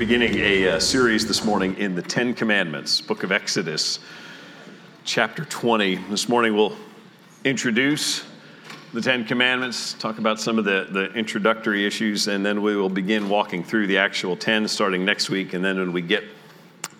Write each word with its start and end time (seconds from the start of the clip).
beginning 0.00 0.34
a 0.36 0.66
uh, 0.66 0.80
series 0.80 1.26
this 1.26 1.44
morning 1.44 1.76
in 1.76 1.94
the 1.94 2.00
Ten 2.00 2.32
Commandments, 2.32 3.02
book 3.02 3.22
of 3.22 3.30
Exodus, 3.30 3.98
chapter 5.04 5.44
20. 5.44 5.96
This 6.08 6.26
morning 6.26 6.56
we'll 6.56 6.74
introduce 7.44 8.24
the 8.94 9.02
Ten 9.02 9.26
Commandments, 9.26 9.92
talk 9.92 10.16
about 10.16 10.40
some 10.40 10.58
of 10.58 10.64
the, 10.64 10.88
the 10.90 11.12
introductory 11.12 11.86
issues, 11.86 12.28
and 12.28 12.46
then 12.46 12.62
we 12.62 12.76
will 12.76 12.88
begin 12.88 13.28
walking 13.28 13.62
through 13.62 13.88
the 13.88 13.98
actual 13.98 14.36
10 14.36 14.68
starting 14.68 15.04
next 15.04 15.28
week. 15.28 15.52
And 15.52 15.62
then 15.62 15.76
when 15.76 15.92
we 15.92 16.00
get 16.00 16.24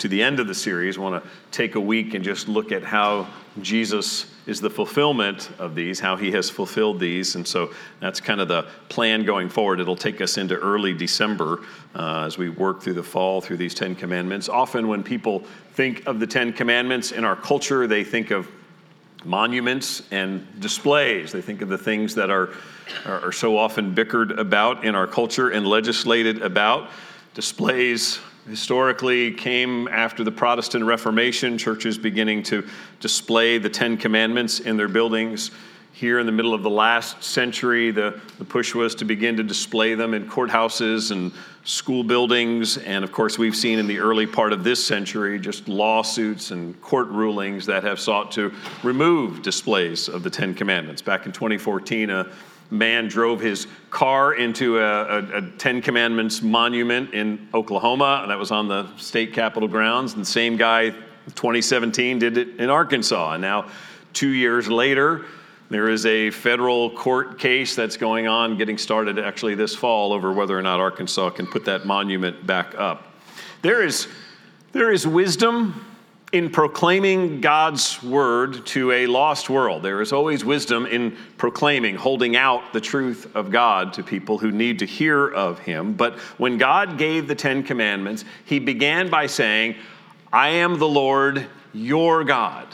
to 0.01 0.09
the 0.09 0.23
end 0.23 0.41
of 0.41 0.47
the 0.47 0.55
series, 0.55 0.99
want 0.99 1.23
to 1.23 1.31
take 1.51 1.75
a 1.75 1.81
week 1.81 2.15
and 2.15 2.25
just 2.25 2.49
look 2.49 2.73
at 2.73 2.83
how 2.83 3.29
Jesus 3.61 4.27
is 4.47 4.59
the 4.59 4.71
fulfillment 4.71 5.51
of 5.59 5.75
these, 5.75 6.01
how 6.01 6.17
he 6.17 6.31
has 6.33 6.49
fulfilled 6.49 6.99
these. 6.99 7.35
And 7.35 7.47
so 7.47 7.71
that's 8.01 8.19
kind 8.19 8.41
of 8.41 8.49
the 8.49 8.67
plan 8.89 9.25
going 9.25 9.51
forward. 9.51 9.79
It'll 9.79 9.95
take 9.95 10.23
us 10.23 10.39
into 10.39 10.57
early 10.57 10.95
December 10.95 11.61
uh, 11.95 12.25
as 12.25 12.39
we 12.39 12.49
work 12.49 12.83
through 12.83 12.95
the 12.95 13.03
fall 13.03 13.43
through 13.43 13.59
these 13.59 13.75
Ten 13.75 13.95
Commandments. 13.95 14.49
Often, 14.49 14.89
when 14.89 15.03
people 15.03 15.45
think 15.75 16.07
of 16.07 16.19
the 16.19 16.27
Ten 16.27 16.55
Commandments 16.55 17.13
in 17.13 17.25
our 17.25 17.37
culture, 17.37 17.87
they 17.87 18.03
think 18.03 18.31
of 18.31 18.49
monuments 19.23 20.03
and 20.11 20.47
displays. 20.61 21.31
They 21.31 21.43
think 21.43 21.61
of 21.61 21.69
the 21.69 21.77
things 21.77 22.15
that 22.15 22.31
are, 22.31 22.55
are 23.05 23.33
so 23.33 23.59
often 23.59 23.95
bickered 23.95 24.39
about 24.39 24.83
in 24.83 24.95
our 24.95 25.07
culture 25.07 25.51
and 25.51 25.67
legislated 25.67 26.41
about. 26.41 26.89
Displays 27.35 28.19
historically 28.49 29.33
came 29.33 29.89
after 29.89 30.25
the 30.25 30.33
Protestant 30.33 30.85
Reformation, 30.85 31.59
churches 31.59 31.99
beginning 31.99 32.43
to 32.45 32.67
display 33.01 33.59
the 33.59 33.69
Ten 33.69 33.97
Commandments 33.97 34.61
in 34.61 34.77
their 34.77 34.89
buildings. 34.89 35.51
Here 35.93 36.19
in 36.19 36.25
the 36.25 36.33
middle 36.33 36.55
of 36.55 36.63
the 36.63 36.71
last 36.71 37.23
century, 37.23 37.91
the, 37.91 38.19
the 38.39 38.45
push 38.45 38.75
was 38.75 38.95
to 38.97 39.05
begin 39.05 39.37
to 39.37 39.43
display 39.43 39.95
them 39.95 40.15
in 40.15 40.29
courthouses 40.29 41.11
and 41.11 41.33
school 41.65 42.03
buildings. 42.03 42.79
And 42.79 43.05
of 43.05 43.13
course, 43.13 43.39
we've 43.39 43.57
seen 43.57 43.79
in 43.79 43.87
the 43.87 43.99
early 43.99 44.27
part 44.27 44.53
of 44.53 44.65
this 44.65 44.85
century 44.85 45.39
just 45.39 45.69
lawsuits 45.69 46.53
and 46.53 46.81
court 46.81 47.09
rulings 47.09 47.67
that 47.67 47.85
have 47.85 48.01
sought 48.01 48.33
to 48.33 48.55
remove 48.83 49.43
displays 49.43 50.09
of 50.09 50.23
the 50.23 50.31
Ten 50.31 50.55
Commandments. 50.55 51.03
Back 51.03 51.27
in 51.27 51.33
2014, 51.33 52.09
a 52.09 52.31
man 52.71 53.09
drove 53.09 53.41
his 53.41 53.67
car 53.91 54.35
into 54.35 54.79
a, 54.79 54.83
a, 54.83 55.37
a, 55.39 55.51
Ten 55.59 55.83
Commandments 55.83 56.43
monument 56.43 57.13
in 57.13 57.49
Oklahoma. 57.53 58.21
And 58.23 58.31
that 58.31 58.39
was 58.39 58.51
on 58.51 58.69
the 58.69 58.87
state 58.97 59.33
capitol 59.33 59.69
grounds. 59.69 60.13
And 60.15 60.23
the 60.23 60.27
same 60.27 60.57
guy, 60.57 60.91
2017, 60.91 62.19
did 62.19 62.39
it 62.39 62.61
in 62.61 62.71
Arkansas. 62.71 63.33
And 63.33 63.43
now, 63.43 63.69
two 64.13 64.29
years 64.29 64.69
later, 64.69 65.27
there 65.69 65.89
is 65.89 66.07
a 66.07 66.31
federal 66.31 66.91
court 66.91 67.39
case 67.39 67.75
that's 67.77 67.97
going 67.97 68.27
on, 68.27 68.57
getting 68.57 68.79
started 68.79 69.19
actually 69.19 69.55
this 69.55 69.75
fall, 69.75 70.13
over 70.13 70.33
whether 70.33 70.59
or 70.59 70.63
not 70.63 70.81
Arkansas 70.81 71.31
can 71.31 71.47
put 71.47 71.65
that 71.67 71.87
monument 71.87 72.47
back 72.47 72.75
up. 72.77 73.15
There 73.63 73.83
is, 73.85 74.09
there 74.73 74.91
is 74.91 75.07
wisdom 75.07 75.85
in 76.33 76.49
proclaiming 76.49 77.41
God's 77.41 78.01
word 78.03 78.65
to 78.67 78.93
a 78.93 79.07
lost 79.07 79.51
world. 79.51 79.83
There 79.83 80.01
is 80.01 80.13
always 80.13 80.45
wisdom 80.45 80.87
in 80.87 81.17
proclaiming, 81.37 81.97
holding 81.97 82.37
out 82.37 82.73
the 82.73 82.81
truth 82.81 83.35
of 83.35 83.51
God 83.51 83.93
to 83.95 84.05
people 84.05 84.39
who 84.39 84.53
need 84.53 84.79
to 84.79 84.87
hear 84.87 85.29
of 85.29 85.59
Him. 85.59 85.93
But 85.95 86.19
when 86.39 86.57
God 86.57 86.99
gave 86.99 87.27
the 87.27 87.35
Ten 87.35 87.65
Commandments, 87.65 88.25
He 88.45 88.61
began 88.61 89.11
by 89.11 89.27
saying, 89.27 89.75
I 90.33 90.51
am 90.51 90.79
the 90.79 90.89
Lord 90.89 91.47
your 91.73 92.23
God. 92.23 92.69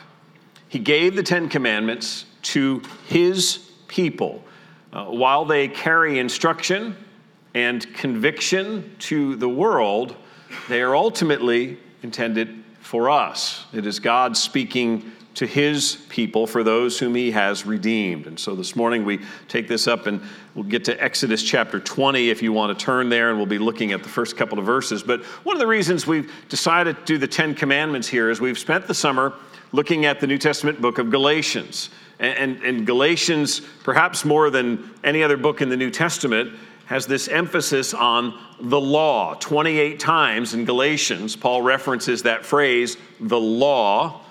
He 0.69 0.79
gave 0.79 1.17
the 1.17 1.23
Ten 1.23 1.49
Commandments 1.49 2.27
to 2.43 2.83
His 3.07 3.71
people. 3.89 4.45
Uh, 4.93 5.07
while 5.07 5.47
they 5.47 5.67
carry 5.67 6.19
instruction 6.19 6.95
and 7.55 7.93
conviction 7.95 8.95
to 8.99 9.37
the 9.37 9.49
world, 9.49 10.15
they 10.69 10.83
are 10.83 10.95
ultimately 10.95 11.79
intended 12.03 12.63
for 12.87 13.11
us. 13.11 13.67
It 13.73 13.85
is 13.85 13.99
God 13.99 14.37
speaking 14.37 15.11
to 15.35 15.45
his 15.45 15.97
people 16.09 16.47
for 16.47 16.63
those 16.63 17.01
whom 17.01 17.17
he 17.17 17.33
has 17.33 17.67
redeemed. 17.67 18.29
And 18.29 18.39
so 18.39 18.55
this 18.55 18.77
morning 18.77 19.05
we 19.05 19.21
take 19.49 19.67
this 19.67 19.89
up 19.89 20.07
and 20.07 20.23
we'll 20.55 20.65
get 20.65 20.85
to 20.85 21.03
Exodus 21.03 21.43
chapter 21.43 21.81
20 21.81 22.31
if 22.31 22.43
you 22.43 22.53
want 22.53 22.79
to 22.79 22.85
turn 22.85 23.09
there, 23.09 23.29
and 23.31 23.39
we'll 23.39 23.47
be 23.47 23.59
looking 23.59 23.91
at 23.91 24.05
the 24.05 24.09
first 24.09 24.37
couple 24.37 24.57
of 24.61 24.65
verses. 24.65 25.03
But 25.03 25.25
one 25.43 25.57
of 25.57 25.61
the 25.61 25.67
reasons 25.67 26.07
we've 26.07 26.33
decided 26.49 26.97
to 26.97 27.05
do 27.05 27.19
the 27.19 27.27
Ten 27.27 27.57
Commandments 27.57 28.07
here 28.07 28.31
is 28.31 28.41
we've 28.41 28.57
spent 28.57 28.87
the 28.87 28.95
summer 28.95 29.35
looking 29.73 30.05
at 30.05 30.21
the 30.21 30.29
New 30.29 30.39
Testament 30.39 30.81
book 30.81 30.99
of 30.99 31.11
Galatians. 31.11 31.91
And, 32.21 32.39
and, 32.39 32.63
and 32.63 32.87
Galatians, 32.87 33.63
perhaps 33.83 34.25
more 34.25 34.49
than 34.49 34.95
any 35.03 35.25
other 35.25 35.37
book 35.37 35.61
in 35.61 35.69
the 35.71 35.77
New 35.77 35.91
Testament, 35.91 36.53
has 36.87 37.07
this 37.07 37.29
emphasis 37.29 37.93
on 37.93 38.39
the 38.61 38.81
law. 38.81 39.35
28 39.35 40.01
times 40.01 40.55
in 40.55 40.65
Galatians, 40.65 41.37
Paul 41.37 41.63
references 41.63 42.23
that 42.23 42.47
phrase, 42.47 42.97
the 43.21 43.39
law. 43.39 44.23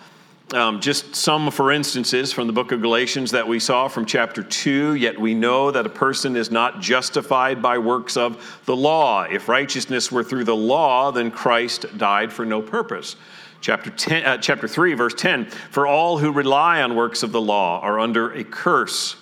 Um, 0.54 0.80
just 0.80 1.16
some, 1.16 1.50
for 1.50 1.72
instances, 1.72 2.32
from 2.32 2.46
the 2.46 2.54
book 2.54 2.72
of 2.72 2.80
Galatians 2.80 3.32
that 3.32 3.48
we 3.48 3.60
saw 3.60 3.88
from 3.88 4.06
chapter 4.06 4.44
2. 4.44 4.94
Yet 4.94 5.20
we 5.20 5.34
know 5.34 5.72
that 5.72 5.86
a 5.86 5.90
person 5.90 6.36
is 6.36 6.52
not 6.52 6.82
justified 6.82 7.62
by 7.62 7.80
works 7.80 8.16
of 8.16 8.62
the 8.66 8.76
law. 8.76 9.24
If 9.24 9.50
righteousness 9.50 10.12
were 10.12 10.24
through 10.24 10.44
the 10.44 10.56
law, 10.56 11.12
then 11.12 11.32
Christ 11.32 11.86
died 11.98 12.32
for 12.32 12.46
no 12.46 12.62
purpose. 12.62 13.16
Chapter, 13.60 13.90
10, 13.90 14.26
uh, 14.26 14.38
chapter 14.38 14.68
3, 14.68 14.94
verse 14.94 15.16
10 15.16 15.46
For 15.46 15.88
all 15.88 16.20
who 16.20 16.32
rely 16.32 16.84
on 16.84 16.96
works 16.96 17.24
of 17.24 17.32
the 17.32 17.42
law 17.42 17.80
are 17.82 18.00
under 18.00 18.32
a 18.32 18.44
curse. 18.44 19.16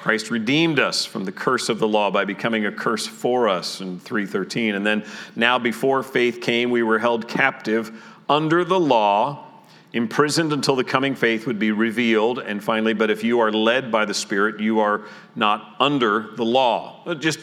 Christ 0.00 0.30
redeemed 0.30 0.78
us 0.78 1.04
from 1.04 1.24
the 1.24 1.32
curse 1.32 1.68
of 1.68 1.78
the 1.78 1.86
law 1.86 2.10
by 2.10 2.24
becoming 2.24 2.64
a 2.64 2.72
curse 2.72 3.06
for 3.06 3.48
us 3.48 3.82
in 3.82 4.00
313. 4.00 4.74
And 4.74 4.86
then 4.86 5.04
now 5.36 5.58
before 5.58 6.02
faith 6.02 6.40
came, 6.40 6.70
we 6.70 6.82
were 6.82 6.98
held 6.98 7.28
captive 7.28 8.02
under 8.26 8.64
the 8.64 8.80
law, 8.80 9.46
imprisoned 9.92 10.54
until 10.54 10.74
the 10.74 10.84
coming 10.84 11.14
faith 11.14 11.46
would 11.46 11.58
be 11.58 11.70
revealed. 11.70 12.38
And 12.38 12.64
finally, 12.64 12.94
but 12.94 13.10
if 13.10 13.22
you 13.22 13.40
are 13.40 13.52
led 13.52 13.92
by 13.92 14.06
the 14.06 14.14
Spirit, 14.14 14.58
you 14.58 14.80
are 14.80 15.02
not 15.36 15.76
under 15.78 16.34
the 16.34 16.44
law. 16.44 17.02
Uh, 17.04 17.14
just 17.14 17.40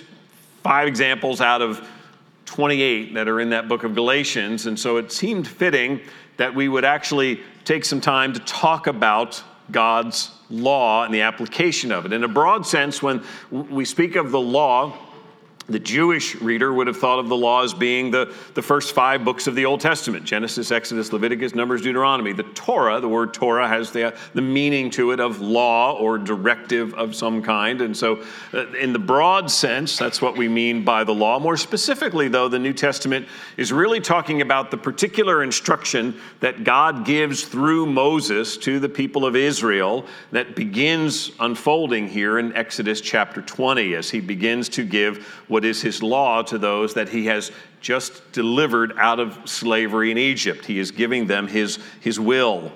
five 0.64 0.88
examples 0.88 1.42
out 1.42 1.62
of 1.62 1.88
28 2.46 3.14
that 3.14 3.28
are 3.28 3.40
in 3.40 3.52
that 3.52 3.68
book 3.68 3.84
of 3.84 3.94
Galatians. 3.94 4.66
And 4.66 4.80
so 4.80 4.98
it 4.98 5.12
seemed 5.12 5.48
fitting 5.48 6.02
that 6.38 6.56
we 6.56 6.70
would 6.70 6.86
actually 6.86 7.42
take 7.66 7.86
some 7.86 8.02
time 8.02 8.34
to 8.34 8.40
talk 8.40 8.88
about 8.88 9.44
God's 9.70 10.32
law 10.50 11.04
and 11.04 11.14
the 11.14 11.22
application 11.22 11.92
of 11.92 12.06
it. 12.06 12.14
In 12.14 12.24
a 12.24 12.28
broad 12.28 12.66
sense, 12.66 13.02
when 13.02 13.24
we 13.52 13.86
speak 13.86 14.16
of 14.16 14.32
the 14.32 14.40
law, 14.40 14.98
the 15.70 15.80
Jewish 15.80 16.36
reader 16.36 16.72
would 16.72 16.88
have 16.88 16.98
thought 16.98 17.20
of 17.20 17.28
the 17.28 17.36
law 17.36 17.62
as 17.62 17.74
being 17.74 18.10
the, 18.10 18.34
the 18.54 18.62
first 18.62 18.96
five 18.96 19.26
books 19.26 19.48
of 19.48 19.56
the 19.56 19.66
Old 19.66 19.82
Testament 19.82 20.24
Genesis, 20.24 20.72
Exodus, 20.72 21.12
Leviticus, 21.12 21.54
Numbers, 21.54 21.82
Deuteronomy. 21.82 22.32
The 22.32 22.44
Torah, 22.44 23.02
the 23.02 23.10
word 23.10 23.34
Torah, 23.34 23.68
has 23.68 23.92
the, 23.92 24.16
the 24.34 24.42
meaning 24.42 24.90
to 24.92 25.12
it 25.12 25.20
of 25.20 25.42
law 25.42 25.98
or 25.98 26.18
directive 26.18 26.94
of 26.94 27.16
some 27.16 27.44
kind. 27.44 27.82
And 27.82 27.96
so, 27.96 28.24
uh, 28.54 28.68
in 28.74 28.94
the 28.94 29.00
broad 29.00 29.52
sense, 29.52 29.98
that's 29.98 30.22
what 30.22 30.38
we 30.38 30.48
mean 30.48 30.86
by 30.86 31.04
the 31.04 31.14
law. 31.14 31.38
More 31.38 31.58
specifically, 31.58 32.30
though, 32.30 32.48
the 32.48 32.60
New 32.60 32.74
Testament 32.74 33.28
is 33.58 33.74
really 33.74 34.00
talking 34.00 34.42
about 34.42 34.72
the 34.72 34.78
particular 34.78 35.44
instruction 35.44 36.18
that 36.40 36.64
God 36.64 37.06
gives 37.06 37.44
through 37.44 37.88
Moses 37.88 38.56
to 38.58 38.80
the 38.80 38.90
people 38.90 39.26
of 39.26 39.36
Israel 39.36 40.06
that 40.32 40.56
begins 40.56 41.32
unfolding 41.42 42.08
here 42.08 42.40
in 42.40 42.56
Exodus 42.56 43.02
chapter 43.02 43.42
20 43.42 43.96
as 43.96 44.10
he 44.10 44.22
begins 44.22 44.70
to 44.70 44.86
give 44.86 45.44
what 45.58 45.66
is 45.66 45.82
his 45.82 46.04
law 46.04 46.44
to 46.44 46.60
those 46.60 46.94
that 46.94 47.10
he 47.10 47.26
has 47.26 47.52
just 47.82 48.32
delivered 48.32 48.94
out 49.00 49.20
of 49.20 49.40
slavery 49.50 50.12
in 50.12 50.18
Egypt. 50.20 50.64
He 50.64 50.78
is 50.78 50.92
giving 50.92 51.26
them 51.26 51.48
his, 51.48 51.80
his 52.00 52.20
will. 52.20 52.72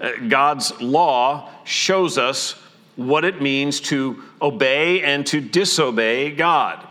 Uh, 0.00 0.12
God's 0.28 0.72
law 0.80 1.50
shows 1.64 2.16
us 2.16 2.52
what 2.96 3.26
it 3.26 3.42
means 3.42 3.80
to 3.80 4.22
obey 4.40 5.02
and 5.02 5.26
to 5.26 5.42
disobey 5.42 6.30
God. 6.30 6.88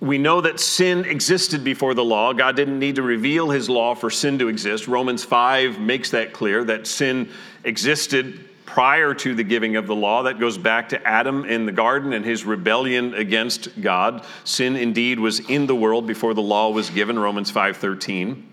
We 0.00 0.16
know 0.16 0.40
that 0.40 0.58
sin 0.58 1.04
existed 1.04 1.62
before 1.62 1.92
the 1.92 2.02
law. 2.02 2.32
God 2.32 2.56
didn't 2.56 2.78
need 2.78 2.94
to 2.94 3.02
reveal 3.02 3.50
his 3.50 3.68
law 3.68 3.94
for 3.94 4.08
sin 4.08 4.38
to 4.38 4.48
exist. 4.48 4.88
Romans 4.88 5.22
5 5.22 5.80
makes 5.80 6.12
that 6.12 6.32
clear 6.32 6.64
that 6.64 6.86
sin 6.86 7.28
existed 7.62 8.48
prior 8.72 9.12
to 9.12 9.34
the 9.34 9.44
giving 9.44 9.76
of 9.76 9.86
the 9.86 9.94
law. 9.94 10.22
That 10.22 10.40
goes 10.40 10.56
back 10.56 10.88
to 10.90 11.06
Adam 11.06 11.44
in 11.44 11.66
the 11.66 11.72
garden 11.72 12.14
and 12.14 12.24
his 12.24 12.46
rebellion 12.46 13.12
against 13.12 13.78
God. 13.82 14.24
Sin 14.44 14.76
indeed 14.76 15.20
was 15.20 15.40
in 15.40 15.66
the 15.66 15.74
world 15.74 16.06
before 16.06 16.32
the 16.32 16.40
law 16.40 16.70
was 16.70 16.88
given, 16.88 17.18
Romans 17.18 17.50
5:13. 17.50 18.44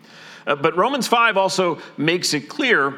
Uh, 0.46 0.56
but 0.56 0.76
Romans 0.76 1.08
5 1.08 1.38
also 1.38 1.80
makes 1.96 2.34
it 2.34 2.50
clear 2.50 2.98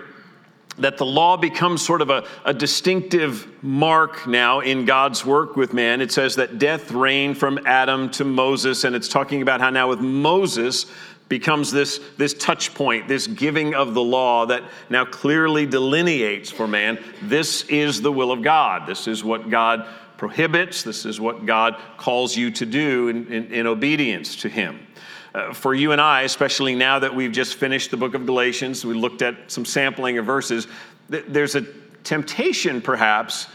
that 0.79 0.97
the 0.97 1.05
law 1.05 1.37
becomes 1.37 1.85
sort 1.85 2.01
of 2.01 2.09
a, 2.09 2.25
a, 2.43 2.53
distinctive 2.53 3.47
mark 3.61 4.25
now 4.25 4.61
in 4.61 4.85
God's 4.85 5.23
work 5.23 5.55
with 5.55 5.73
man. 5.73 6.01
It 6.01 6.11
says 6.11 6.37
that 6.37 6.57
death 6.57 6.91
reigned 6.91 7.37
from 7.37 7.59
Adam 7.65 8.09
to 8.11 8.23
Moses, 8.23 8.83
and 8.83 8.95
it's 8.95 9.09
talking 9.09 9.41
about 9.43 9.59
how 9.59 9.69
now 9.69 9.89
with 9.89 9.99
Moses, 9.99 10.85
becomes 11.31 11.71
this, 11.71 12.01
this 12.17 12.33
touch 12.33 12.73
point, 12.73 13.07
this 13.07 13.25
giving 13.25 13.73
of 13.73 13.93
the 13.93 14.01
law 14.01 14.45
that 14.45 14.61
now 14.89 15.05
clearly 15.05 15.65
delineates 15.65 16.51
for 16.51 16.67
man 16.67 16.99
this 17.21 17.63
is 17.69 18.01
the 18.01 18.11
will 18.11 18.33
of 18.33 18.43
God. 18.43 18.85
This 18.85 19.07
is 19.07 19.23
what 19.23 19.49
God 19.49 19.87
prohibits. 20.17 20.83
This 20.83 21.05
is 21.05 21.21
what 21.21 21.45
God 21.45 21.77
calls 21.95 22.35
you 22.35 22.51
to 22.51 22.65
do 22.65 23.07
in, 23.07 23.31
in, 23.31 23.45
in 23.53 23.65
obedience 23.65 24.35
to 24.41 24.49
Him. 24.49 24.85
uh, 25.33 25.53
for 25.53 25.73
you 25.73 25.93
and 25.93 26.01
I, 26.01 26.23
especially 26.23 26.75
now 26.75 26.99
that 26.99 27.15
we've 27.15 27.31
just 27.31 27.55
finished 27.55 27.91
the 27.91 27.97
book 27.97 28.13
of 28.13 28.25
Galatians, 28.25 28.85
we 28.85 28.93
looked 28.93 29.21
at 29.21 29.49
some 29.49 29.63
sampling 29.63 30.17
of 30.17 30.25
verses, 30.25 30.67
th- 31.09 31.23
there's 31.29 31.55
a 31.55 31.61
temptation 32.03 32.81
perhaps 32.81 33.47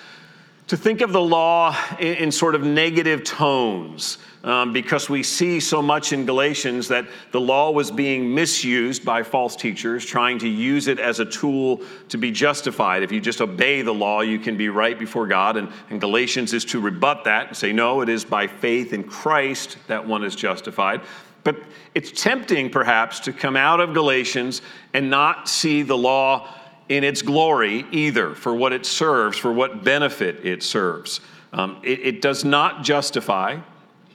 to 0.66 0.76
think 0.76 1.00
of 1.00 1.12
the 1.12 1.20
law 1.20 1.76
in, 1.98 2.14
in 2.16 2.32
sort 2.32 2.54
of 2.54 2.62
negative 2.62 3.22
tones 3.24 4.18
um, 4.42 4.72
because 4.72 5.10
we 5.10 5.22
see 5.22 5.58
so 5.58 5.82
much 5.82 6.12
in 6.12 6.24
Galatians 6.24 6.88
that 6.88 7.06
the 7.32 7.40
law 7.40 7.70
was 7.70 7.90
being 7.90 8.32
misused 8.32 9.04
by 9.04 9.22
false 9.22 9.56
teachers, 9.56 10.04
trying 10.04 10.38
to 10.38 10.48
use 10.48 10.86
it 10.86 11.00
as 11.00 11.18
a 11.18 11.24
tool 11.24 11.82
to 12.08 12.16
be 12.16 12.30
justified. 12.30 13.02
If 13.02 13.10
you 13.10 13.20
just 13.20 13.40
obey 13.40 13.82
the 13.82 13.94
law, 13.94 14.20
you 14.20 14.38
can 14.38 14.56
be 14.56 14.68
right 14.68 14.98
before 14.98 15.26
God. 15.26 15.56
And, 15.56 15.68
and 15.90 16.00
Galatians 16.00 16.52
is 16.52 16.64
to 16.66 16.80
rebut 16.80 17.24
that 17.24 17.48
and 17.48 17.56
say, 17.56 17.72
no, 17.72 18.00
it 18.02 18.08
is 18.08 18.24
by 18.24 18.46
faith 18.46 18.92
in 18.92 19.02
Christ 19.04 19.78
that 19.88 20.06
one 20.06 20.22
is 20.22 20.36
justified. 20.36 21.00
But 21.42 21.56
it's 21.94 22.10
tempting, 22.10 22.70
perhaps, 22.70 23.20
to 23.20 23.32
come 23.32 23.56
out 23.56 23.80
of 23.80 23.94
Galatians 23.94 24.62
and 24.92 25.10
not 25.10 25.48
see 25.48 25.82
the 25.82 25.96
law 25.96 26.48
in 26.88 27.04
its 27.04 27.22
glory 27.22 27.84
either, 27.90 28.34
for 28.34 28.54
what 28.54 28.72
it 28.72 28.86
serves, 28.86 29.36
for 29.36 29.52
what 29.52 29.82
benefit 29.82 30.44
it 30.44 30.62
serves. 30.62 31.20
Um, 31.52 31.80
it, 31.82 32.00
it 32.00 32.22
does 32.22 32.44
not 32.44 32.84
justify. 32.84 33.58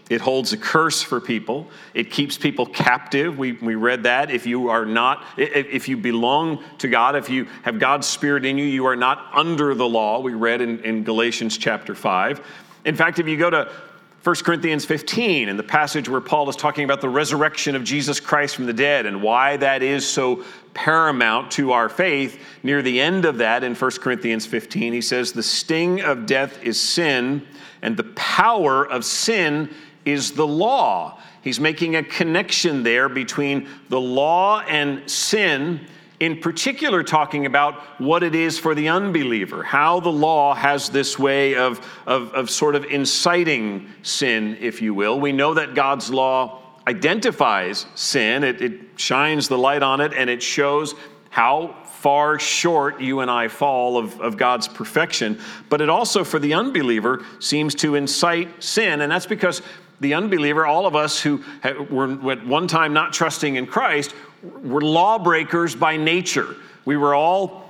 It 0.09 0.19
holds 0.19 0.51
a 0.51 0.57
curse 0.57 1.01
for 1.01 1.21
people. 1.21 1.67
It 1.93 2.11
keeps 2.11 2.37
people 2.37 2.65
captive. 2.65 3.37
We, 3.37 3.53
we 3.53 3.75
read 3.75 4.03
that. 4.03 4.29
If 4.29 4.45
you 4.45 4.69
are 4.69 4.85
not, 4.85 5.23
if 5.37 5.87
you 5.87 5.95
belong 5.95 6.63
to 6.79 6.89
God, 6.89 7.15
if 7.15 7.29
you 7.29 7.47
have 7.63 7.79
God's 7.79 8.07
Spirit 8.07 8.43
in 8.45 8.57
you, 8.57 8.65
you 8.65 8.85
are 8.87 8.95
not 8.97 9.29
under 9.33 9.73
the 9.73 9.87
law. 9.87 10.19
We 10.19 10.33
read 10.33 10.59
in, 10.59 10.79
in 10.83 11.03
Galatians 11.05 11.57
chapter 11.57 11.95
5. 11.95 12.45
In 12.83 12.95
fact, 12.95 13.19
if 13.19 13.27
you 13.27 13.37
go 13.37 13.49
to 13.49 13.71
1 14.23 14.35
Corinthians 14.43 14.85
15, 14.85 15.49
in 15.49 15.57
the 15.57 15.63
passage 15.63 16.07
where 16.07 16.21
Paul 16.21 16.47
is 16.47 16.55
talking 16.55 16.83
about 16.83 17.01
the 17.01 17.09
resurrection 17.09 17.75
of 17.75 17.83
Jesus 17.83 18.19
Christ 18.19 18.55
from 18.55 18.67
the 18.67 18.73
dead 18.73 19.07
and 19.07 19.23
why 19.23 19.57
that 19.57 19.81
is 19.81 20.07
so 20.07 20.45
paramount 20.75 21.49
to 21.53 21.71
our 21.71 21.89
faith, 21.89 22.39
near 22.61 22.83
the 22.83 23.01
end 23.01 23.25
of 23.25 23.39
that 23.39 23.63
in 23.63 23.73
1 23.73 23.91
Corinthians 23.93 24.45
15, 24.45 24.93
he 24.93 25.01
says, 25.01 25.31
The 25.31 25.41
sting 25.41 26.01
of 26.01 26.27
death 26.27 26.61
is 26.61 26.79
sin, 26.79 27.47
and 27.81 27.97
the 27.97 28.03
power 28.03 28.87
of 28.87 29.05
sin 29.05 29.73
is 30.05 30.33
the 30.33 30.45
law. 30.45 31.17
He's 31.41 31.59
making 31.59 31.95
a 31.95 32.03
connection 32.03 32.83
there 32.83 33.09
between 33.09 33.67
the 33.89 33.99
law 33.99 34.59
and 34.61 35.09
sin, 35.09 35.87
in 36.21 36.39
particular, 36.39 37.01
talking 37.01 37.47
about 37.47 37.81
what 37.99 38.21
it 38.21 38.35
is 38.35 38.59
for 38.59 38.75
the 38.75 38.89
unbeliever, 38.89 39.63
how 39.63 39.99
the 39.99 40.11
law 40.11 40.53
has 40.53 40.87
this 40.89 41.17
way 41.17 41.55
of, 41.55 41.83
of, 42.05 42.31
of 42.33 42.47
sort 42.51 42.75
of 42.75 42.85
inciting 42.85 43.89
sin, 44.03 44.55
if 44.61 44.83
you 44.83 44.93
will. 44.93 45.19
We 45.19 45.31
know 45.31 45.55
that 45.55 45.73
God's 45.73 46.11
law 46.11 46.61
identifies 46.87 47.87
sin, 47.95 48.43
it, 48.43 48.61
it 48.61 48.81
shines 48.97 49.47
the 49.47 49.57
light 49.57 49.81
on 49.81 49.99
it, 49.99 50.13
and 50.13 50.29
it 50.29 50.43
shows 50.43 50.93
how 51.31 51.75
far 51.85 52.37
short 52.37 53.01
you 53.01 53.21
and 53.21 53.31
I 53.31 53.47
fall 53.47 53.97
of, 53.97 54.21
of 54.21 54.37
God's 54.37 54.67
perfection. 54.67 55.39
But 55.69 55.81
it 55.81 55.89
also, 55.89 56.23
for 56.23 56.37
the 56.37 56.53
unbeliever, 56.53 57.25
seems 57.39 57.73
to 57.75 57.95
incite 57.95 58.61
sin. 58.63 59.01
And 59.01 59.11
that's 59.11 59.25
because 59.25 59.63
the 60.01 60.13
unbeliever, 60.13 60.67
all 60.67 60.85
of 60.85 60.95
us 60.95 61.19
who 61.19 61.43
were 61.89 62.31
at 62.31 62.45
one 62.45 62.67
time 62.67 62.93
not 62.93 63.13
trusting 63.13 63.55
in 63.55 63.65
Christ, 63.65 64.13
were 64.43 64.81
lawbreakers 64.81 65.75
by 65.75 65.97
nature. 65.97 66.55
We 66.85 66.97
were 66.97 67.13
all 67.13 67.61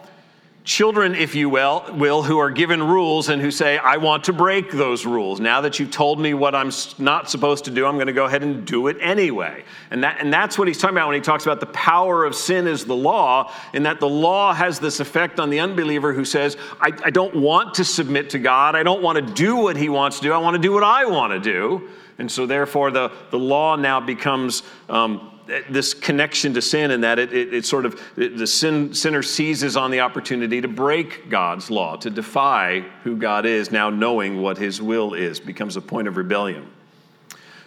children, 0.64 1.16
if 1.16 1.34
you 1.34 1.50
will, 1.50 1.84
will, 1.94 2.22
who 2.22 2.38
are 2.38 2.52
given 2.52 2.84
rules 2.84 3.30
and 3.30 3.42
who 3.42 3.50
say, 3.50 3.78
I 3.80 3.98
want 3.98 4.26
to 4.26 4.34
break 4.34 4.72
those 4.72 5.06
rules. 5.06 5.40
Now 5.40 5.62
that 5.62 5.80
you've 5.80 5.90
told 5.90 6.20
me 6.20 6.34
what 6.34 6.54
I'm 6.54 6.72
not 7.00 7.30
supposed 7.30 7.66
to 7.66 7.72
do, 7.72 7.86
I'm 7.86 7.96
going 7.96 8.08
to 8.08 8.14
go 8.14 8.26
ahead 8.26 8.44
and 8.44 8.66
do 8.66 8.88
it 8.88 8.98
anyway. 9.02 9.64
And, 9.90 10.04
that, 10.04 10.18
and 10.20 10.32
that's 10.32 10.60
what 10.60 10.68
he's 10.68 10.78
talking 10.78 10.96
about 10.96 11.08
when 11.08 11.16
he 11.16 11.22
talks 11.22 11.46
about 11.46 11.60
the 11.60 11.66
power 11.68 12.26
of 12.26 12.36
sin 12.36 12.68
is 12.68 12.86
the 12.86 12.96
law, 12.96 13.52
and 13.74 13.86
that 13.86 14.00
the 14.00 14.10
law 14.10 14.54
has 14.54 14.80
this 14.80 15.00
effect 15.00 15.40
on 15.40 15.50
the 15.50 15.60
unbeliever 15.60 16.14
who 16.14 16.26
says, 16.26 16.58
I, 16.80 16.92
I 17.04 17.10
don't 17.10 17.36
want 17.36 17.74
to 17.76 17.84
submit 17.84 18.30
to 18.32 18.40
God. 18.40 18.76
I 18.76 18.84
don't 18.84 19.02
want 19.02 19.16
to 19.26 19.34
do 19.34 19.56
what 19.56 19.78
he 19.78 19.90
wants 19.90 20.18
to 20.18 20.24
do. 20.24 20.32
I 20.32 20.38
want 20.38 20.56
to 20.56 20.62
do 20.62 20.74
what 20.74 20.84
I 20.84 21.06
want 21.06 21.34
to 21.34 21.40
do. 21.40 21.90
And 22.20 22.32
so, 22.32 22.46
therefore, 22.46 22.92
the, 22.92 23.12
the 23.32 23.40
law 23.40 23.76
now 23.76 24.00
becomes 24.00 24.62
um, 24.90 25.32
this 25.70 25.94
connection 25.94 26.54
to 26.54 26.62
sin, 26.62 26.92
and 26.92 27.04
that 27.04 27.20
it, 27.20 27.34
it, 27.34 27.54
it 27.54 27.66
sort 27.66 27.86
of, 27.86 28.02
it, 28.18 28.38
the 28.38 28.48
sin, 28.48 28.94
sinner 28.94 29.22
seizes 29.24 29.76
on 29.76 29.92
the 29.92 30.00
opportunity 30.00 30.62
to 30.62 30.68
break 30.68 31.30
God's 31.30 31.70
law, 31.70 31.96
to 31.98 32.10
defy 32.10 32.82
who 33.04 33.18
God 33.18 33.46
is, 33.46 33.72
now 33.72 33.90
knowing 33.90 34.42
what 34.42 34.58
his 34.58 34.82
will 34.82 35.14
is, 35.14 35.40
becomes 35.40 35.76
a 35.76 35.82
point 35.82 36.08
of 36.08 36.18
rebellion. 36.18 36.68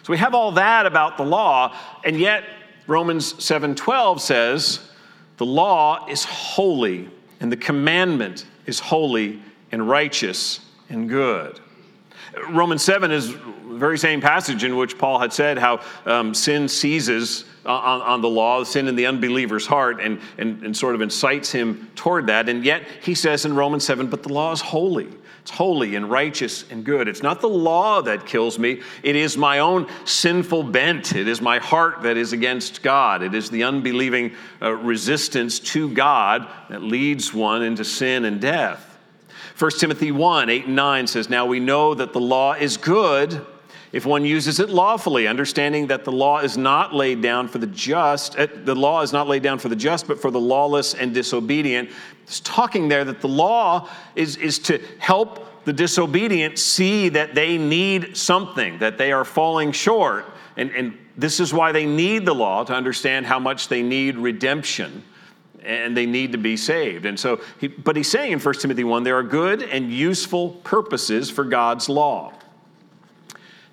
So 0.03 0.11
we 0.11 0.17
have 0.17 0.35
all 0.35 0.51
that 0.53 0.85
about 0.85 1.17
the 1.17 1.23
law, 1.23 1.75
and 2.03 2.19
yet 2.19 2.43
Romans 2.87 3.33
7:12 3.33 4.19
says 4.19 4.79
the 5.37 5.45
law 5.45 6.07
is 6.07 6.23
holy 6.23 7.09
and 7.39 7.51
the 7.51 7.57
commandment 7.57 8.45
is 8.65 8.79
holy 8.79 9.41
and 9.71 9.89
righteous 9.89 10.59
and 10.89 11.09
good. 11.09 11.59
Romans 12.49 12.83
7 12.83 13.11
is 13.11 13.33
the 13.33 13.39
very 13.77 13.97
same 13.97 14.21
passage 14.21 14.63
in 14.63 14.77
which 14.77 14.97
Paul 14.97 15.19
had 15.19 15.33
said 15.33 15.57
how 15.57 15.81
um, 16.05 16.33
sin 16.33 16.67
seizes 16.67 17.45
on, 17.65 18.01
on, 18.01 18.21
the 18.21 18.29
law, 18.29 18.59
the 18.59 18.65
sin 18.65 18.87
in 18.87 18.95
the 18.95 19.07
unbeliever's 19.07 19.65
heart, 19.65 19.99
and, 20.01 20.19
and, 20.37 20.63
and 20.63 20.75
sort 20.75 20.95
of 20.95 21.01
incites 21.01 21.51
him 21.51 21.89
toward 21.95 22.27
that. 22.27 22.49
And 22.49 22.63
yet 22.63 22.83
he 23.01 23.15
says 23.15 23.45
in 23.45 23.55
Romans 23.55 23.83
7, 23.85 24.07
but 24.07 24.23
the 24.23 24.31
law 24.31 24.51
is 24.51 24.61
holy. 24.61 25.09
It's 25.41 25.51
holy 25.51 25.95
and 25.95 26.09
righteous 26.09 26.65
and 26.71 26.83
good. 26.83 27.07
It's 27.07 27.21
not 27.21 27.39
the 27.39 27.47
law 27.47 28.01
that 28.01 28.25
kills 28.25 28.57
me. 28.57 28.81
It 29.03 29.15
is 29.15 29.37
my 29.37 29.59
own 29.59 29.87
sinful 30.03 30.63
bent. 30.63 31.15
It 31.15 31.27
is 31.27 31.39
my 31.39 31.59
heart 31.59 32.01
that 32.01 32.17
is 32.17 32.33
against 32.33 32.81
God. 32.81 33.21
It 33.21 33.35
is 33.35 33.51
the 33.51 33.63
unbelieving 33.63 34.33
uh, 34.59 34.71
resistance 34.71 35.59
to 35.59 35.87
God 35.89 36.47
that 36.69 36.81
leads 36.81 37.31
one 37.31 37.61
into 37.61 37.85
sin 37.85 38.25
and 38.25 38.41
death. 38.41 38.97
1 39.59 39.71
Timothy 39.79 40.11
1 40.11 40.49
8 40.49 40.65
and 40.65 40.75
9 40.75 41.05
says, 41.05 41.29
Now 41.29 41.45
we 41.45 41.59
know 41.59 41.93
that 41.93 42.11
the 42.11 42.19
law 42.19 42.53
is 42.53 42.77
good 42.77 43.45
if 43.95 44.05
one 44.05 44.25
uses 44.25 44.59
it 44.59 44.69
lawfully, 44.69 45.25
understanding 45.25 45.87
that 45.87 46.03
the 46.03 46.11
law 46.11 46.39
is 46.39 46.57
not 46.57 46.93
laid 46.93 47.21
down 47.21 47.47
for 47.47 47.59
the 47.59 47.67
just, 47.67 48.37
uh, 48.37 48.45
the 48.65 48.75
law 48.75 49.01
is 49.01 49.13
not 49.13 49.25
laid 49.25 49.41
down 49.41 49.57
for 49.57 49.69
the 49.69 49.75
just, 49.75 50.05
but 50.05 50.19
for 50.21 50.29
the 50.29 50.39
lawless 50.39 50.95
and 50.95 51.13
disobedient. 51.13 51.89
It's 52.23 52.41
talking 52.41 52.89
there 52.89 53.05
that 53.05 53.21
the 53.21 53.29
law 53.29 53.87
is, 54.13 54.35
is 54.35 54.59
to 54.59 54.79
help 54.99 55.63
the 55.63 55.71
disobedient 55.71 56.59
see 56.59 57.07
that 57.07 57.35
they 57.35 57.57
need 57.57 58.17
something, 58.17 58.79
that 58.79 58.97
they 58.97 59.13
are 59.13 59.23
falling 59.23 59.71
short. 59.71 60.25
And, 60.57 60.71
and 60.71 60.97
this 61.15 61.39
is 61.39 61.53
why 61.53 61.71
they 61.71 61.85
need 61.85 62.25
the 62.25 62.35
law 62.35 62.65
to 62.65 62.73
understand 62.73 63.25
how 63.25 63.39
much 63.39 63.69
they 63.69 63.81
need 63.81 64.17
redemption 64.17 65.05
and 65.63 65.95
they 65.95 66.05
need 66.05 66.33
to 66.33 66.37
be 66.37 66.57
saved. 66.57 67.05
And 67.05 67.17
so, 67.17 67.39
he, 67.61 67.69
but 67.69 67.95
he's 67.95 68.11
saying 68.11 68.33
in 68.33 68.39
1 68.41 68.55
Timothy 68.55 68.83
1 68.83 69.03
there 69.03 69.17
are 69.17 69.23
good 69.23 69.63
and 69.63 69.89
useful 69.89 70.49
purposes 70.65 71.31
for 71.31 71.45
God's 71.45 71.87
law. 71.87 72.33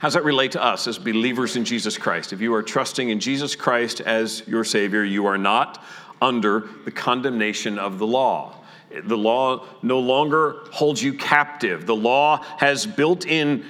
How 0.02 0.08
does 0.08 0.14
that 0.14 0.24
relate 0.24 0.50
to 0.52 0.64
us 0.64 0.88
as 0.88 0.98
believers 0.98 1.54
in 1.54 1.64
Jesus 1.64 1.96
Christ? 1.96 2.32
If 2.32 2.40
you 2.40 2.52
are 2.54 2.62
trusting 2.64 3.10
in 3.10 3.20
Jesus 3.20 3.54
Christ 3.54 4.00
as 4.00 4.42
your 4.48 4.64
Savior, 4.64 5.04
you 5.04 5.26
are 5.26 5.38
not 5.38 5.80
under 6.20 6.68
the 6.84 6.90
condemnation 6.90 7.78
of 7.78 8.00
the 8.00 8.06
law. 8.08 8.56
The 9.04 9.16
law 9.16 9.64
no 9.80 10.00
longer 10.00 10.56
holds 10.72 11.00
you 11.00 11.14
captive. 11.14 11.86
The 11.86 11.94
law 11.94 12.42
has 12.58 12.84
built 12.84 13.26
in 13.26 13.64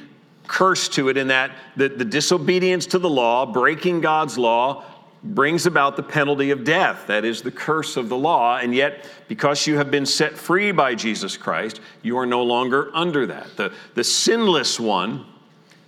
curse 0.46 0.88
to 0.88 1.10
it 1.10 1.18
in 1.18 1.28
that 1.28 1.54
the, 1.76 1.90
the 1.90 2.04
disobedience 2.06 2.86
to 2.86 2.98
the 2.98 3.10
law, 3.10 3.44
breaking 3.44 4.00
God's 4.00 4.38
law, 4.38 4.84
brings 5.22 5.66
about 5.66 5.96
the 5.96 6.02
penalty 6.02 6.50
of 6.50 6.64
death. 6.64 7.08
That 7.08 7.26
is 7.26 7.42
the 7.42 7.50
curse 7.50 7.98
of 7.98 8.08
the 8.08 8.16
law. 8.16 8.56
And 8.56 8.74
yet, 8.74 9.06
because 9.28 9.66
you 9.66 9.76
have 9.76 9.90
been 9.90 10.06
set 10.06 10.38
free 10.38 10.72
by 10.72 10.94
Jesus 10.94 11.36
Christ, 11.36 11.82
you 12.00 12.16
are 12.16 12.24
no 12.24 12.42
longer 12.42 12.90
under 12.94 13.26
that. 13.26 13.54
The, 13.58 13.74
the 13.92 14.02
sinless 14.02 14.80
one 14.80 15.26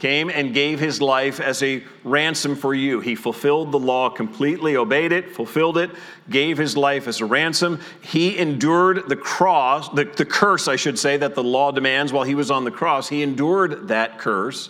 came 0.04 0.28
and 0.28 0.52
gave 0.52 0.78
his 0.78 1.00
life 1.00 1.40
as 1.40 1.62
a 1.62 1.82
ransom 2.04 2.54
for 2.54 2.74
you. 2.74 3.00
He 3.00 3.14
fulfilled 3.14 3.72
the 3.72 3.78
law 3.78 4.10
completely, 4.10 4.76
obeyed 4.76 5.12
it, 5.12 5.30
fulfilled 5.30 5.78
it, 5.78 5.90
gave 6.28 6.58
his 6.58 6.76
life 6.76 7.08
as 7.08 7.22
a 7.22 7.24
ransom. 7.24 7.80
He 8.02 8.36
endured 8.36 9.08
the 9.08 9.16
cross, 9.16 9.88
the, 9.88 10.04
the 10.04 10.26
curse, 10.26 10.68
I 10.68 10.76
should 10.76 10.98
say, 10.98 11.16
that 11.16 11.34
the 11.34 11.42
law 11.42 11.72
demands 11.72 12.12
while 12.12 12.24
he 12.24 12.34
was 12.34 12.50
on 12.50 12.64
the 12.64 12.70
cross. 12.70 13.08
He 13.08 13.22
endured 13.22 13.88
that 13.88 14.18
curse 14.18 14.68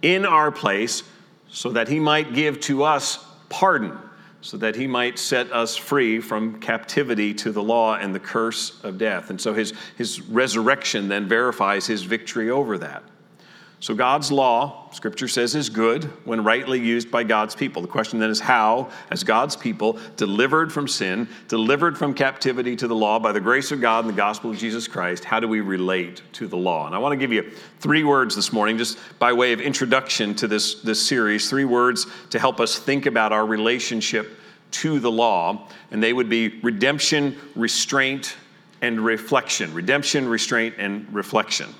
in 0.00 0.24
our 0.24 0.52
place 0.52 1.02
so 1.48 1.70
that 1.70 1.88
he 1.88 1.98
might 1.98 2.32
give 2.32 2.60
to 2.60 2.84
us 2.84 3.18
pardon 3.48 3.98
so 4.42 4.56
that 4.58 4.76
he 4.76 4.86
might 4.86 5.18
set 5.18 5.50
us 5.50 5.74
free 5.74 6.20
from 6.20 6.60
captivity 6.60 7.34
to 7.34 7.50
the 7.50 7.60
law 7.64 7.96
and 7.96 8.14
the 8.14 8.20
curse 8.20 8.80
of 8.84 8.96
death. 8.96 9.30
And 9.30 9.40
so 9.40 9.52
his, 9.54 9.72
his 9.96 10.20
resurrection 10.20 11.08
then 11.08 11.26
verifies 11.26 11.84
his 11.84 12.04
victory 12.04 12.48
over 12.48 12.78
that. 12.78 13.02
So, 13.80 13.94
God's 13.94 14.32
law, 14.32 14.90
Scripture 14.90 15.28
says, 15.28 15.54
is 15.54 15.68
good 15.68 16.04
when 16.24 16.42
rightly 16.42 16.80
used 16.80 17.12
by 17.12 17.22
God's 17.22 17.54
people. 17.54 17.80
The 17.80 17.86
question 17.86 18.18
then 18.18 18.28
is 18.28 18.40
how, 18.40 18.90
as 19.10 19.22
God's 19.22 19.54
people, 19.54 20.00
delivered 20.16 20.72
from 20.72 20.88
sin, 20.88 21.28
delivered 21.46 21.96
from 21.96 22.12
captivity 22.12 22.74
to 22.74 22.88
the 22.88 22.94
law 22.96 23.20
by 23.20 23.30
the 23.30 23.40
grace 23.40 23.70
of 23.70 23.80
God 23.80 24.04
and 24.04 24.12
the 24.12 24.16
gospel 24.16 24.50
of 24.50 24.58
Jesus 24.58 24.88
Christ, 24.88 25.24
how 25.24 25.38
do 25.38 25.46
we 25.46 25.60
relate 25.60 26.22
to 26.32 26.48
the 26.48 26.56
law? 26.56 26.86
And 26.86 26.94
I 26.94 26.98
want 26.98 27.12
to 27.12 27.16
give 27.16 27.32
you 27.32 27.52
three 27.78 28.02
words 28.02 28.34
this 28.34 28.52
morning, 28.52 28.78
just 28.78 28.98
by 29.20 29.32
way 29.32 29.52
of 29.52 29.60
introduction 29.60 30.34
to 30.36 30.48
this, 30.48 30.82
this 30.82 31.06
series, 31.06 31.48
three 31.48 31.64
words 31.64 32.08
to 32.30 32.40
help 32.40 32.58
us 32.58 32.80
think 32.80 33.06
about 33.06 33.32
our 33.32 33.46
relationship 33.46 34.40
to 34.72 34.98
the 34.98 35.10
law. 35.10 35.68
And 35.92 36.02
they 36.02 36.12
would 36.12 36.28
be 36.28 36.58
redemption, 36.64 37.36
restraint, 37.54 38.36
and 38.82 38.98
reflection. 38.98 39.72
Redemption, 39.72 40.26
restraint, 40.28 40.74
and 40.78 41.06
reflection. 41.14 41.72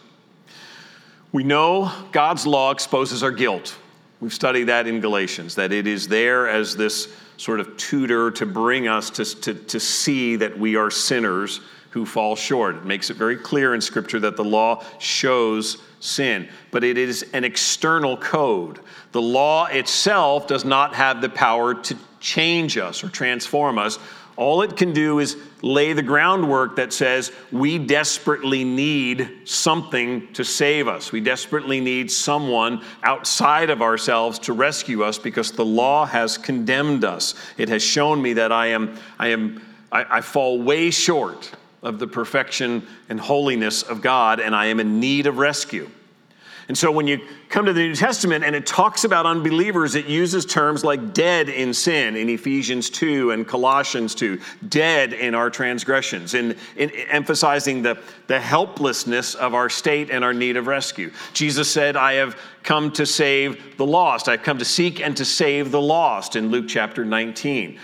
We 1.32 1.44
know 1.44 1.92
God's 2.12 2.46
law 2.46 2.70
exposes 2.70 3.22
our 3.22 3.30
guilt. 3.30 3.76
We've 4.20 4.32
studied 4.32 4.64
that 4.64 4.86
in 4.86 5.00
Galatians, 5.00 5.54
that 5.56 5.72
it 5.72 5.86
is 5.86 6.08
there 6.08 6.48
as 6.48 6.74
this 6.76 7.08
sort 7.36 7.60
of 7.60 7.76
tutor 7.76 8.30
to 8.32 8.46
bring 8.46 8.88
us 8.88 9.10
to, 9.10 9.24
to, 9.24 9.54
to 9.54 9.78
see 9.78 10.36
that 10.36 10.58
we 10.58 10.74
are 10.76 10.90
sinners 10.90 11.60
who 11.90 12.04
fall 12.04 12.34
short. 12.34 12.76
It 12.76 12.84
makes 12.84 13.10
it 13.10 13.16
very 13.16 13.36
clear 13.36 13.74
in 13.74 13.80
Scripture 13.80 14.20
that 14.20 14.36
the 14.36 14.44
law 14.44 14.84
shows 14.98 15.78
sin, 16.00 16.48
but 16.70 16.82
it 16.82 16.98
is 16.98 17.26
an 17.32 17.44
external 17.44 18.16
code. 18.16 18.80
The 19.12 19.22
law 19.22 19.66
itself 19.66 20.46
does 20.46 20.64
not 20.64 20.94
have 20.94 21.20
the 21.20 21.28
power 21.28 21.74
to 21.74 21.96
change 22.20 22.76
us 22.76 23.04
or 23.04 23.08
transform 23.08 23.78
us. 23.78 23.98
All 24.38 24.62
it 24.62 24.76
can 24.76 24.92
do 24.92 25.18
is 25.18 25.36
lay 25.62 25.94
the 25.94 26.02
groundwork 26.02 26.76
that 26.76 26.92
says 26.92 27.32
we 27.50 27.76
desperately 27.76 28.62
need 28.62 29.48
something 29.48 30.32
to 30.34 30.44
save 30.44 30.86
us. 30.86 31.10
We 31.10 31.20
desperately 31.20 31.80
need 31.80 32.08
someone 32.08 32.84
outside 33.02 33.68
of 33.68 33.82
ourselves 33.82 34.38
to 34.40 34.52
rescue 34.52 35.02
us 35.02 35.18
because 35.18 35.50
the 35.50 35.64
law 35.64 36.06
has 36.06 36.38
condemned 36.38 37.04
us. 37.04 37.34
It 37.56 37.68
has 37.68 37.82
shown 37.82 38.22
me 38.22 38.34
that 38.34 38.52
I 38.52 38.68
am, 38.68 38.96
I 39.18 39.28
am, 39.28 39.60
I, 39.90 40.18
I 40.18 40.20
fall 40.20 40.62
way 40.62 40.92
short 40.92 41.50
of 41.82 41.98
the 41.98 42.06
perfection 42.06 42.86
and 43.08 43.18
holiness 43.18 43.82
of 43.82 44.02
God, 44.02 44.38
and 44.38 44.54
I 44.54 44.66
am 44.66 44.78
in 44.78 45.00
need 45.00 45.26
of 45.26 45.38
rescue. 45.38 45.90
And 46.68 46.76
so 46.76 46.92
when 46.92 47.06
you 47.06 47.18
come 47.48 47.64
to 47.64 47.72
the 47.72 47.80
New 47.80 47.94
Testament 47.94 48.44
and 48.44 48.54
it 48.54 48.66
talks 48.66 49.04
about 49.04 49.24
unbelievers, 49.24 49.94
it 49.94 50.04
uses 50.04 50.44
terms 50.44 50.84
like 50.84 51.14
dead 51.14 51.48
in 51.48 51.72
sin 51.72 52.14
in 52.14 52.28
Ephesians 52.28 52.90
2 52.90 53.30
and 53.30 53.48
Colossians 53.48 54.14
2, 54.14 54.38
dead 54.68 55.14
in 55.14 55.34
our 55.34 55.48
transgressions, 55.48 56.34
in, 56.34 56.54
in 56.76 56.90
emphasizing 56.90 57.80
the, 57.80 57.98
the 58.26 58.38
helplessness 58.38 59.34
of 59.34 59.54
our 59.54 59.70
state 59.70 60.10
and 60.10 60.22
our 60.22 60.34
need 60.34 60.58
of 60.58 60.66
rescue. 60.66 61.10
Jesus 61.32 61.70
said, 61.70 61.96
I 61.96 62.12
have 62.14 62.38
come 62.62 62.92
to 62.92 63.06
save 63.06 63.78
the 63.78 63.86
lost. 63.86 64.28
I've 64.28 64.42
come 64.42 64.58
to 64.58 64.64
seek 64.64 65.00
and 65.00 65.16
to 65.16 65.24
save 65.24 65.70
the 65.70 65.80
lost 65.80 66.36
in 66.36 66.50
Luke 66.50 66.66
chapter 66.68 67.02
19 67.02 67.78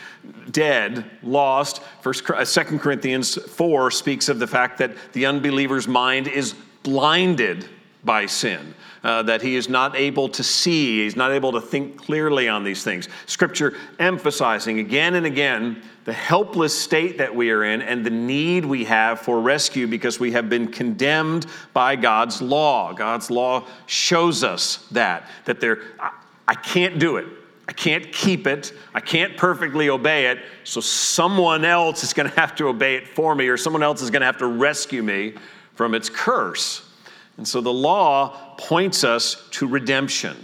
dead, 0.50 1.04
lost. 1.22 1.82
First, 2.00 2.26
2 2.26 2.34
uh, 2.34 2.78
Corinthians 2.78 3.34
4 3.34 3.90
speaks 3.90 4.30
of 4.30 4.38
the 4.38 4.46
fact 4.46 4.78
that 4.78 4.92
the 5.12 5.26
unbeliever's 5.26 5.86
mind 5.86 6.28
is 6.28 6.54
blinded 6.82 7.68
by 8.04 8.26
sin, 8.26 8.74
uh, 9.02 9.22
that 9.22 9.40
he 9.42 9.56
is 9.56 9.68
not 9.68 9.96
able 9.96 10.28
to 10.28 10.42
see, 10.42 11.04
he's 11.04 11.16
not 11.16 11.32
able 11.32 11.52
to 11.52 11.60
think 11.60 11.96
clearly 11.96 12.48
on 12.48 12.64
these 12.64 12.84
things. 12.84 13.08
Scripture 13.26 13.74
emphasizing 13.98 14.78
again 14.78 15.14
and 15.14 15.26
again 15.26 15.82
the 16.04 16.12
helpless 16.12 16.78
state 16.78 17.16
that 17.18 17.34
we 17.34 17.50
are 17.50 17.64
in 17.64 17.80
and 17.80 18.04
the 18.04 18.10
need 18.10 18.64
we 18.64 18.84
have 18.84 19.20
for 19.20 19.40
rescue 19.40 19.86
because 19.86 20.20
we 20.20 20.32
have 20.32 20.48
been 20.48 20.68
condemned 20.68 21.46
by 21.72 21.96
God's 21.96 22.42
law. 22.42 22.92
God's 22.92 23.30
law 23.30 23.66
shows 23.86 24.44
us 24.44 24.86
that, 24.90 25.28
that 25.46 25.60
there, 25.60 25.80
I, 25.98 26.10
I 26.46 26.54
can't 26.54 26.98
do 26.98 27.16
it. 27.16 27.26
I 27.66 27.72
can't 27.72 28.12
keep 28.12 28.46
it. 28.46 28.74
I 28.94 29.00
can't 29.00 29.38
perfectly 29.38 29.88
obey 29.88 30.26
it. 30.26 30.40
So 30.64 30.82
someone 30.82 31.64
else 31.64 32.04
is 32.04 32.12
going 32.12 32.28
to 32.28 32.36
have 32.38 32.54
to 32.56 32.68
obey 32.68 32.96
it 32.96 33.08
for 33.08 33.34
me, 33.34 33.48
or 33.48 33.56
someone 33.56 33.82
else 33.82 34.02
is 34.02 34.10
going 34.10 34.20
to 34.20 34.26
have 34.26 34.38
to 34.38 34.46
rescue 34.46 35.02
me 35.02 35.34
from 35.74 35.94
its 35.94 36.10
curse. 36.10 36.90
And 37.36 37.46
so 37.46 37.60
the 37.60 37.72
law 37.72 38.54
points 38.56 39.04
us 39.04 39.48
to 39.52 39.66
redemption. 39.66 40.36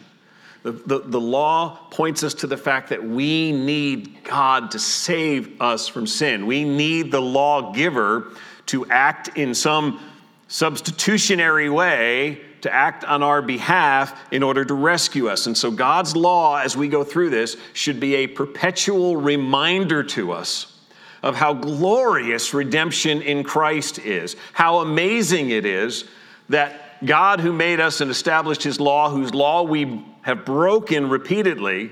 The, 0.63 0.73
the, 0.73 0.99
the, 0.99 1.21
law 1.21 1.79
points 1.91 2.23
us 2.23 2.35
to 2.35 2.47
the 2.47 2.57
fact 2.57 2.91
that 2.91 3.03
we 3.03 3.51
need 3.51 4.25
God 4.25 4.71
to 4.73 4.79
save 4.79 5.61
us 5.61 5.89
from 5.89 6.07
sin. 6.07 6.47
We 6.47 6.65
need 6.65 7.11
the 7.11 7.23
lawgiver 7.23 8.33
to 8.67 8.85
act 8.91 9.39
in 9.39 9.55
some 9.55 10.01
substitutionary 10.49 11.71
way 11.71 12.43
to 12.63 12.73
act 12.73 13.05
on 13.05 13.23
our 13.23 13.41
behalf 13.41 14.33
in 14.33 14.43
order 14.43 14.65
to 14.65 14.75
rescue 14.75 15.29
us. 15.29 15.47
And 15.47 15.57
so 15.57 15.71
God's 15.71 16.15
law, 16.15 16.57
as 16.57 16.77
we 16.77 16.89
go 16.89 17.05
through 17.05 17.31
this, 17.31 17.57
should 17.73 18.01
be 18.01 18.17
a 18.17 18.27
perpetual 18.27 19.17
reminder 19.17 20.03
to 20.05 20.33
us 20.33 20.79
of 21.23 21.37
how 21.37 21.53
glorious 21.53 22.55
redemption 22.55 23.23
in 23.23 23.45
Christ 23.45 23.99
is, 23.99 24.37
how 24.53 24.79
amazing 24.79 25.51
it 25.51 25.67
is 25.67 26.05
that 26.51 27.05
God, 27.05 27.41
who 27.41 27.53
made 27.53 27.81
us 27.81 28.01
and 28.01 28.11
established 28.11 28.63
his 28.63 28.79
law, 28.79 29.09
whose 29.09 29.33
law 29.33 29.63
we 29.63 30.05
have 30.23 30.45
broken 30.45 31.09
repeatedly, 31.09 31.91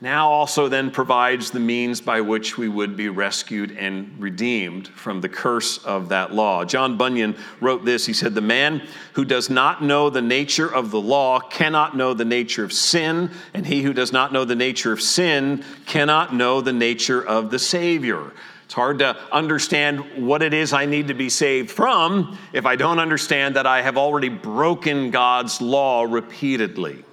now 0.00 0.30
also 0.30 0.68
then 0.68 0.90
provides 0.90 1.50
the 1.50 1.60
means 1.60 2.00
by 2.00 2.20
which 2.20 2.58
we 2.58 2.68
would 2.68 2.96
be 2.96 3.08
rescued 3.08 3.72
and 3.72 4.14
redeemed 4.18 4.88
from 4.88 5.20
the 5.20 5.28
curse 5.28 5.78
of 5.78 6.08
that 6.10 6.32
law. 6.32 6.64
John 6.64 6.96
Bunyan 6.96 7.36
wrote 7.60 7.84
this 7.84 8.06
He 8.06 8.12
said, 8.12 8.34
The 8.34 8.40
man 8.40 8.86
who 9.14 9.24
does 9.24 9.50
not 9.50 9.82
know 9.82 10.10
the 10.10 10.22
nature 10.22 10.72
of 10.72 10.90
the 10.90 11.00
law 11.00 11.40
cannot 11.40 11.96
know 11.96 12.14
the 12.14 12.24
nature 12.24 12.64
of 12.64 12.72
sin, 12.72 13.30
and 13.54 13.66
he 13.66 13.82
who 13.82 13.92
does 13.92 14.12
not 14.12 14.32
know 14.32 14.44
the 14.44 14.54
nature 14.54 14.92
of 14.92 15.00
sin 15.00 15.64
cannot 15.86 16.34
know 16.34 16.60
the 16.60 16.72
nature 16.72 17.24
of 17.24 17.50
the 17.50 17.58
Savior. 17.58 18.32
It's 18.64 18.74
hard 18.74 18.98
to 19.00 19.16
understand 19.30 20.26
what 20.26 20.42
it 20.42 20.54
is 20.54 20.72
I 20.72 20.86
need 20.86 21.08
to 21.08 21.14
be 21.14 21.28
saved 21.28 21.70
from 21.70 22.38
if 22.52 22.66
I 22.66 22.76
don't 22.76 22.98
understand 22.98 23.56
that 23.56 23.66
I 23.66 23.82
have 23.82 23.96
already 23.96 24.28
broken 24.28 25.10
God's 25.10 25.60
law 25.60 26.04
repeatedly. 26.04 27.04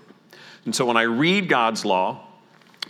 And 0.65 0.75
so 0.75 0.85
when 0.85 0.97
I 0.97 1.03
read 1.03 1.49
God's 1.49 1.85
law, 1.85 2.27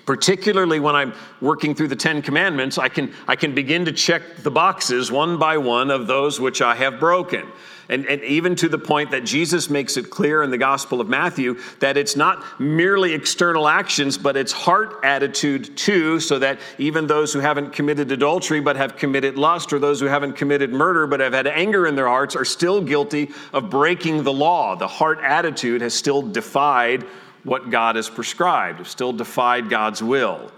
particularly 0.05 0.79
when 0.79 0.95
I'm 0.95 1.13
working 1.41 1.73
through 1.73 1.87
the 1.87 1.95
Ten 1.95 2.21
Commandments, 2.21 2.77
I 2.77 2.89
can, 2.89 3.13
I 3.27 3.35
can 3.35 3.55
begin 3.55 3.85
to 3.85 3.91
check 3.91 4.37
the 4.37 4.51
boxes 4.51 5.11
one 5.11 5.37
by 5.37 5.57
one 5.57 5.89
of 5.89 6.07
those 6.07 6.39
which 6.39 6.61
I 6.61 6.75
have 6.75 6.99
broken. 6.99 7.47
And, 7.91 8.07
and 8.07 8.23
even 8.23 8.55
to 8.55 8.69
the 8.69 8.77
point 8.79 9.11
that 9.11 9.25
Jesus 9.25 9.69
makes 9.69 9.97
it 9.97 10.09
clear 10.09 10.41
in 10.41 10.49
the 10.49 10.57
Gospel 10.57 11.01
of 11.01 11.09
Matthew 11.09 11.59
that 11.79 11.97
it's 11.97 12.15
not 12.15 12.43
merely 12.59 13.13
external 13.13 13.67
actions, 13.67 14.17
but 14.17 14.37
it's 14.37 14.51
heart 14.51 15.01
attitude 15.03 15.77
too, 15.77 16.19
so 16.19 16.39
that 16.39 16.57
even 16.77 17.05
those 17.05 17.33
who 17.33 17.39
haven't 17.39 17.73
committed 17.73 18.09
adultery 18.11 18.61
but 18.61 18.77
have 18.77 18.95
committed 18.95 19.37
lust, 19.37 19.73
or 19.73 19.79
those 19.79 19.99
who 19.99 20.05
haven't 20.05 20.33
committed 20.33 20.71
murder 20.71 21.05
but 21.05 21.19
have 21.19 21.33
had 21.33 21.47
anger 21.47 21.85
in 21.85 21.95
their 21.95 22.07
hearts, 22.07 22.35
are 22.35 22.45
still 22.45 22.81
guilty 22.81 23.29
of 23.51 23.69
breaking 23.69 24.23
the 24.23 24.33
law. 24.33 24.75
The 24.75 24.87
heart 24.87 25.19
attitude 25.21 25.81
has 25.81 25.93
still 25.93 26.21
defied 26.21 27.03
what 27.43 27.69
God 27.69 27.97
has 27.97 28.09
prescribed, 28.09 28.77
have 28.77 28.87
still 28.87 29.11
defied 29.11 29.69
God's 29.69 30.01
will. 30.01 30.49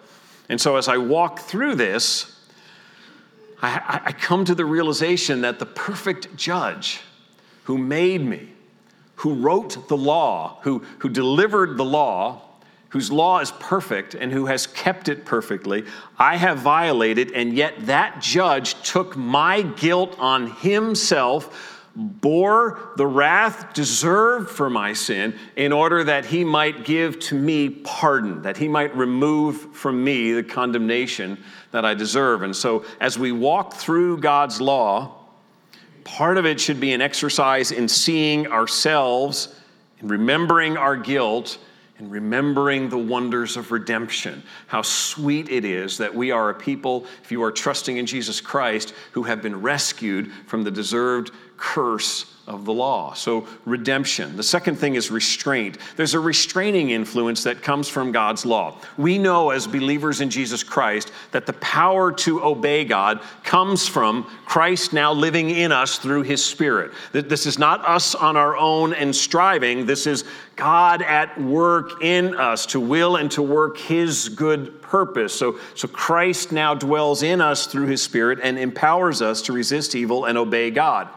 And 0.49 0.61
so 0.61 0.75
as 0.75 0.87
I 0.87 0.97
walk 0.97 1.39
through 1.39 1.75
this, 1.75 2.29
I, 3.65 4.13
come 4.19 4.43
to 4.45 4.53
the 4.53 4.65
realization 4.65 5.41
that 5.41 5.57
the 5.57 5.65
perfect 5.65 6.35
judge, 6.35 6.99
who 7.63 7.77
made 7.77 8.21
me, 8.21 8.49
who 9.15 9.33
wrote 9.35 9.87
the 9.87 9.97
law, 9.97 10.59
who, 10.63 10.79
who 10.99 11.09
delivered 11.09 11.77
the 11.77 11.85
law, 11.85 12.41
whose 12.93 13.11
law 13.11 13.39
is 13.39 13.51
perfect 13.53 14.13
and 14.13 14.31
who 14.31 14.45
has 14.45 14.67
kept 14.67 15.09
it 15.09 15.25
perfectly, 15.25 15.83
I 16.19 16.35
have 16.37 16.59
violated, 16.59 17.31
and 17.31 17.53
yet 17.53 17.87
that 17.87 18.21
judge 18.21 18.75
took 18.87 19.17
my 19.17 19.63
guilt 19.63 20.15
on 20.19 20.51
himself, 20.57 21.89
bore 21.95 22.91
the 22.97 23.07
wrath 23.07 23.73
deserved 23.73 24.49
for 24.49 24.69
my 24.69 24.93
sin, 24.93 25.33
in 25.55 25.71
order 25.71 26.03
that 26.03 26.25
he 26.25 26.43
might 26.43 26.85
give 26.85 27.19
to 27.21 27.35
me 27.35 27.69
pardon, 27.69 28.43
that 28.43 28.57
he 28.57 28.67
might 28.67 28.95
remove 28.95 29.75
from 29.75 30.03
me 30.03 30.33
the 30.33 30.43
condemnation 30.43 31.43
that 31.71 31.85
I 31.85 31.95
deserve. 31.95 32.43
And 32.43 32.55
so, 32.55 32.85
as 33.01 33.17
we 33.17 33.31
walk 33.31 33.73
through 33.73 34.19
God's 34.19 34.61
law, 34.61 35.22
Part 36.03 36.37
of 36.37 36.45
it 36.45 36.59
should 36.59 36.79
be 36.79 36.93
an 36.93 37.01
exercise 37.01 37.71
in 37.71 37.87
seeing 37.87 38.47
ourselves 38.47 39.55
and 39.99 40.09
remembering 40.09 40.77
our 40.77 40.95
guilt 40.95 41.57
and 41.97 42.11
remembering 42.11 42.89
the 42.89 42.97
wonders 42.97 43.55
of 43.55 43.71
redemption. 43.71 44.43
How 44.67 44.81
sweet 44.81 45.49
it 45.49 45.63
is 45.63 45.97
that 45.99 46.13
we 46.13 46.31
are 46.31 46.49
a 46.49 46.53
people, 46.53 47.05
if 47.23 47.31
you 47.31 47.41
are 47.43 47.51
trusting 47.51 47.97
in 47.97 48.05
Jesus 48.05 48.41
Christ, 48.41 48.93
who 49.11 49.23
have 49.23 49.41
been 49.41 49.61
rescued 49.61 50.31
from 50.47 50.63
the 50.63 50.71
deserved 50.71 51.31
curse 51.55 52.25
of 52.45 52.65
the 52.65 52.73
law. 52.73 53.13
So, 53.13 53.47
redemption. 53.65 54.35
The 54.35 54.43
second 54.43 54.75
thing 54.75 54.95
is 54.95 55.09
restraint. 55.09 55.77
There's 55.95 56.13
a 56.13 56.19
restraining 56.19 56.89
influence 56.89 57.43
that 57.43 57.61
comes 57.61 57.87
from 57.87 58.11
God's 58.11 58.45
law. 58.45 58.77
We 58.97 59.17
know 59.17 59.51
as 59.51 59.65
believers 59.65 60.19
in 60.19 60.29
Jesus 60.29 60.61
Christ 60.61 61.13
that 61.31 61.45
the 61.45 61.53
power 61.53 62.11
to 62.11 62.43
obey 62.43 62.83
God 62.83 63.21
comes 63.45 63.87
from 63.87 64.23
Christ 64.45 64.91
now 64.91 65.13
living 65.13 65.51
in 65.51 65.71
us 65.71 65.97
through 65.97 66.23
his 66.23 66.43
Spirit. 66.43 66.91
That 67.13 67.29
this 67.29 67.45
is 67.45 67.57
not 67.57 67.85
us 67.87 68.13
on 68.13 68.35
our 68.35 68.57
own 68.57 68.93
and 68.93 69.15
striving, 69.15 69.85
this 69.85 70.05
is 70.05 70.25
God 70.57 71.01
at 71.01 71.39
work 71.41 72.03
in 72.03 72.35
us 72.35 72.65
to 72.67 72.79
will 72.79 73.15
and 73.15 73.31
to 73.31 73.41
work 73.41 73.77
his 73.77 74.27
good 74.29 74.81
purpose. 74.81 75.33
So, 75.33 75.59
so 75.75 75.87
Christ 75.87 76.51
now 76.51 76.75
dwells 76.75 77.23
in 77.23 77.39
us 77.39 77.67
through 77.67 77.87
his 77.87 78.01
Spirit 78.01 78.39
and 78.43 78.59
empowers 78.59 79.21
us 79.21 79.41
to 79.43 79.53
resist 79.53 79.95
evil 79.95 80.25
and 80.25 80.37
obey 80.37 80.69
God. 80.69 81.07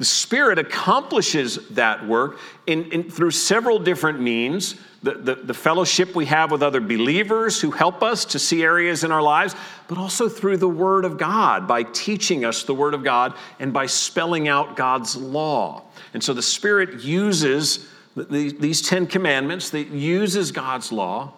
The 0.00 0.06
Spirit 0.06 0.58
accomplishes 0.58 1.68
that 1.72 2.06
work 2.06 2.38
in, 2.66 2.90
in, 2.90 3.10
through 3.10 3.32
several 3.32 3.78
different 3.78 4.18
means. 4.18 4.76
The, 5.02 5.12
the, 5.12 5.34
the, 5.34 5.54
fellowship 5.54 6.14
we 6.14 6.24
have 6.24 6.50
with 6.50 6.62
other 6.62 6.80
believers 6.80 7.60
who 7.60 7.70
help 7.70 8.02
us 8.02 8.24
to 8.26 8.38
see 8.38 8.62
areas 8.62 9.04
in 9.04 9.12
our 9.12 9.20
lives, 9.20 9.54
but 9.88 9.98
also 9.98 10.26
through 10.26 10.56
the 10.56 10.68
Word 10.68 11.04
of 11.04 11.18
God, 11.18 11.68
by 11.68 11.82
teaching 11.82 12.46
us 12.46 12.62
the 12.62 12.74
Word 12.74 12.94
of 12.94 13.04
God 13.04 13.34
and 13.58 13.74
by 13.74 13.84
spelling 13.84 14.48
out 14.48 14.74
God's 14.74 15.16
law. 15.16 15.82
And 16.14 16.24
so 16.24 16.32
the 16.32 16.42
Spirit 16.42 17.02
uses 17.02 17.86
the, 18.16 18.56
these 18.58 18.80
Ten 18.80 19.06
Commandments, 19.06 19.68
that 19.68 19.88
uses 19.88 20.50
God's 20.50 20.90
law 20.92 21.34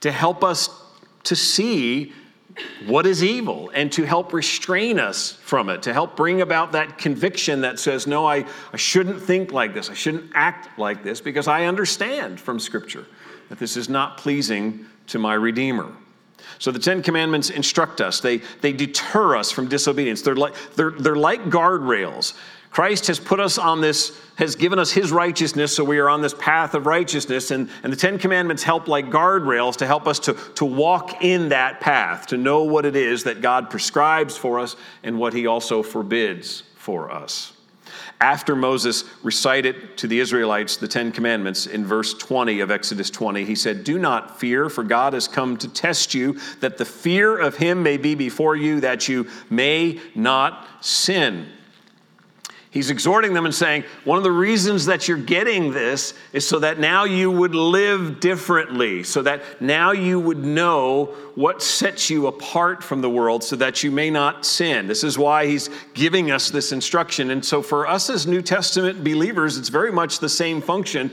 to 0.00 0.12
help 0.12 0.44
us 0.44 0.68
to 1.24 1.34
see 1.34 2.12
what 2.86 3.06
is 3.06 3.22
evil 3.22 3.70
and 3.74 3.90
to 3.92 4.04
help 4.04 4.32
restrain 4.32 4.98
us 4.98 5.32
from 5.32 5.68
it, 5.68 5.82
to 5.82 5.92
help 5.92 6.16
bring 6.16 6.40
about 6.40 6.72
that 6.72 6.98
conviction 6.98 7.60
that 7.60 7.78
says, 7.78 8.06
no, 8.06 8.26
I, 8.26 8.46
I 8.72 8.76
shouldn't 8.76 9.20
think 9.20 9.52
like 9.52 9.74
this, 9.74 9.90
I 9.90 9.94
shouldn't 9.94 10.30
act 10.34 10.78
like 10.78 11.02
this, 11.02 11.20
because 11.20 11.48
I 11.48 11.64
understand 11.64 12.40
from 12.40 12.58
Scripture 12.58 13.06
that 13.48 13.58
this 13.58 13.76
is 13.76 13.88
not 13.88 14.18
pleasing 14.18 14.86
to 15.08 15.18
my 15.18 15.34
Redeemer. 15.34 15.92
So 16.58 16.70
the 16.70 16.78
Ten 16.78 17.02
Commandments 17.02 17.50
instruct 17.50 18.00
us, 18.00 18.20
they, 18.20 18.38
they 18.60 18.72
deter 18.72 19.36
us 19.36 19.50
from 19.50 19.68
disobedience. 19.68 20.22
They're 20.22 20.36
like, 20.36 20.54
they're, 20.74 20.92
they're 20.92 21.16
like 21.16 21.44
guardrails. 21.44 22.34
Christ 22.76 23.06
has 23.06 23.18
put 23.18 23.40
us 23.40 23.56
on 23.56 23.80
this, 23.80 24.20
has 24.34 24.54
given 24.54 24.78
us 24.78 24.92
his 24.92 25.10
righteousness, 25.10 25.74
so 25.74 25.82
we 25.82 25.96
are 25.96 26.10
on 26.10 26.20
this 26.20 26.34
path 26.34 26.74
of 26.74 26.84
righteousness. 26.84 27.50
And, 27.50 27.70
and 27.82 27.90
the 27.90 27.96
Ten 27.96 28.18
Commandments 28.18 28.62
help 28.62 28.86
like 28.86 29.06
guardrails 29.06 29.76
to 29.76 29.86
help 29.86 30.06
us 30.06 30.18
to, 30.18 30.34
to 30.56 30.66
walk 30.66 31.24
in 31.24 31.48
that 31.48 31.80
path, 31.80 32.26
to 32.26 32.36
know 32.36 32.64
what 32.64 32.84
it 32.84 32.94
is 32.94 33.24
that 33.24 33.40
God 33.40 33.70
prescribes 33.70 34.36
for 34.36 34.60
us 34.60 34.76
and 35.02 35.18
what 35.18 35.32
he 35.32 35.46
also 35.46 35.82
forbids 35.82 36.64
for 36.74 37.10
us. 37.10 37.54
After 38.20 38.54
Moses 38.54 39.04
recited 39.22 39.96
to 39.96 40.06
the 40.06 40.20
Israelites 40.20 40.76
the 40.76 40.86
Ten 40.86 41.12
Commandments 41.12 41.64
in 41.64 41.82
verse 41.82 42.12
20 42.12 42.60
of 42.60 42.70
Exodus 42.70 43.08
20, 43.08 43.46
he 43.46 43.54
said, 43.54 43.84
Do 43.84 43.98
not 43.98 44.38
fear, 44.38 44.68
for 44.68 44.84
God 44.84 45.14
has 45.14 45.28
come 45.28 45.56
to 45.56 45.68
test 45.68 46.12
you, 46.12 46.38
that 46.60 46.76
the 46.76 46.84
fear 46.84 47.38
of 47.38 47.56
him 47.56 47.82
may 47.82 47.96
be 47.96 48.14
before 48.14 48.54
you, 48.54 48.80
that 48.80 49.08
you 49.08 49.30
may 49.48 49.98
not 50.14 50.68
sin. 50.82 51.52
He's 52.76 52.90
exhorting 52.90 53.32
them 53.32 53.46
and 53.46 53.54
saying, 53.54 53.84
one 54.04 54.18
of 54.18 54.22
the 54.22 54.30
reasons 54.30 54.84
that 54.84 55.08
you're 55.08 55.16
getting 55.16 55.72
this 55.72 56.12
is 56.34 56.46
so 56.46 56.58
that 56.58 56.78
now 56.78 57.04
you 57.04 57.30
would 57.30 57.54
live 57.54 58.20
differently, 58.20 59.02
so 59.02 59.22
that 59.22 59.62
now 59.62 59.92
you 59.92 60.20
would 60.20 60.44
know 60.44 61.06
what 61.36 61.62
sets 61.62 62.10
you 62.10 62.26
apart 62.26 62.84
from 62.84 63.00
the 63.00 63.08
world 63.08 63.42
so 63.42 63.56
that 63.56 63.82
you 63.82 63.90
may 63.90 64.10
not 64.10 64.44
sin. 64.44 64.86
This 64.88 65.04
is 65.04 65.16
why 65.16 65.46
he's 65.46 65.70
giving 65.94 66.30
us 66.30 66.50
this 66.50 66.70
instruction. 66.70 67.30
And 67.30 67.42
so 67.42 67.62
for 67.62 67.88
us 67.88 68.10
as 68.10 68.26
New 68.26 68.42
Testament 68.42 69.02
believers, 69.02 69.56
it's 69.56 69.70
very 69.70 69.90
much 69.90 70.18
the 70.18 70.28
same 70.28 70.60
function 70.60 71.10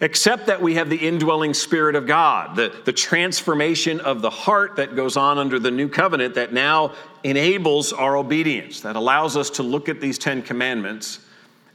except 0.00 0.46
that 0.46 0.60
we 0.60 0.74
have 0.74 0.90
the 0.90 0.96
indwelling 0.96 1.54
Spirit 1.54 1.94
of 1.94 2.06
God, 2.06 2.56
the, 2.56 2.74
the 2.84 2.92
transformation 2.92 4.00
of 4.00 4.22
the 4.22 4.30
heart 4.30 4.76
that 4.76 4.94
goes 4.94 5.16
on 5.16 5.38
under 5.38 5.58
the 5.58 5.70
new 5.70 5.88
covenant 5.88 6.34
that 6.34 6.52
now 6.52 6.92
enables 7.24 7.92
our 7.92 8.16
obedience, 8.16 8.80
that 8.82 8.96
allows 8.96 9.36
us 9.36 9.50
to 9.50 9.62
look 9.62 9.88
at 9.88 10.00
these 10.00 10.18
Ten 10.18 10.42
Commandments 10.42 11.20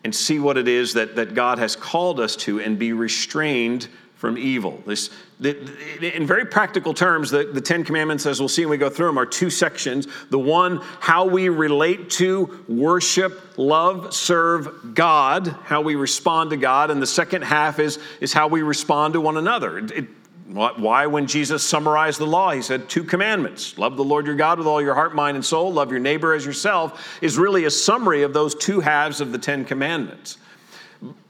and 0.03 0.13
see 0.13 0.39
what 0.39 0.57
it 0.57 0.67
is 0.67 0.93
that, 0.93 1.15
that 1.15 1.33
God 1.35 1.59
has 1.59 1.75
called 1.75 2.19
us 2.19 2.35
to 2.37 2.59
and 2.59 2.77
be 2.77 2.93
restrained 2.93 3.87
from 4.21 4.37
evil. 4.37 4.83
This, 4.85 5.09
in 5.41 6.27
very 6.27 6.45
practical 6.45 6.93
terms, 6.93 7.31
the, 7.31 7.49
the 7.51 7.59
Ten 7.59 7.83
Commandments, 7.83 8.27
as 8.27 8.39
we'll 8.39 8.49
see 8.49 8.63
when 8.63 8.69
we 8.69 8.77
go 8.77 8.87
through 8.87 9.07
them, 9.07 9.17
are 9.17 9.25
two 9.25 9.49
sections. 9.49 10.07
The 10.29 10.37
one, 10.37 10.77
how 10.99 11.25
we 11.25 11.49
relate 11.49 12.11
to, 12.11 12.63
worship, 12.67 13.57
love, 13.57 14.13
serve 14.13 14.93
God, 14.93 15.47
how 15.63 15.81
we 15.81 15.95
respond 15.95 16.51
to 16.51 16.57
God. 16.57 16.91
And 16.91 17.01
the 17.01 17.07
second 17.07 17.41
half 17.41 17.79
is, 17.79 17.97
is 18.19 18.31
how 18.31 18.47
we 18.47 18.61
respond 18.61 19.15
to 19.15 19.21
one 19.21 19.37
another. 19.37 19.79
It, 19.79 19.91
it, 19.91 20.07
why, 20.45 21.07
when 21.07 21.25
Jesus 21.25 21.63
summarized 21.63 22.19
the 22.19 22.27
law, 22.27 22.51
he 22.51 22.61
said 22.61 22.89
two 22.89 23.03
commandments 23.03 23.75
love 23.79 23.97
the 23.97 24.03
Lord 24.03 24.27
your 24.27 24.35
God 24.35 24.59
with 24.59 24.67
all 24.67 24.83
your 24.83 24.93
heart, 24.93 25.15
mind, 25.15 25.33
and 25.33 25.43
soul, 25.43 25.73
love 25.73 25.89
your 25.89 25.99
neighbor 25.99 26.35
as 26.35 26.45
yourself, 26.45 27.17
is 27.23 27.39
really 27.39 27.65
a 27.65 27.71
summary 27.71 28.21
of 28.21 28.33
those 28.33 28.53
two 28.53 28.81
halves 28.81 29.19
of 29.19 29.31
the 29.31 29.39
Ten 29.39 29.65
Commandments. 29.65 30.37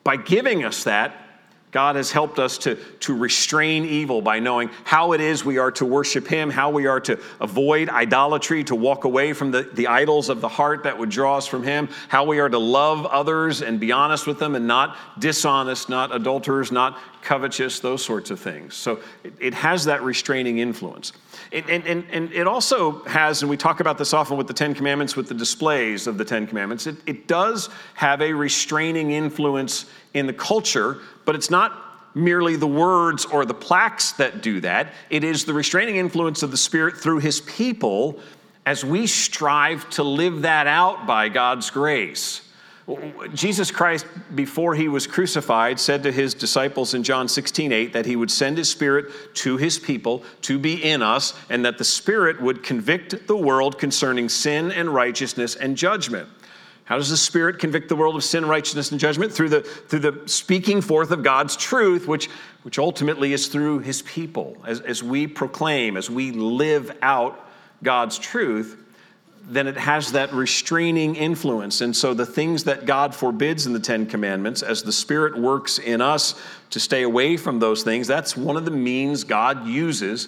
By 0.04 0.18
giving 0.18 0.66
us 0.66 0.84
that, 0.84 1.31
God 1.72 1.96
has 1.96 2.12
helped 2.12 2.38
us 2.38 2.58
to, 2.60 2.76
to 2.76 3.18
restrain 3.18 3.86
evil 3.86 4.22
by 4.22 4.40
knowing 4.40 4.70
how 4.84 5.14
it 5.14 5.22
is 5.22 5.46
we 5.46 5.58
are 5.58 5.72
to 5.72 5.86
worship 5.86 6.28
Him, 6.28 6.50
how 6.50 6.70
we 6.70 6.86
are 6.86 7.00
to 7.02 7.18
avoid 7.40 7.88
idolatry, 7.88 8.66
to 8.66 8.76
walk 8.76 9.06
away 9.06 9.32
from 9.32 9.52
the, 9.52 9.64
the 9.64 9.88
idols 9.88 10.28
of 10.28 10.42
the 10.42 10.50
heart 10.50 10.84
that 10.84 10.98
would 10.98 11.10
draw 11.10 11.38
us 11.38 11.48
from 11.48 11.64
Him, 11.64 11.88
how 12.10 12.26
we 12.26 12.40
are 12.40 12.50
to 12.50 12.60
love 12.60 13.06
others 13.06 13.62
and 13.62 13.80
be 13.80 13.94
honest 13.94 14.28
with 14.28 14.38
them 14.38 14.56
and 14.56 14.68
not 14.68 14.98
dishonest, 15.18 15.88
not 15.88 16.14
adulterers, 16.14 16.74
not 16.74 17.00
covetous, 17.22 17.80
those 17.80 18.04
sorts 18.04 18.32
of 18.32 18.40
things. 18.40 18.76
So 18.76 19.00
it, 19.24 19.34
it 19.40 19.54
has 19.54 19.86
that 19.86 20.04
restraining 20.04 20.60
influence. 20.60 21.14
And, 21.52 21.86
and, 21.86 22.06
and 22.12 22.32
it 22.32 22.48
also 22.48 23.04
has, 23.06 23.42
and 23.42 23.50
we 23.50 23.58
talk 23.58 23.80
about 23.80 23.98
this 23.98 24.14
often 24.14 24.38
with 24.38 24.48
the 24.48 24.54
Ten 24.54 24.74
Commandments, 24.74 25.16
with 25.16 25.28
the 25.28 25.34
displays 25.34 26.08
of 26.08 26.18
the 26.18 26.26
Ten 26.26 26.48
Commandments, 26.48 26.88
it, 26.88 26.98
it 27.06 27.28
does 27.28 27.70
have 27.94 28.22
a 28.22 28.34
restraining 28.34 29.12
influence 29.12 29.86
in 30.14 30.28
the 30.28 30.34
culture, 30.34 31.00
but 31.26 31.36
it's 31.36 31.50
not 31.50 31.92
merely 32.16 32.56
the 32.56 32.68
words 32.68 33.26
or 33.26 33.46
the 33.46 33.54
plaques 33.54 34.14
that 34.14 34.42
do 34.42 34.60
that. 34.62 34.94
It 35.10 35.24
is 35.24 35.46
the 35.46 35.54
restraining 35.54 35.96
influence 35.96 36.44
of 36.44 36.52
the 36.52 36.58
Spirit 36.58 36.98
through 36.98 37.20
His 37.20 37.42
people 37.42 38.20
as 38.66 38.86
we 38.86 39.08
strive 39.08 39.90
to 39.92 40.04
live 40.04 40.44
that 40.44 40.68
out 40.68 41.08
by 41.08 41.30
God's 41.30 41.70
grace. 41.70 42.42
Jesus 43.34 43.72
Christ, 43.72 44.06
before 44.36 44.76
he 44.76 44.88
was 44.88 45.08
crucified, 45.08 45.80
said 45.80 46.04
to 46.04 46.12
his 46.12 46.34
disciples 46.34 46.94
in 46.94 47.04
John 47.04 47.28
16, 47.28 47.72
8, 47.72 47.94
that 47.94 48.06
he 48.06 48.16
would 48.16 48.32
send 48.32 48.58
his 48.58 48.70
Spirit 48.70 49.36
to 49.36 49.58
his 49.58 49.78
people 49.80 50.24
to 50.42 50.58
be 50.58 50.84
in 50.84 51.02
us, 51.02 51.34
and 51.50 51.66
that 51.66 51.78
the 51.78 51.84
Spirit 51.84 52.42
would 52.42 52.64
convict 52.64 53.28
the 53.28 53.38
world 53.38 53.78
concerning 53.78 54.30
sin 54.30 54.72
and 54.72 54.94
righteousness 54.94 55.56
and 55.56 55.78
judgment. 55.78 56.30
How 56.86 56.98
does 56.98 57.10
the 57.10 57.18
Spirit 57.18 57.60
convict 57.60 57.88
the 57.88 57.96
world 57.96 58.16
of 58.16 58.24
sin, 58.24 58.46
righteousness, 58.46 58.92
and 58.92 59.00
judgment? 59.00 59.32
Through 59.32 59.50
the, 59.50 59.62
through 59.62 60.00
the 60.00 60.24
speaking 60.28 60.82
forth 60.82 61.12
of 61.12 61.24
God's 61.24 61.56
truth, 61.56 62.08
which, 62.08 62.28
which 62.64 62.78
ultimately 62.78 63.32
is 63.32 63.48
through 63.48 63.80
His 63.80 64.02
people. 64.02 64.58
As, 64.66 64.82
as 64.82 65.02
we 65.02 65.26
proclaim, 65.26 65.96
as 65.96 66.10
we 66.10 66.32
live 66.32 66.98
out 67.02 67.48
God's 67.82 68.18
truth, 68.18 68.78
then 69.44 69.68
it 69.68 69.78
has 69.78 70.12
that 70.14 70.32
restraining 70.34 71.16
influence. 71.16 71.82
And 71.82 71.96
so 71.96 72.14
the 72.14 72.26
things 72.26 72.64
that 72.66 72.86
God 72.86 73.14
forbids 73.14 73.66
in 73.66 73.74
the 73.74 73.80
Ten 73.80 74.06
Commandments, 74.06 74.62
as 74.62 74.84
the 74.84 74.92
Spirit 74.92 75.38
works 75.38 75.80
in 75.80 76.02
us 76.02 76.36
to 76.70 76.80
stay 76.80 77.04
away 77.04 77.38
from 77.38 77.60
those 77.60 77.84
things, 77.84 78.08
that's 78.08 78.38
one 78.38 78.56
of 78.56 78.66
the 78.66 78.72
means 78.72 79.24
God 79.24 79.68
uses 79.68 80.28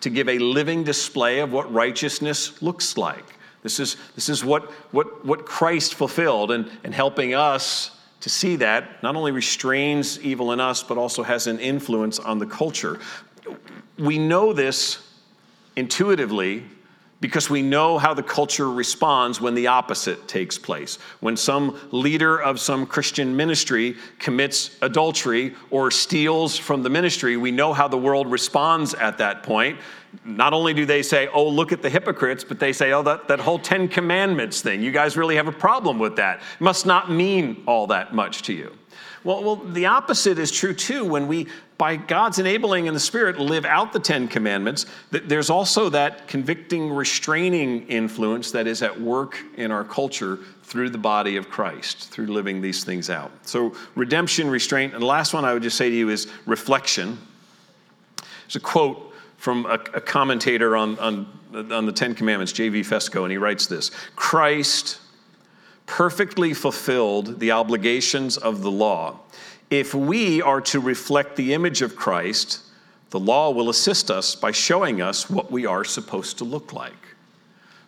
to 0.00 0.10
give 0.10 0.28
a 0.28 0.38
living 0.38 0.84
display 0.84 1.40
of 1.40 1.52
what 1.52 1.72
righteousness 1.72 2.62
looks 2.62 2.96
like. 2.96 3.24
This 3.62 3.80
is, 3.80 3.96
this 4.14 4.28
is 4.28 4.44
what, 4.44 4.70
what, 4.92 5.24
what 5.24 5.44
Christ 5.44 5.94
fulfilled, 5.94 6.50
and, 6.50 6.70
and 6.84 6.94
helping 6.94 7.34
us 7.34 7.90
to 8.20 8.30
see 8.30 8.56
that 8.56 9.02
not 9.02 9.16
only 9.16 9.32
restrains 9.32 10.20
evil 10.20 10.52
in 10.52 10.60
us, 10.60 10.82
but 10.82 10.98
also 10.98 11.22
has 11.22 11.46
an 11.46 11.58
influence 11.58 12.18
on 12.18 12.38
the 12.38 12.46
culture. 12.46 12.98
We 13.98 14.18
know 14.18 14.52
this 14.52 14.98
intuitively 15.76 16.64
because 17.20 17.50
we 17.50 17.62
know 17.62 17.98
how 17.98 18.14
the 18.14 18.22
culture 18.22 18.70
responds 18.70 19.40
when 19.40 19.54
the 19.54 19.66
opposite 19.66 20.26
takes 20.26 20.56
place. 20.56 20.98
When 21.20 21.36
some 21.36 21.78
leader 21.90 22.40
of 22.40 22.58
some 22.58 22.86
Christian 22.86 23.36
ministry 23.36 23.96
commits 24.18 24.76
adultery 24.80 25.54
or 25.70 25.90
steals 25.90 26.56
from 26.56 26.82
the 26.82 26.90
ministry, 26.90 27.36
we 27.36 27.50
know 27.50 27.72
how 27.72 27.88
the 27.88 27.98
world 27.98 28.30
responds 28.30 28.94
at 28.94 29.18
that 29.18 29.42
point. 29.42 29.78
Not 30.24 30.52
only 30.52 30.74
do 30.74 30.86
they 30.86 31.02
say, 31.02 31.28
oh, 31.28 31.48
look 31.48 31.72
at 31.72 31.82
the 31.82 31.90
hypocrites, 31.90 32.42
but 32.42 32.58
they 32.58 32.72
say, 32.72 32.92
oh, 32.92 33.02
that, 33.02 33.28
that 33.28 33.38
whole 33.38 33.58
Ten 33.58 33.86
Commandments 33.86 34.60
thing, 34.60 34.82
you 34.82 34.90
guys 34.90 35.16
really 35.16 35.36
have 35.36 35.46
a 35.46 35.52
problem 35.52 35.98
with 35.98 36.16
that. 36.16 36.38
It 36.38 36.60
must 36.60 36.86
not 36.86 37.10
mean 37.10 37.62
all 37.66 37.86
that 37.88 38.14
much 38.14 38.42
to 38.42 38.52
you. 38.52 38.76
Well, 39.22 39.44
well, 39.44 39.56
the 39.56 39.86
opposite 39.86 40.38
is 40.38 40.50
true 40.50 40.72
too. 40.72 41.04
When 41.04 41.28
we, 41.28 41.46
by 41.76 41.96
God's 41.96 42.38
enabling 42.38 42.86
in 42.86 42.94
the 42.94 43.00
Spirit, 43.00 43.38
live 43.38 43.66
out 43.66 43.92
the 43.92 44.00
Ten 44.00 44.28
Commandments, 44.28 44.86
there's 45.10 45.50
also 45.50 45.90
that 45.90 46.26
convicting, 46.26 46.90
restraining 46.90 47.86
influence 47.88 48.50
that 48.52 48.66
is 48.66 48.82
at 48.82 48.98
work 48.98 49.38
in 49.56 49.70
our 49.70 49.84
culture 49.84 50.38
through 50.62 50.88
the 50.88 50.98
body 50.98 51.36
of 51.36 51.50
Christ, 51.50 52.10
through 52.10 52.28
living 52.28 52.62
these 52.62 52.82
things 52.82 53.10
out. 53.10 53.30
So, 53.42 53.74
redemption, 53.94 54.48
restraint, 54.48 54.94
and 54.94 55.02
the 55.02 55.06
last 55.06 55.34
one 55.34 55.44
I 55.44 55.52
would 55.52 55.62
just 55.62 55.76
say 55.76 55.90
to 55.90 55.96
you 55.96 56.08
is 56.08 56.26
reflection. 56.46 57.18
There's 58.16 58.56
a 58.56 58.60
quote 58.60 59.12
from 59.36 59.66
a, 59.66 59.74
a 59.94 60.00
commentator 60.00 60.76
on, 60.76 60.98
on, 60.98 61.26
on 61.70 61.84
the 61.84 61.92
Ten 61.92 62.14
Commandments, 62.14 62.52
J.V. 62.52 62.82
Fesko, 62.82 63.22
and 63.22 63.30
he 63.30 63.36
writes 63.36 63.66
this 63.66 63.90
Christ 64.16 64.98
perfectly 65.90 66.54
fulfilled 66.54 67.40
the 67.40 67.50
obligations 67.50 68.36
of 68.36 68.62
the 68.62 68.70
law. 68.70 69.18
If 69.70 69.92
we 69.92 70.40
are 70.40 70.60
to 70.60 70.78
reflect 70.78 71.34
the 71.34 71.52
image 71.52 71.82
of 71.82 71.96
Christ, 71.96 72.60
the 73.10 73.18
law 73.18 73.50
will 73.50 73.68
assist 73.68 74.08
us 74.08 74.36
by 74.36 74.52
showing 74.52 75.02
us 75.02 75.28
what 75.28 75.50
we 75.50 75.66
are 75.66 75.82
supposed 75.82 76.38
to 76.38 76.44
look 76.44 76.72
like. 76.72 76.94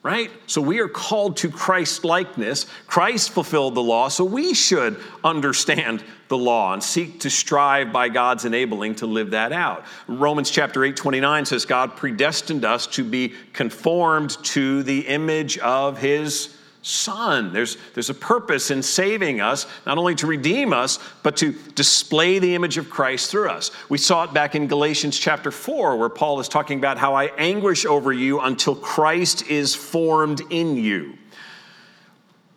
Right? 0.02 0.32
So 0.48 0.60
we 0.60 0.80
are 0.80 0.88
called 0.88 1.36
to 1.38 1.48
Christ 1.48 2.04
likeness. 2.04 2.66
Christ 2.88 3.30
fulfilled 3.30 3.76
the 3.76 3.84
law, 3.84 4.08
so 4.08 4.24
we 4.24 4.52
should 4.52 5.00
understand 5.22 6.02
the 6.26 6.36
law 6.36 6.72
and 6.72 6.82
seek 6.82 7.20
to 7.20 7.30
strive 7.30 7.92
by 7.92 8.08
God's 8.08 8.44
enabling 8.44 8.96
to 8.96 9.06
live 9.06 9.30
that 9.30 9.52
out. 9.52 9.84
Romans 10.08 10.50
chapter 10.50 10.84
8, 10.84 10.96
29 10.96 11.46
says, 11.46 11.66
God 11.66 11.96
predestined 11.96 12.64
us 12.64 12.88
to 12.88 13.04
be 13.04 13.34
conformed 13.52 14.42
to 14.46 14.82
the 14.82 15.06
image 15.06 15.56
of 15.58 15.98
his 15.98 16.56
Son. 16.82 17.52
There's, 17.52 17.76
there's 17.94 18.10
a 18.10 18.14
purpose 18.14 18.72
in 18.72 18.82
saving 18.82 19.40
us, 19.40 19.66
not 19.86 19.98
only 19.98 20.16
to 20.16 20.26
redeem 20.26 20.72
us, 20.72 20.98
but 21.22 21.36
to 21.38 21.52
display 21.74 22.40
the 22.40 22.54
image 22.54 22.76
of 22.76 22.90
Christ 22.90 23.30
through 23.30 23.48
us. 23.48 23.70
We 23.88 23.98
saw 23.98 24.24
it 24.24 24.34
back 24.34 24.54
in 24.56 24.66
Galatians 24.66 25.16
chapter 25.16 25.52
4, 25.52 25.96
where 25.96 26.08
Paul 26.08 26.40
is 26.40 26.48
talking 26.48 26.78
about 26.78 26.98
how 26.98 27.14
I 27.14 27.26
anguish 27.38 27.86
over 27.86 28.12
you 28.12 28.40
until 28.40 28.74
Christ 28.74 29.48
is 29.48 29.74
formed 29.74 30.42
in 30.50 30.76
you. 30.76 31.16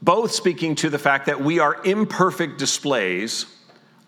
Both 0.01 0.31
speaking 0.31 0.75
to 0.75 0.89
the 0.89 0.99
fact 0.99 1.27
that 1.27 1.41
we 1.41 1.59
are 1.59 1.83
imperfect 1.85 2.57
displays 2.57 3.45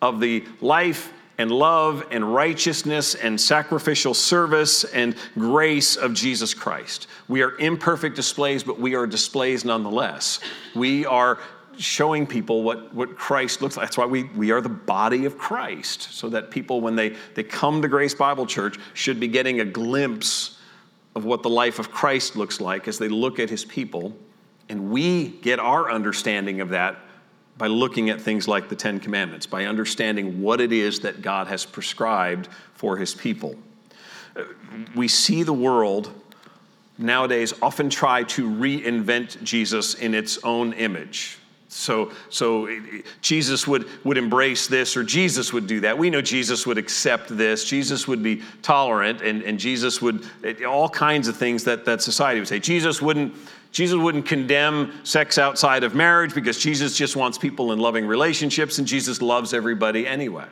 of 0.02 0.20
the 0.20 0.46
life 0.62 1.12
and 1.38 1.52
love 1.52 2.06
and 2.12 2.34
righteousness 2.34 3.16
and 3.16 3.40
sacrificial 3.40 4.14
service 4.14 4.84
and 4.86 5.16
grace 5.36 5.96
of 5.96 6.14
Jesus 6.14 6.54
Christ. 6.54 7.08
We 7.28 7.44
are 7.44 7.58
imperfect 7.60 8.16
displays, 8.16 8.64
but 8.64 8.80
we 8.80 8.96
are 8.96 9.06
displays 9.06 9.64
nonetheless. 9.64 10.40
We 10.76 11.06
are 11.06 11.40
showing 11.78 12.26
people 12.26 12.64
what, 12.64 12.94
what 12.94 13.18
Christ 13.18 13.62
looks 13.62 13.78
like. 13.78 13.86
That's 13.86 13.98
why 13.98 14.06
we, 14.06 14.24
we 14.24 14.52
are 14.52 14.62
the 14.62 14.70
body 14.70 15.26
of 15.26 15.38
Christ, 15.38 16.14
so 16.14 16.28
that 16.30 16.50
people, 16.50 16.82
when 16.82 16.96
they, 16.96 17.16
they 17.36 17.44
come 17.44 17.82
to 17.84 17.88
Grace 17.88 18.16
Bible 18.16 18.48
Church, 18.48 18.80
should 18.94 19.20
be 19.20 19.28
getting 19.28 19.60
a 19.60 19.66
glimpse 19.66 20.58
of 21.16 21.26
what 21.26 21.44
the 21.44 21.50
life 21.50 21.80
of 21.80 21.92
Christ 21.92 22.36
looks 22.36 22.60
like 22.60 22.88
as 22.88 22.98
they 22.98 23.10
look 23.10 23.40
at 23.40 23.50
his 23.50 23.64
people. 23.64 24.16
And 24.70 24.92
we 24.92 25.30
get 25.30 25.60
our 25.60 25.92
understanding 25.92 26.62
of 26.62 26.70
that 26.70 26.98
by 27.58 27.68
looking 27.68 28.10
at 28.10 28.22
things 28.22 28.48
like 28.48 28.70
the 28.70 28.76
Ten 28.76 29.00
Commandments, 29.00 29.46
by 29.46 29.66
understanding 29.66 30.42
what 30.42 30.62
it 30.62 30.72
is 30.72 31.00
that 31.02 31.22
God 31.22 31.48
has 31.48 31.66
prescribed 31.66 32.50
for 32.74 32.98
his 32.98 33.16
people. 33.16 33.56
We 34.96 35.08
see 35.08 35.44
the 35.44 35.54
world 35.54 36.12
nowadays 36.98 37.54
often 37.62 37.90
try 37.90 38.24
to 38.24 38.50
reinvent 38.50 39.44
Jesus 39.44 39.96
in 39.96 40.14
its 40.14 40.40
own 40.44 40.74
image. 40.74 41.40
So, 41.70 42.12
so 42.30 42.70
Jesus 43.22 43.68
would, 43.68 43.88
would 44.06 44.18
embrace 44.18 44.68
this 44.68 44.96
or 44.96 45.04
Jesus 45.04 45.52
would 45.52 45.68
do 45.68 45.82
that. 45.82 45.98
We 45.98 46.10
know 46.10 46.22
Jesus 46.22 46.66
would 46.66 46.78
accept 46.78 47.36
this. 47.36 47.66
Jesus 47.66 48.08
would 48.08 48.24
be 48.24 48.42
tolerant 48.62 49.22
and, 49.22 49.44
and 49.44 49.60
Jesus 49.60 50.02
would, 50.02 50.26
all 50.68 50.90
kinds 50.90 51.28
of 51.28 51.36
things 51.36 51.64
that, 51.66 51.86
that 51.86 52.02
society 52.02 52.40
would 52.40 52.48
say. 52.48 52.60
Jesus 52.60 53.02
wouldn't, 53.02 53.34
Jesus 53.72 53.98
wouldn't 53.98 54.26
condemn 54.26 54.94
sex 55.04 55.38
outside 55.38 55.84
of 55.84 55.94
marriage 55.94 56.34
because 56.34 56.58
Jesus 56.58 56.96
just 56.96 57.16
wants 57.16 57.38
people 57.38 57.72
in 57.72 57.80
loving 57.80 58.06
relationships 58.06 58.78
and 58.78 58.88
Jesus 58.88 59.22
loves 59.22 59.54
everybody 59.54 60.08
anyway. 60.08 60.48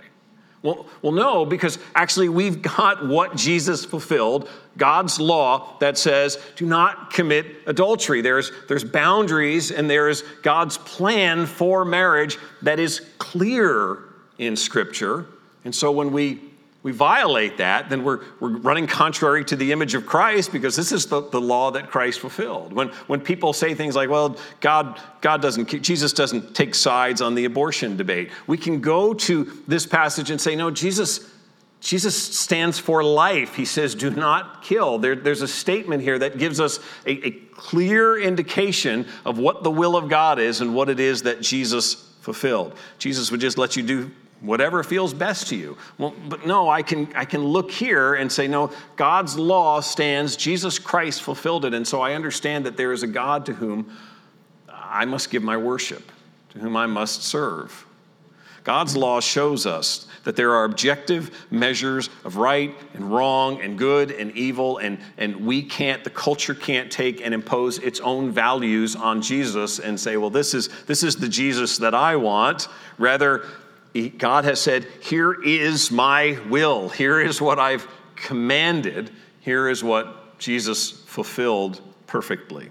Well, 0.66 0.88
well, 1.04 1.12
no, 1.12 1.46
because 1.46 1.78
actually 1.94 2.28
we've 2.28 2.60
got 2.62 3.08
what 3.08 3.36
Jesus 3.36 3.86
fulfilled 3.86 4.50
God's 4.78 5.20
law 5.20 5.78
that 5.80 5.96
says 5.96 6.40
do 6.56 6.66
not 6.66 7.14
commit 7.14 7.46
adultery. 7.68 8.22
There's, 8.22 8.52
there's 8.68 8.84
boundaries 8.84 9.70
and 9.70 9.88
there's 9.88 10.24
God's 10.42 10.80
plan 10.80 11.46
for 11.46 11.86
marriage 11.86 12.40
that 12.64 12.80
is 12.80 13.02
clear 13.20 14.00
in 14.40 14.56
Scripture. 14.56 15.28
And 15.66 15.74
so 15.74 15.92
when 15.92 16.12
we 16.12 16.42
we 16.86 16.92
violate 16.92 17.58
that, 17.58 17.90
then 17.90 18.04
we're, 18.04 18.20
we're 18.40 18.58
running 18.58 18.86
contrary 18.86 19.44
to 19.46 19.56
the 19.56 19.72
image 19.72 19.96
of 19.96 20.06
Christ 20.06 20.52
because 20.52 20.76
this 20.76 20.92
is 20.92 21.08
the, 21.08 21.28
the 21.32 21.42
law 21.42 21.72
that 21.72 21.90
Christ 21.90 22.20
fulfilled. 22.20 22.74
When, 22.74 22.90
when 23.08 23.22
people 23.22 23.54
say 23.54 23.74
things 23.74 23.96
like, 23.96 24.08
well, 24.08 24.38
God, 24.60 25.02
God 25.20 25.42
doesn't, 25.42 25.82
Jesus 25.82 26.14
doesn't 26.14 26.54
take 26.54 26.76
sides 26.76 27.22
on 27.22 27.34
the 27.34 27.46
abortion 27.46 27.98
debate, 27.98 28.30
we 28.46 28.60
can 28.60 28.82
go 28.82 29.16
to 29.16 29.52
this 29.68 29.88
passage 29.88 30.30
and 30.30 30.40
say, 30.40 30.56
no, 30.56 30.70
Jesus, 30.70 31.28
Jesus 31.80 32.16
stands 32.38 32.78
for 32.78 33.04
life. 33.04 33.56
He 33.56 33.66
says, 33.66 33.96
do 33.96 34.12
not 34.12 34.62
kill. 34.62 35.00
There, 35.00 35.16
there's 35.16 35.42
a 35.42 35.48
statement 35.48 36.04
here 36.04 36.20
that 36.20 36.38
gives 36.38 36.60
us 36.60 36.80
a, 37.08 37.14
a 37.26 37.32
clear 37.32 38.20
indication 38.20 39.08
of 39.26 39.40
what 39.40 39.64
the 39.64 39.72
will 39.72 39.98
of 39.98 40.08
God 40.08 40.38
is 40.38 40.62
and 40.62 40.76
what 40.76 40.90
it 40.90 41.00
is 41.00 41.24
that 41.24 41.42
Jesus 41.42 41.96
fulfilled. 42.22 42.78
Jesus 43.00 43.32
would 43.32 43.42
just 43.42 43.58
let 43.58 43.76
you 43.76 43.82
do 43.82 44.12
whatever 44.42 44.84
feels 44.84 45.14
best 45.14 45.48
to 45.48 45.56
you. 45.56 45.78
Well, 45.98 46.14
but 46.28 46.46
no, 46.46 46.70
I 46.70 46.82
can, 46.82 47.10
I 47.16 47.26
can 47.26 47.44
look 47.44 47.72
here 47.72 48.16
and 48.16 48.32
say, 48.32 48.48
no, 48.48 48.72
God's 48.96 49.38
law 49.38 49.80
stands. 49.80 50.36
Jesus 50.36 50.78
Christ 50.78 51.22
fulfilled 51.22 51.66
it. 51.66 51.74
And 51.74 51.88
so 51.88 52.02
I 52.02 52.14
understand 52.14 52.66
that 52.66 52.78
there 52.78 52.92
is 52.92 53.04
a 53.04 53.08
God 53.08 53.46
to 53.48 53.54
whom 53.54 53.96
I 54.70 55.06
must 55.06 55.30
give 55.30 55.44
my 55.44 55.58
worship, 55.58 56.12
to 56.50 56.60
whom 56.60 56.78
I 56.78 56.86
must 56.86 57.24
serve. 57.24 57.86
God's 58.64 58.98
law 58.98 59.20
shows 59.20 59.68
us 59.68 60.08
that 60.24 60.36
there 60.36 60.56
are 60.56 60.64
objective 60.66 61.46
measures 61.52 62.10
of 62.24 62.38
right 62.38 62.76
and 62.96 63.12
wrong 63.12 63.62
and 63.62 63.78
good 63.78 64.12
and 64.12 64.32
evil, 64.32 64.80
and, 64.80 64.98
and 65.18 65.46
we 65.46 65.62
can't, 65.62 66.04
the 66.04 66.10
culture 66.10 66.56
can't 66.56 66.92
take 66.92 67.22
and 67.22 67.32
impose 67.32 67.78
its 67.78 68.00
own 68.00 68.32
values 68.32 68.96
on 68.96 69.22
Jesus 69.22 69.78
and 69.78 70.00
say, 70.00 70.18
well, 70.18 70.32
this 70.32 70.56
is, 70.56 70.70
this 70.86 71.04
is 71.04 71.16
the 71.16 71.30
Jesus 71.30 71.78
that 71.78 71.94
I 71.94 72.16
want. 72.16 72.68
Rather, 72.98 73.46
God 74.18 74.46
has 74.46 74.60
said, 74.60 74.88
Here 75.02 75.34
is 75.34 75.92
my 75.92 76.40
will. 76.50 76.90
Here 76.90 77.20
is 77.22 77.42
what 77.42 77.60
I've 77.60 77.88
commanded. 78.16 79.12
Here 79.40 79.70
is 79.70 79.84
what 79.84 80.38
Jesus 80.38 80.92
fulfilled 80.92 81.82
perfectly. 82.08 82.70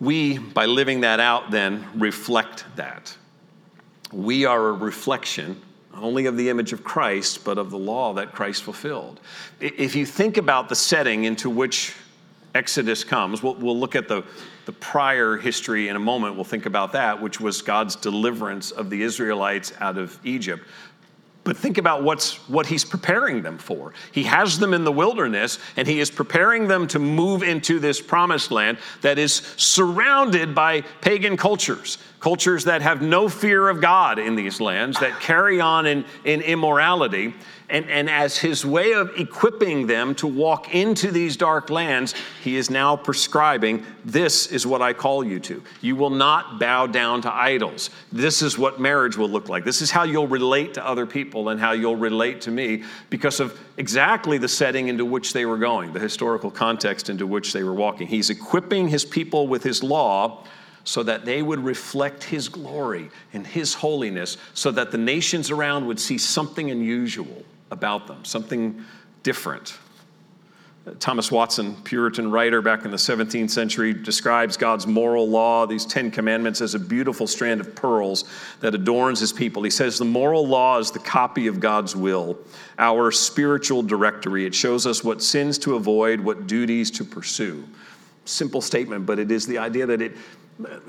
We, 0.00 0.38
by 0.38 0.66
living 0.66 1.00
that 1.02 1.20
out, 1.20 1.50
then 1.50 1.84
reflect 1.94 2.64
that. 2.76 3.16
We 4.12 4.44
are 4.44 4.68
a 4.68 4.72
reflection 4.72 5.60
not 5.94 6.02
only 6.02 6.26
of 6.26 6.36
the 6.36 6.48
image 6.48 6.72
of 6.72 6.82
Christ, 6.82 7.44
but 7.44 7.56
of 7.56 7.70
the 7.70 7.78
law 7.78 8.14
that 8.14 8.32
Christ 8.32 8.64
fulfilled. 8.64 9.20
If 9.60 9.94
you 9.94 10.04
think 10.04 10.36
about 10.38 10.68
the 10.68 10.74
setting 10.74 11.22
into 11.24 11.48
which 11.48 11.94
Exodus 12.52 13.04
comes, 13.04 13.44
we'll, 13.44 13.54
we'll 13.54 13.78
look 13.78 13.94
at 13.94 14.08
the, 14.08 14.24
the 14.66 14.72
prior 14.72 15.36
history 15.36 15.88
in 15.88 15.96
a 15.96 16.00
moment. 16.00 16.34
We'll 16.34 16.44
think 16.44 16.66
about 16.66 16.92
that, 16.92 17.20
which 17.20 17.40
was 17.40 17.62
God's 17.62 17.96
deliverance 17.96 18.70
of 18.70 18.90
the 18.90 19.02
Israelites 19.02 19.72
out 19.80 19.98
of 19.98 20.18
Egypt. 20.24 20.64
But 21.44 21.58
think 21.58 21.76
about 21.76 22.02
what's, 22.02 22.36
what 22.48 22.66
he's 22.66 22.86
preparing 22.86 23.42
them 23.42 23.58
for. 23.58 23.92
He 24.12 24.22
has 24.22 24.58
them 24.58 24.72
in 24.72 24.84
the 24.84 24.92
wilderness, 24.92 25.58
and 25.76 25.86
he 25.86 26.00
is 26.00 26.10
preparing 26.10 26.68
them 26.68 26.86
to 26.88 26.98
move 26.98 27.42
into 27.42 27.78
this 27.78 28.00
promised 28.00 28.50
land 28.50 28.78
that 29.02 29.18
is 29.18 29.34
surrounded 29.58 30.54
by 30.54 30.80
pagan 31.02 31.36
cultures, 31.36 31.98
cultures 32.24 32.64
that 32.64 32.80
have 32.80 33.02
no 33.02 33.28
fear 33.28 33.68
of 33.68 33.82
God 33.82 34.18
in 34.18 34.34
these 34.34 34.58
lands, 34.58 34.98
that 35.00 35.20
carry 35.20 35.60
on 35.60 35.84
in, 35.84 36.06
in 36.24 36.40
immorality. 36.40 37.34
And, 37.68 37.90
and 37.90 38.08
as 38.08 38.38
his 38.38 38.64
way 38.64 38.92
of 38.92 39.10
equipping 39.18 39.86
them 39.86 40.14
to 40.14 40.26
walk 40.26 40.74
into 40.74 41.10
these 41.10 41.36
dark 41.36 41.68
lands, 41.68 42.14
he 42.42 42.56
is 42.56 42.70
now 42.70 42.96
prescribing 42.96 43.84
this 44.06 44.46
is 44.46 44.66
what 44.66 44.80
I 44.80 44.94
call 44.94 45.22
you 45.22 45.38
to. 45.40 45.62
You 45.82 45.96
will 45.96 46.08
not 46.08 46.58
bow 46.58 46.86
down 46.86 47.20
to 47.22 47.34
idols. 47.34 47.90
This 48.10 48.40
is 48.40 48.56
what 48.56 48.80
marriage 48.80 49.18
will 49.18 49.28
look 49.28 49.50
like. 49.50 49.66
This 49.66 49.82
is 49.82 49.90
how 49.90 50.04
you'll 50.04 50.26
relate 50.26 50.72
to 50.74 50.86
other 50.86 51.04
people 51.04 51.50
and 51.50 51.60
how 51.60 51.72
you'll 51.72 51.94
relate 51.94 52.40
to 52.42 52.50
me 52.50 52.84
because 53.10 53.38
of 53.38 53.60
exactly 53.76 54.38
the 54.38 54.48
setting 54.48 54.88
into 54.88 55.04
which 55.04 55.34
they 55.34 55.44
were 55.44 55.58
going, 55.58 55.92
the 55.92 56.00
historical 56.00 56.50
context 56.50 57.10
into 57.10 57.26
which 57.26 57.52
they 57.52 57.64
were 57.64 57.74
walking. 57.74 58.06
He's 58.06 58.30
equipping 58.30 58.88
his 58.88 59.04
people 59.04 59.46
with 59.46 59.62
his 59.62 59.82
law 59.82 60.42
so 60.84 61.02
that 61.02 61.24
they 61.24 61.42
would 61.42 61.64
reflect 61.64 62.22
his 62.22 62.48
glory 62.48 63.10
and 63.32 63.46
his 63.46 63.74
holiness, 63.74 64.36
so 64.52 64.70
that 64.70 64.90
the 64.90 64.98
nations 64.98 65.50
around 65.50 65.86
would 65.86 65.98
see 65.98 66.18
something 66.18 66.70
unusual 66.70 67.42
about 67.70 68.06
them, 68.06 68.24
something 68.24 68.84
different. 69.22 69.78
Thomas 71.00 71.32
Watson, 71.32 71.76
Puritan 71.82 72.30
writer 72.30 72.60
back 72.60 72.84
in 72.84 72.90
the 72.90 72.98
17th 72.98 73.50
century, 73.50 73.94
describes 73.94 74.58
God's 74.58 74.86
moral 74.86 75.26
law, 75.26 75.64
these 75.64 75.86
Ten 75.86 76.10
Commandments, 76.10 76.60
as 76.60 76.74
a 76.74 76.78
beautiful 76.78 77.26
strand 77.26 77.62
of 77.62 77.74
pearls 77.74 78.24
that 78.60 78.74
adorns 78.74 79.18
his 79.18 79.32
people. 79.32 79.62
He 79.62 79.70
says 79.70 79.98
the 79.98 80.04
moral 80.04 80.46
law 80.46 80.78
is 80.78 80.90
the 80.90 80.98
copy 80.98 81.46
of 81.46 81.58
God's 81.58 81.96
will, 81.96 82.36
our 82.78 83.10
spiritual 83.10 83.82
directory. 83.82 84.44
It 84.44 84.54
shows 84.54 84.86
us 84.86 85.02
what 85.02 85.22
sins 85.22 85.56
to 85.60 85.76
avoid, 85.76 86.20
what 86.20 86.46
duties 86.46 86.90
to 86.92 87.04
pursue. 87.04 87.64
Simple 88.26 88.60
statement, 88.60 89.06
but 89.06 89.18
it 89.18 89.30
is 89.30 89.46
the 89.46 89.56
idea 89.56 89.86
that 89.86 90.02
it, 90.02 90.12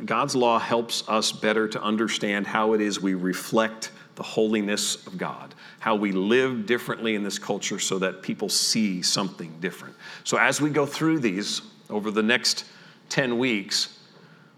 God's 0.05 0.35
law 0.35 0.59
helps 0.59 1.07
us 1.09 1.31
better 1.31 1.67
to 1.67 1.81
understand 1.81 2.45
how 2.45 2.73
it 2.73 2.81
is 2.81 3.01
we 3.01 3.15
reflect 3.15 3.91
the 4.15 4.23
holiness 4.23 5.05
of 5.07 5.17
God, 5.17 5.55
how 5.79 5.95
we 5.95 6.11
live 6.11 6.65
differently 6.65 7.15
in 7.15 7.23
this 7.23 7.39
culture 7.39 7.79
so 7.79 7.99
that 7.99 8.21
people 8.21 8.47
see 8.47 9.01
something 9.01 9.53
different. 9.59 9.95
So, 10.23 10.37
as 10.37 10.61
we 10.61 10.69
go 10.69 10.85
through 10.85 11.19
these 11.19 11.61
over 11.89 12.11
the 12.11 12.23
next 12.23 12.65
10 13.09 13.37
weeks, 13.37 13.99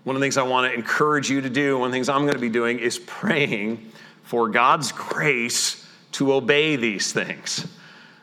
one 0.04 0.16
of 0.16 0.20
the 0.20 0.26
things 0.26 0.38
I 0.38 0.44
want 0.44 0.72
to 0.72 0.78
encourage 0.78 1.30
you 1.30 1.42
to 1.42 1.50
do, 1.50 1.78
one 1.78 1.88
of 1.88 1.92
the 1.92 1.96
things 1.96 2.10
I'm 2.10 2.22
going 2.22 2.36
to 2.36 2.40
be 2.40 2.50
doing 2.50 2.80
is 2.80 3.00
praying 3.00 3.92
for 4.24 4.50
God's 4.50 4.92
grace 4.92 5.88
to 6.14 6.34
obey 6.34 6.76
these 6.76 7.12
things. 7.12 7.68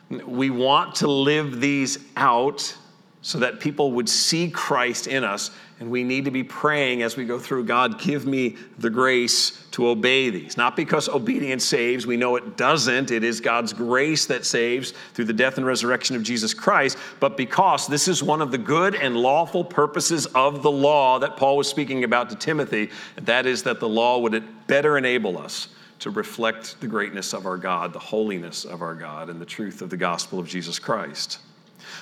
We 0.09 0.49
want 0.49 0.95
to 0.95 1.07
live 1.07 1.59
these 1.59 1.99
out 2.15 2.75
so 3.25 3.39
that 3.39 3.59
people 3.59 3.91
would 3.93 4.07
see 4.07 4.51
Christ 4.51 5.07
in 5.07 5.23
us 5.23 5.49
and 5.79 5.89
we 5.89 6.03
need 6.03 6.25
to 6.25 6.31
be 6.31 6.43
praying 6.43 7.01
as 7.01 7.17
we 7.17 7.25
go 7.25 7.39
through 7.39 7.65
God, 7.65 7.99
give 7.99 8.27
me 8.27 8.55
the 8.77 8.91
grace 8.91 9.65
to 9.71 9.87
obey 9.87 10.29
these. 10.29 10.57
Not 10.57 10.75
because 10.75 11.09
obedience 11.09 11.65
saves, 11.65 12.05
we 12.05 12.17
know 12.17 12.35
it 12.35 12.55
doesn't. 12.55 13.09
It 13.09 13.23
is 13.23 13.41
God's 13.41 13.73
grace 13.73 14.27
that 14.27 14.45
saves 14.45 14.93
through 15.15 15.25
the 15.25 15.33
death 15.33 15.57
and 15.57 15.65
resurrection 15.65 16.15
of 16.15 16.21
Jesus 16.21 16.53
Christ, 16.53 16.99
but 17.19 17.35
because 17.35 17.87
this 17.87 18.07
is 18.07 18.21
one 18.21 18.43
of 18.43 18.51
the 18.51 18.59
good 18.59 18.93
and 18.93 19.17
lawful 19.17 19.65
purposes 19.65 20.27
of 20.27 20.61
the 20.61 20.71
law 20.71 21.17
that 21.17 21.35
Paul 21.35 21.57
was 21.57 21.67
speaking 21.67 22.03
about 22.03 22.29
to 22.29 22.35
Timothy. 22.35 22.91
That 23.15 23.47
is 23.47 23.63
that 23.63 23.79
the 23.79 23.89
law 23.89 24.19
would 24.19 24.67
better 24.67 24.99
enable 24.99 25.39
us 25.39 25.69
to 25.97 26.11
reflect 26.11 26.79
the 26.79 26.87
greatness 26.87 27.33
of 27.33 27.47
our 27.47 27.57
God, 27.57 27.91
the 27.91 27.97
holiness 27.97 28.65
of 28.65 28.83
our 28.83 28.93
God, 28.93 29.31
and 29.31 29.41
the 29.41 29.45
truth 29.45 29.81
of 29.81 29.89
the 29.89 29.97
gospel 29.97 30.37
of 30.37 30.47
Jesus 30.47 30.77
Christ. 30.77 31.39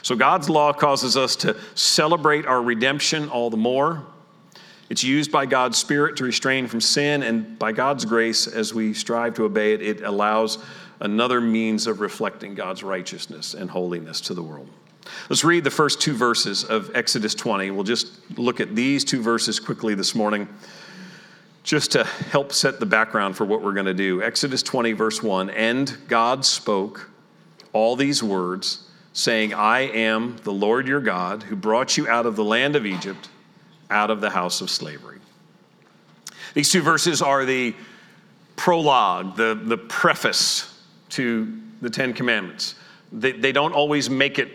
So 0.02 0.16
God's 0.16 0.50
law 0.50 0.74
causes 0.74 1.16
us 1.16 1.36
to 1.38 1.56
celebrate 1.76 2.46
our 2.46 2.62
redemption 2.62 3.30
all 3.30 3.50
the 3.50 3.58
more. 3.58 4.06
It's 4.90 5.04
used 5.04 5.32
by 5.32 5.46
God's 5.46 5.78
Spirit 5.78 6.18
to 6.18 6.24
restrain 6.24 6.68
from 6.68 6.82
sin, 6.82 7.24
and 7.24 7.58
by 7.58 7.72
God's 7.72 8.06
grace, 8.06 8.48
as 8.48 8.74
we 8.74 8.94
strive 8.94 9.34
to 9.36 9.46
obey 9.46 9.74
it, 9.74 9.82
it 9.82 10.02
allows 10.02 10.60
another 11.00 11.42
means 11.42 11.88
of 11.88 12.00
reflecting 12.00 12.54
God's 12.54 12.84
righteousness 12.84 13.54
and 13.54 13.70
holiness 13.70 14.22
to 14.22 14.34
the 14.34 14.44
world. 14.44 14.70
Let's 15.30 15.44
read 15.44 15.64
the 15.64 15.72
first 15.72 16.02
two 16.02 16.14
verses 16.14 16.64
of 16.64 16.96
Exodus 16.96 17.36
20. 17.36 17.72
We'll 17.72 17.84
just 17.84 18.12
look 18.38 18.60
at 18.60 18.76
these 18.76 19.04
two 19.04 19.22
verses 19.22 19.60
quickly 19.60 19.96
this 19.96 20.16
morning, 20.16 20.48
just 21.64 21.92
to 21.94 22.04
help 22.04 22.52
set 22.52 22.80
the 22.80 22.86
background 22.86 23.36
for 23.36 23.46
what 23.46 23.62
we're 23.62 23.74
going 23.74 23.86
to 23.86 23.94
do. 23.94 24.22
Exodus 24.22 24.62
20, 24.64 24.94
verse 24.94 25.24
1 25.24 25.50
And 25.50 25.98
God 26.08 26.46
spoke 26.46 27.10
all 27.74 27.96
these 27.96 28.22
words 28.22 28.88
saying, 29.14 29.54
I 29.54 29.82
am 29.82 30.38
the 30.44 30.52
Lord 30.52 30.88
your 30.88 31.00
God 31.00 31.44
who 31.44 31.56
brought 31.56 31.98
you 31.98 32.08
out 32.08 32.26
of 32.26 32.36
the 32.36 32.44
land 32.44 32.76
of 32.76 32.86
Egypt, 32.86 33.30
out 33.90 34.10
of 34.10 34.22
the 34.22 34.32
house 34.32 34.60
of 34.60 34.70
slavery. 34.70 35.20
These 36.56 36.72
two 36.72 36.82
verses 36.82 37.22
are 37.22 37.46
the 37.46 37.76
prologue, 38.56 39.36
the, 39.36 39.60
the 39.62 39.78
preface 39.78 40.82
to 41.10 41.60
the 41.82 41.90
Ten 41.90 42.14
Commandments. 42.14 42.76
They, 43.12 43.32
they 43.32 43.52
don't 43.52 43.74
always 43.74 44.10
make 44.10 44.40
it 44.40 44.50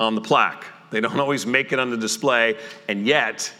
on 0.00 0.14
the 0.14 0.20
plaque, 0.20 0.66
they 0.90 1.00
don't 1.00 1.20
always 1.20 1.46
make 1.46 1.72
it 1.72 1.78
on 1.78 1.90
the 1.90 1.96
display, 1.96 2.56
and 2.88 3.06
yet, 3.06 3.52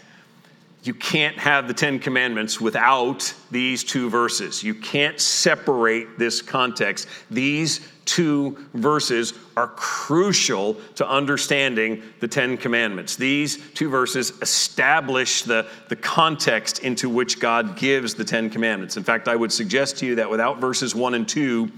you 0.83 0.93
can't 0.93 1.37
have 1.37 1.67
the 1.67 1.73
Ten 1.73 1.97
Commandments 1.97 2.59
without 2.59 3.33
these 3.51 3.83
two 3.83 4.09
verses. 4.09 4.61
You 4.63 4.75
can't 4.75 5.19
separate 5.19 6.19
this 6.19 6.41
context. 6.41 7.07
These 7.31 7.87
two 8.05 8.57
verses 8.73 9.33
are 9.55 9.67
crucial 9.69 10.73
to 10.95 11.07
understanding 11.07 12.03
the 12.19 12.27
Ten 12.27 12.57
Commandments. 12.57 13.15
These 13.15 13.71
two 13.71 13.89
verses 13.89 14.33
establish 14.41 15.43
the, 15.43 15.67
the 15.87 15.95
context 15.95 16.79
into 16.79 17.07
which 17.07 17.39
God 17.39 17.77
gives 17.77 18.13
the 18.13 18.25
Ten 18.25 18.49
Commandments. 18.49 18.97
In 18.97 19.03
fact, 19.03 19.29
I 19.29 19.37
would 19.37 19.53
suggest 19.53 19.97
to 19.99 20.05
you 20.05 20.15
that 20.15 20.29
without 20.29 20.59
verses 20.59 20.93
one 20.93 21.13
and 21.13 21.27
two, 21.27 21.71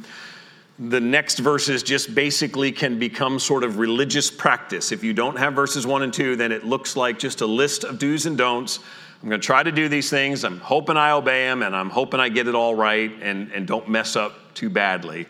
the 0.77 0.99
next 0.99 1.39
verses 1.39 1.83
just 1.83 2.13
basically 2.13 2.71
can 2.71 2.99
become 2.99 3.39
sort 3.39 3.63
of 3.63 3.77
religious 3.77 4.29
practice. 4.29 4.91
If 4.91 5.03
you 5.03 5.13
don't 5.13 5.37
have 5.37 5.53
verses 5.53 5.87
one 5.87 6.03
and 6.03 6.13
two, 6.13 6.35
then 6.35 6.51
it 6.51 6.65
looks 6.65 6.97
like 6.97 7.17
just 7.17 7.41
a 7.41 7.45
list 7.45 7.83
of 7.85 7.97
do's 7.97 8.25
and 8.25 8.37
don'ts. 8.37 8.79
I'm 9.23 9.29
going 9.29 9.39
to 9.39 9.45
try 9.45 9.63
to 9.63 9.71
do 9.71 9.87
these 9.87 10.09
things. 10.09 10.43
I'm 10.43 10.59
hoping 10.59 10.97
I 10.97 11.11
obey 11.11 11.45
them, 11.45 11.63
and 11.63 11.75
I'm 11.75 11.89
hoping 11.89 12.19
I 12.19 12.29
get 12.29 12.47
it 12.47 12.55
all 12.55 12.75
right 12.75 13.11
and, 13.21 13.51
and 13.53 13.65
don't 13.65 13.89
mess 13.89 14.15
up 14.15 14.53
too 14.53 14.69
badly. 14.69 15.27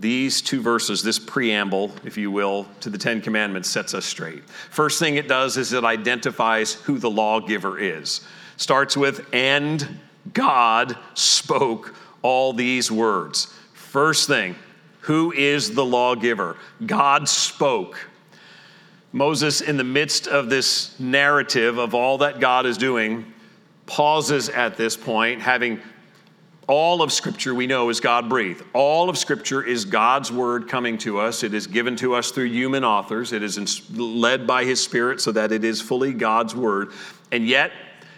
These 0.00 0.42
two 0.42 0.60
verses, 0.60 1.02
this 1.02 1.18
preamble, 1.18 1.92
if 2.04 2.16
you 2.16 2.30
will, 2.30 2.66
to 2.80 2.90
the 2.90 2.98
Ten 2.98 3.20
Commandments 3.20 3.70
sets 3.70 3.94
us 3.94 4.04
straight. 4.04 4.48
First 4.48 4.98
thing 4.98 5.16
it 5.16 5.28
does 5.28 5.56
is 5.56 5.72
it 5.72 5.84
identifies 5.84 6.74
who 6.74 6.98
the 6.98 7.10
lawgiver 7.10 7.78
is. 7.78 8.20
Starts 8.56 8.96
with, 8.96 9.26
and 9.32 10.00
God 10.32 10.96
spoke 11.14 11.94
all 12.22 12.52
these 12.52 12.90
words. 12.90 13.52
First 13.72 14.28
thing, 14.28 14.54
who 15.04 15.32
is 15.32 15.74
the 15.74 15.84
lawgiver? 15.84 16.56
God 16.86 17.28
spoke. 17.28 18.08
Moses, 19.12 19.60
in 19.60 19.76
the 19.76 19.84
midst 19.84 20.26
of 20.26 20.48
this 20.48 20.98
narrative 20.98 21.76
of 21.76 21.94
all 21.94 22.18
that 22.18 22.40
God 22.40 22.64
is 22.64 22.78
doing, 22.78 23.30
pauses 23.84 24.48
at 24.48 24.78
this 24.78 24.96
point, 24.96 25.42
having 25.42 25.78
all 26.66 27.02
of 27.02 27.12
Scripture 27.12 27.54
we 27.54 27.66
know 27.66 27.90
is 27.90 28.00
God 28.00 28.30
breathed. 28.30 28.64
All 28.72 29.10
of 29.10 29.18
Scripture 29.18 29.62
is 29.62 29.84
God's 29.84 30.32
Word 30.32 30.70
coming 30.70 30.96
to 30.98 31.18
us. 31.18 31.42
It 31.42 31.52
is 31.52 31.66
given 31.66 31.96
to 31.96 32.14
us 32.14 32.30
through 32.30 32.46
human 32.46 32.82
authors. 32.82 33.34
It 33.34 33.42
is 33.42 33.90
led 33.90 34.46
by 34.46 34.64
His 34.64 34.82
Spirit 34.82 35.20
so 35.20 35.32
that 35.32 35.52
it 35.52 35.64
is 35.64 35.82
fully 35.82 36.14
God's 36.14 36.56
Word. 36.56 36.92
And 37.30 37.46
yet, 37.46 37.72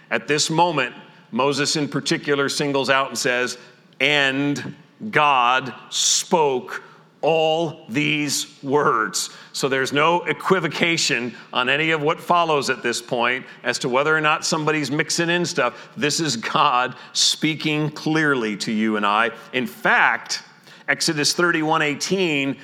at 0.09 0.29
this 0.29 0.49
moment, 0.49 0.95
Moses 1.31 1.75
in 1.75 1.89
particular 1.89 2.47
singles 2.47 2.89
out 2.89 3.09
and 3.09 3.17
says, 3.17 3.57
And 3.99 4.73
God 5.11 5.73
spoke 5.89 6.83
all 7.21 7.85
these 7.89 8.61
words. 8.63 9.31
So 9.51 9.67
there's 9.67 9.91
no 9.91 10.23
equivocation 10.23 11.35
on 11.51 11.67
any 11.67 11.91
of 11.91 12.01
what 12.01 12.19
follows 12.19 12.69
at 12.69 12.83
this 12.83 13.01
point 13.01 13.45
as 13.63 13.79
to 13.79 13.89
whether 13.89 14.15
or 14.15 14.21
not 14.21 14.45
somebody's 14.45 14.91
mixing 14.91 15.29
in 15.29 15.45
stuff. 15.45 15.89
This 15.97 16.19
is 16.19 16.37
God 16.37 16.95
speaking 17.13 17.89
clearly 17.89 18.55
to 18.57 18.71
you 18.71 18.97
and 18.97 19.05
I. 19.05 19.31
In 19.53 19.65
fact, 19.65 20.43
Exodus 20.87 21.33
31 21.33 21.81
18, 21.81 22.57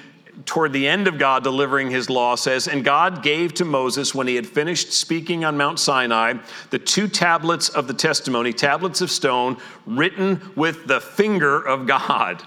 toward 0.45 0.73
the 0.73 0.87
end 0.87 1.07
of 1.07 1.17
God 1.17 1.43
delivering 1.43 1.89
his 1.89 2.09
law, 2.09 2.35
says, 2.35 2.67
And 2.67 2.83
God 2.83 3.23
gave 3.23 3.53
to 3.55 3.65
Moses, 3.65 4.15
when 4.15 4.27
he 4.27 4.35
had 4.35 4.47
finished 4.47 4.91
speaking 4.91 5.45
on 5.45 5.57
Mount 5.57 5.79
Sinai, 5.79 6.35
the 6.69 6.79
two 6.79 7.07
tablets 7.07 7.69
of 7.69 7.87
the 7.87 7.93
testimony, 7.93 8.53
tablets 8.53 9.01
of 9.01 9.11
stone, 9.11 9.57
written 9.85 10.41
with 10.55 10.87
the 10.87 10.99
finger 10.99 11.61
of 11.61 11.87
God. 11.87 12.43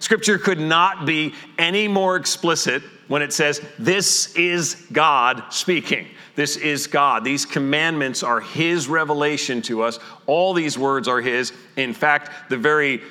Scripture 0.00 0.36
could 0.36 0.58
not 0.58 1.06
be 1.06 1.32
any 1.58 1.86
more 1.86 2.16
explicit 2.16 2.82
when 3.06 3.22
it 3.22 3.32
says, 3.32 3.60
This 3.78 4.34
is 4.34 4.86
God 4.92 5.44
speaking. 5.50 6.08
This 6.34 6.56
is 6.56 6.86
God. 6.86 7.24
These 7.24 7.46
commandments 7.46 8.22
are 8.22 8.40
His 8.40 8.88
revelation 8.88 9.62
to 9.62 9.82
us. 9.82 9.98
All 10.26 10.54
these 10.54 10.78
words 10.78 11.06
are 11.06 11.20
His. 11.20 11.52
In 11.76 11.94
fact, 11.94 12.50
the 12.50 12.56
very 12.56 13.02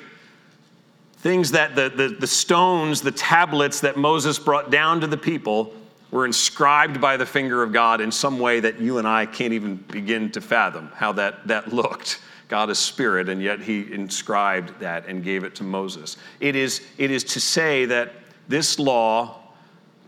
things 1.22 1.52
that 1.52 1.76
the, 1.76 1.88
the, 1.88 2.08
the 2.08 2.26
stones, 2.26 3.00
the 3.00 3.12
tablets 3.12 3.80
that 3.80 3.96
Moses 3.96 4.40
brought 4.40 4.70
down 4.70 5.00
to 5.00 5.06
the 5.06 5.16
people 5.16 5.72
were 6.10 6.26
inscribed 6.26 7.00
by 7.00 7.16
the 7.16 7.24
finger 7.24 7.62
of 7.62 7.72
God 7.72 8.00
in 8.00 8.10
some 8.10 8.40
way 8.40 8.58
that 8.58 8.80
you 8.80 8.98
and 8.98 9.06
I 9.06 9.26
can't 9.26 9.52
even 9.52 9.76
begin 9.76 10.30
to 10.32 10.40
fathom 10.40 10.90
how 10.94 11.12
that, 11.12 11.46
that 11.46 11.72
looked. 11.72 12.20
God 12.48 12.68
is 12.70 12.78
spirit, 12.78 13.28
and 13.28 13.40
yet 13.40 13.60
he 13.60 13.90
inscribed 13.92 14.78
that 14.80 15.06
and 15.06 15.22
gave 15.24 15.44
it 15.44 15.54
to 15.54 15.64
Moses. 15.64 16.16
It 16.40 16.56
is, 16.56 16.82
it 16.98 17.10
is 17.10 17.24
to 17.24 17.40
say 17.40 17.86
that 17.86 18.12
this 18.48 18.78
law 18.78 19.38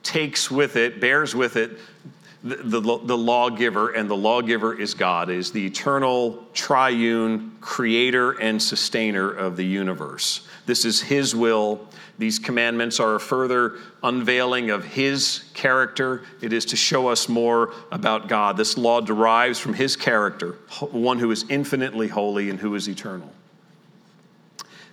takes 0.02 0.50
with 0.50 0.76
it, 0.76 1.00
bears 1.00 1.34
with 1.34 1.56
it, 1.56 1.78
the, 2.42 2.56
the, 2.56 2.80
the 2.80 3.16
lawgiver, 3.16 3.90
and 3.92 4.10
the 4.10 4.16
lawgiver 4.16 4.78
is 4.78 4.92
God, 4.92 5.30
is 5.30 5.52
the 5.52 5.64
eternal, 5.64 6.44
triune 6.52 7.56
creator 7.62 8.32
and 8.32 8.62
sustainer 8.62 9.30
of 9.30 9.56
the 9.56 9.64
universe. 9.64 10.46
This 10.66 10.84
is 10.84 11.00
his 11.00 11.34
will 11.34 11.88
these 12.18 12.38
commandments 12.38 13.00
are 13.00 13.16
a 13.16 13.20
further 13.20 13.78
unveiling 14.02 14.70
of 14.70 14.84
His 14.84 15.44
character. 15.52 16.22
It 16.40 16.52
is 16.52 16.64
to 16.66 16.76
show 16.76 17.08
us 17.08 17.28
more 17.28 17.72
about 17.90 18.28
God. 18.28 18.56
This 18.56 18.78
law 18.78 19.00
derives 19.00 19.58
from 19.58 19.74
His 19.74 19.96
character, 19.96 20.52
one 20.92 21.18
who 21.18 21.30
is 21.32 21.44
infinitely 21.48 22.08
holy 22.08 22.50
and 22.50 22.60
who 22.60 22.74
is 22.76 22.88
eternal. 22.88 23.32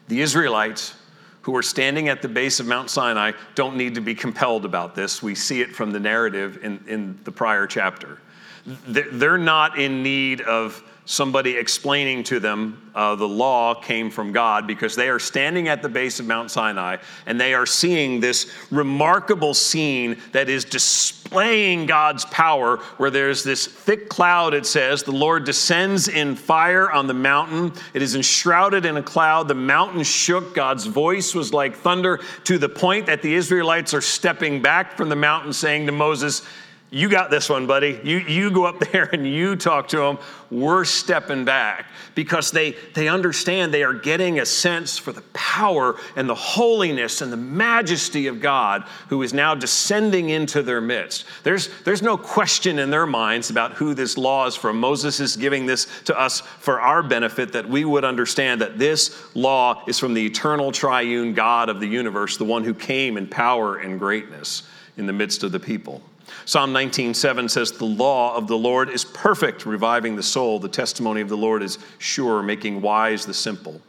The 0.07 0.21
Israelites 0.21 0.95
who 1.41 1.55
are 1.55 1.63
standing 1.63 2.10
at 2.10 2.21
the 2.21 2.27
base 2.27 2.60
of 2.60 2.67
Mount 2.67 2.89
Sinai 2.89 3.31
don't 3.55 3.75
need 3.75 3.95
to 3.95 4.01
be 4.01 4.15
compelled 4.15 4.65
about 4.65 4.95
this. 4.95 5.21
We 5.21 5.36
see 5.36 5.62
it 5.62 5.75
from 5.75 5.91
the 5.91 5.99
narrative 5.99 6.60
in, 6.63 6.84
in 6.88 7.19
the 7.23 7.31
prior 7.31 7.67
chapter. 7.67 8.19
They're 8.65 9.39
not 9.39 9.79
in 9.79 10.03
need 10.03 10.41
of 10.41 10.84
somebody 11.05 11.57
explaining 11.57 12.23
to 12.23 12.39
them 12.39 12.91
uh, 12.93 13.15
the 13.15 13.27
law 13.27 13.73
came 13.73 14.09
from 14.09 14.31
God 14.31 14.67
because 14.67 14.95
they 14.95 15.09
are 15.09 15.19
standing 15.19 15.67
at 15.67 15.81
the 15.81 15.89
base 15.89 16.19
of 16.19 16.25
Mount 16.25 16.51
Sinai 16.51 16.97
and 17.25 17.39
they 17.39 17.53
are 17.53 17.65
seeing 17.65 18.19
this 18.19 18.51
remarkable 18.69 19.53
scene 19.53 20.17
that 20.33 20.49
is 20.49 20.65
displaying 20.65 21.85
God's 21.85 22.25
power, 22.25 22.77
where 22.97 23.09
there's 23.09 23.43
this 23.43 23.65
thick 23.65 24.09
cloud, 24.09 24.53
it 24.53 24.65
says, 24.65 25.03
the 25.03 25.11
Lord 25.11 25.45
descends 25.45 26.09
in 26.09 26.35
fire 26.35 26.91
on 26.91 27.07
the 27.07 27.13
mountain. 27.13 27.71
It 27.93 28.01
is 28.01 28.15
enshrouded 28.15 28.85
in 28.85 28.97
a 28.97 29.03
cloud. 29.03 29.47
The 29.47 29.55
mountain 29.55 30.03
shook. 30.03 30.53
God's 30.53 30.85
voice 30.85 31.33
was 31.33 31.53
like 31.53 31.75
thunder 31.75 32.19
to 32.43 32.57
the 32.57 32.67
point 32.67 33.05
that 33.05 33.21
the 33.21 33.33
Israelites 33.33 33.93
are 33.93 34.01
stepping 34.01 34.61
back 34.61 34.97
from 34.97 35.07
the 35.07 35.15
mountain, 35.15 35.53
saying 35.53 35.85
to 35.85 35.91
Moses, 35.93 36.45
you 36.93 37.08
got 37.08 37.32
this 37.32 37.47
one, 37.47 37.67
buddy. 37.67 38.01
You, 38.04 38.17
you 38.17 38.51
go 38.51 38.65
up 38.65 38.80
there 38.91 39.10
and 39.13 39.25
you 39.25 39.56
talk 39.56 39.88
to 39.89 39.97
them. 39.97 40.19
We're 40.51 40.84
stepping 40.84 41.45
back 41.45 41.86
because 42.15 42.51
they, 42.51 42.75
they 42.93 43.08
understand 43.08 43.73
they 43.73 43.84
are 43.84 43.93
getting 43.93 44.41
a 44.41 44.45
sense 44.45 44.97
for 44.97 45.13
the 45.13 45.21
power 45.32 45.95
and 46.17 46.27
the 46.27 46.36
holiness 46.36 47.21
and 47.21 47.32
the 47.32 47.38
majesty 47.38 48.27
of 48.27 48.41
God 48.41 48.84
who 49.08 49.23
is 49.23 49.34
now 49.34 49.56
descending 49.56 50.32
into 50.32 50.62
their 50.62 50.82
midst. 50.82 51.25
There's, 51.43 51.69
there's 51.84 52.01
no 52.01 52.17
question 52.17 52.77
in 52.77 52.89
their 52.89 53.08
minds 53.08 53.49
about 53.49 53.71
who 53.71 53.93
this 53.93 54.17
law 54.17 54.45
is 54.45 54.58
from. 54.58 54.77
Moses 54.77 55.21
is 55.21 55.38
giving 55.38 55.65
this 55.65 55.88
to 56.04 56.19
us 56.19 56.41
for 56.41 56.82
our 56.82 57.01
benefit 57.01 57.54
that 57.54 57.69
we 57.69 57.86
would 57.86 58.04
understand 58.04 58.60
that 58.60 58.77
this 58.77 59.34
law 59.34 59.86
is 59.88 59.97
from 59.97 60.13
the 60.13 60.25
eternal 60.25 60.73
triune 60.73 61.34
God 61.34 61.69
of 61.69 61.80
the 61.80 61.88
universe, 61.88 62.36
the 62.36 62.43
one 62.43 62.65
who 62.65 62.73
came 62.73 63.15
in 63.15 63.27
power 63.27 63.77
and 63.77 63.97
greatness 63.97 64.63
in 64.97 65.06
the 65.06 65.13
midst 65.13 65.43
of 65.43 65.54
the 65.54 65.60
people. 65.60 66.01
Psalm 66.45 66.73
19:7 66.73 67.49
says, 67.49 67.71
"The 67.71 67.86
law 67.86 68.36
of 68.36 68.47
the 68.47 68.57
Lord 68.57 68.89
is 68.89 69.03
perfect, 69.03 69.65
reviving 69.65 70.15
the 70.15 70.23
soul. 70.23 70.60
The 70.60 70.69
testimony 70.69 71.21
of 71.21 71.29
the 71.29 71.38
Lord 71.38 71.63
is 71.63 71.77
sure, 71.97 72.41
making 72.41 72.81
wise 72.81 73.25
the 73.25 73.34
simple." 73.34 73.81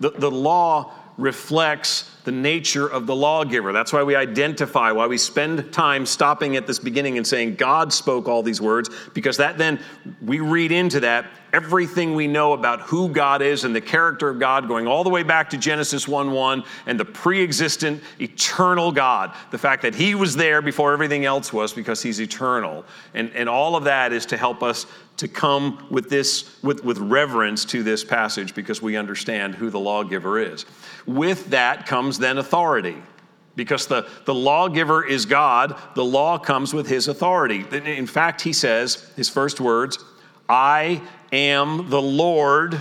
The, 0.00 0.10
the 0.10 0.30
law 0.30 0.92
reflects 1.18 2.08
the 2.24 2.32
nature 2.32 2.86
of 2.86 3.06
the 3.06 3.14
lawgiver. 3.14 3.72
That's 3.72 3.92
why 3.92 4.02
we 4.02 4.14
identify, 4.14 4.92
why 4.92 5.06
we 5.06 5.18
spend 5.18 5.72
time 5.72 6.06
stopping 6.06 6.56
at 6.56 6.66
this 6.66 6.78
beginning 6.78 7.16
and 7.16 7.26
saying, 7.26 7.56
God 7.56 7.92
spoke 7.92 8.28
all 8.28 8.42
these 8.42 8.60
words, 8.60 8.88
because 9.14 9.36
that 9.38 9.58
then 9.58 9.80
we 10.22 10.40
read 10.40 10.70
into 10.70 11.00
that 11.00 11.26
everything 11.52 12.14
we 12.14 12.26
know 12.26 12.52
about 12.52 12.82
who 12.82 13.08
God 13.08 13.42
is 13.42 13.64
and 13.64 13.74
the 13.74 13.80
character 13.80 14.28
of 14.28 14.38
God, 14.38 14.68
going 14.68 14.86
all 14.86 15.02
the 15.02 15.10
way 15.10 15.22
back 15.22 15.50
to 15.50 15.56
Genesis 15.56 16.06
1 16.06 16.30
1 16.30 16.64
and 16.86 17.00
the 17.00 17.04
pre 17.04 17.42
existent 17.42 18.02
eternal 18.20 18.92
God. 18.92 19.34
The 19.50 19.58
fact 19.58 19.82
that 19.82 19.94
He 19.94 20.14
was 20.14 20.36
there 20.36 20.62
before 20.62 20.92
everything 20.92 21.24
else 21.24 21.52
was 21.52 21.72
because 21.72 22.02
He's 22.02 22.20
eternal. 22.20 22.84
And, 23.14 23.30
and 23.34 23.48
all 23.48 23.74
of 23.74 23.84
that 23.84 24.12
is 24.12 24.26
to 24.26 24.36
help 24.36 24.62
us 24.62 24.86
to 25.18 25.28
come 25.28 25.86
with 25.90 26.08
this 26.08 26.62
with, 26.62 26.84
with 26.84 26.98
reverence 26.98 27.64
to 27.66 27.82
this 27.82 28.04
passage 28.04 28.54
because 28.54 28.80
we 28.80 28.96
understand 28.96 29.54
who 29.54 29.68
the 29.68 29.78
lawgiver 29.78 30.38
is. 30.38 30.64
With 31.06 31.50
that 31.50 31.86
comes 31.86 32.18
then 32.18 32.38
authority. 32.38 32.96
Because 33.54 33.88
the, 33.88 34.08
the 34.24 34.34
lawgiver 34.34 35.04
is 35.04 35.26
God, 35.26 35.76
the 35.96 36.04
law 36.04 36.38
comes 36.38 36.72
with 36.72 36.88
his 36.88 37.08
authority. 37.08 37.64
In 37.72 38.06
fact, 38.06 38.40
he 38.40 38.52
says, 38.52 39.10
his 39.16 39.28
first 39.28 39.60
words, 39.60 39.98
I 40.48 41.02
am 41.32 41.90
the 41.90 42.00
Lord 42.00 42.80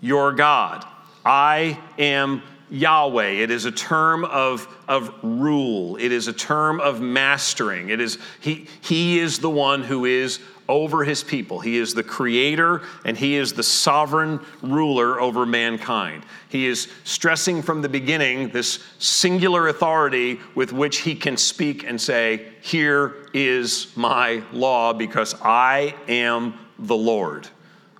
your 0.00 0.32
God. 0.32 0.84
I 1.24 1.78
am 1.96 2.42
Yahweh. 2.70 3.30
It 3.30 3.50
is 3.50 3.64
a 3.64 3.70
term 3.70 4.24
of, 4.24 4.66
of 4.88 5.14
rule. 5.22 5.96
It 5.96 6.10
is 6.10 6.26
a 6.26 6.32
term 6.32 6.80
of 6.80 7.00
mastering. 7.00 7.90
It 7.90 8.00
is 8.00 8.18
he, 8.40 8.66
he 8.80 9.18
is 9.18 9.38
the 9.38 9.50
one 9.50 9.82
who 9.82 10.04
is 10.04 10.40
over 10.68 11.02
his 11.02 11.24
people. 11.24 11.60
He 11.60 11.78
is 11.78 11.94
the 11.94 12.02
creator 12.02 12.82
and 13.04 13.16
he 13.16 13.36
is 13.36 13.52
the 13.52 13.62
sovereign 13.62 14.40
ruler 14.62 15.20
over 15.20 15.46
mankind. 15.46 16.24
He 16.48 16.66
is 16.66 16.88
stressing 17.04 17.62
from 17.62 17.80
the 17.82 17.88
beginning 17.88 18.50
this 18.50 18.84
singular 18.98 19.68
authority 19.68 20.40
with 20.54 20.72
which 20.72 20.98
he 20.98 21.14
can 21.14 21.36
speak 21.36 21.84
and 21.84 22.00
say, 22.00 22.52
Here 22.60 23.28
is 23.32 23.92
my 23.96 24.42
law 24.52 24.92
because 24.92 25.34
I 25.42 25.94
am 26.06 26.54
the 26.78 26.96
Lord. 26.96 27.48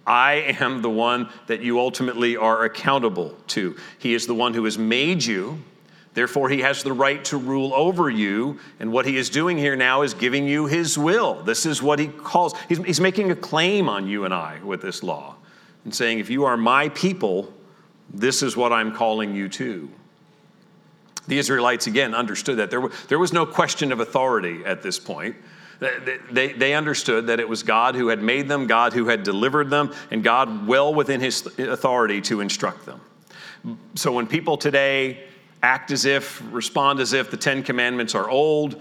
I 0.06 0.56
am 0.58 0.80
the 0.80 0.90
one 0.90 1.28
that 1.48 1.60
you 1.60 1.78
ultimately 1.78 2.36
are 2.36 2.64
accountable 2.64 3.36
to. 3.48 3.76
He 3.98 4.14
is 4.14 4.26
the 4.26 4.34
one 4.34 4.54
who 4.54 4.64
has 4.64 4.78
made 4.78 5.22
you. 5.22 5.62
Therefore, 6.18 6.48
he 6.48 6.62
has 6.62 6.82
the 6.82 6.92
right 6.92 7.24
to 7.26 7.36
rule 7.36 7.72
over 7.72 8.10
you. 8.10 8.58
And 8.80 8.90
what 8.90 9.06
he 9.06 9.16
is 9.16 9.30
doing 9.30 9.56
here 9.56 9.76
now 9.76 10.02
is 10.02 10.14
giving 10.14 10.48
you 10.48 10.66
his 10.66 10.98
will. 10.98 11.44
This 11.44 11.64
is 11.64 11.80
what 11.80 12.00
he 12.00 12.08
calls, 12.08 12.54
he's, 12.68 12.78
he's 12.78 13.00
making 13.00 13.30
a 13.30 13.36
claim 13.36 13.88
on 13.88 14.08
you 14.08 14.24
and 14.24 14.34
I 14.34 14.58
with 14.64 14.82
this 14.82 15.04
law 15.04 15.36
and 15.84 15.94
saying, 15.94 16.18
if 16.18 16.28
you 16.28 16.44
are 16.44 16.56
my 16.56 16.88
people, 16.88 17.54
this 18.12 18.42
is 18.42 18.56
what 18.56 18.72
I'm 18.72 18.96
calling 18.96 19.32
you 19.32 19.48
to. 19.50 19.88
The 21.28 21.38
Israelites, 21.38 21.86
again, 21.86 22.16
understood 22.16 22.56
that. 22.56 22.72
There, 22.72 22.88
there 23.06 23.20
was 23.20 23.32
no 23.32 23.46
question 23.46 23.92
of 23.92 24.00
authority 24.00 24.64
at 24.64 24.82
this 24.82 24.98
point. 24.98 25.36
They, 26.32 26.52
they 26.52 26.74
understood 26.74 27.28
that 27.28 27.38
it 27.38 27.48
was 27.48 27.62
God 27.62 27.94
who 27.94 28.08
had 28.08 28.20
made 28.20 28.48
them, 28.48 28.66
God 28.66 28.92
who 28.92 29.06
had 29.06 29.22
delivered 29.22 29.70
them, 29.70 29.94
and 30.10 30.24
God 30.24 30.66
well 30.66 30.92
within 30.92 31.20
his 31.20 31.46
authority 31.58 32.20
to 32.22 32.40
instruct 32.40 32.86
them. 32.86 33.00
So 33.94 34.10
when 34.10 34.26
people 34.26 34.56
today 34.56 35.22
act 35.62 35.90
as 35.90 36.04
if, 36.04 36.42
respond 36.52 37.00
as 37.00 37.12
if 37.12 37.30
the 37.30 37.36
Ten 37.36 37.62
Commandments 37.62 38.14
are 38.14 38.28
old. 38.28 38.80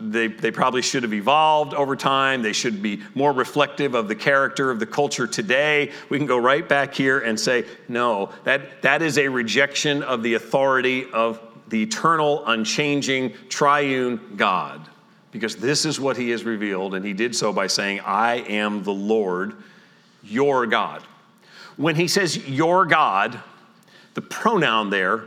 They, 0.00 0.26
they 0.26 0.50
probably 0.50 0.82
should 0.82 1.02
have 1.02 1.14
evolved 1.14 1.72
over 1.72 1.96
time. 1.96 2.42
They 2.42 2.52
should 2.52 2.82
be 2.82 3.02
more 3.14 3.32
reflective 3.32 3.94
of 3.94 4.08
the 4.08 4.14
character 4.14 4.70
of 4.70 4.78
the 4.78 4.86
culture 4.86 5.26
today. 5.26 5.92
We 6.10 6.18
can 6.18 6.26
go 6.26 6.36
right 6.36 6.68
back 6.68 6.94
here 6.94 7.20
and 7.20 7.38
say, 7.38 7.64
no, 7.88 8.30
that, 8.44 8.82
that 8.82 9.02
is 9.02 9.18
a 9.18 9.28
rejection 9.28 10.02
of 10.02 10.22
the 10.22 10.34
authority 10.34 11.06
of 11.12 11.40
the 11.68 11.82
eternal, 11.82 12.44
unchanging, 12.46 13.32
triune 13.48 14.20
God. 14.36 14.88
Because 15.30 15.56
this 15.56 15.84
is 15.84 15.98
what 15.98 16.16
he 16.16 16.30
has 16.30 16.44
revealed, 16.44 16.94
and 16.94 17.04
he 17.04 17.12
did 17.12 17.34
so 17.34 17.52
by 17.52 17.66
saying, 17.66 18.00
I 18.04 18.36
am 18.36 18.84
the 18.84 18.92
Lord, 18.92 19.54
your 20.22 20.66
God. 20.66 21.02
When 21.76 21.96
he 21.96 22.06
says 22.06 22.48
your 22.48 22.86
God, 22.86 23.40
the 24.14 24.22
pronoun 24.22 24.90
there 24.90 25.24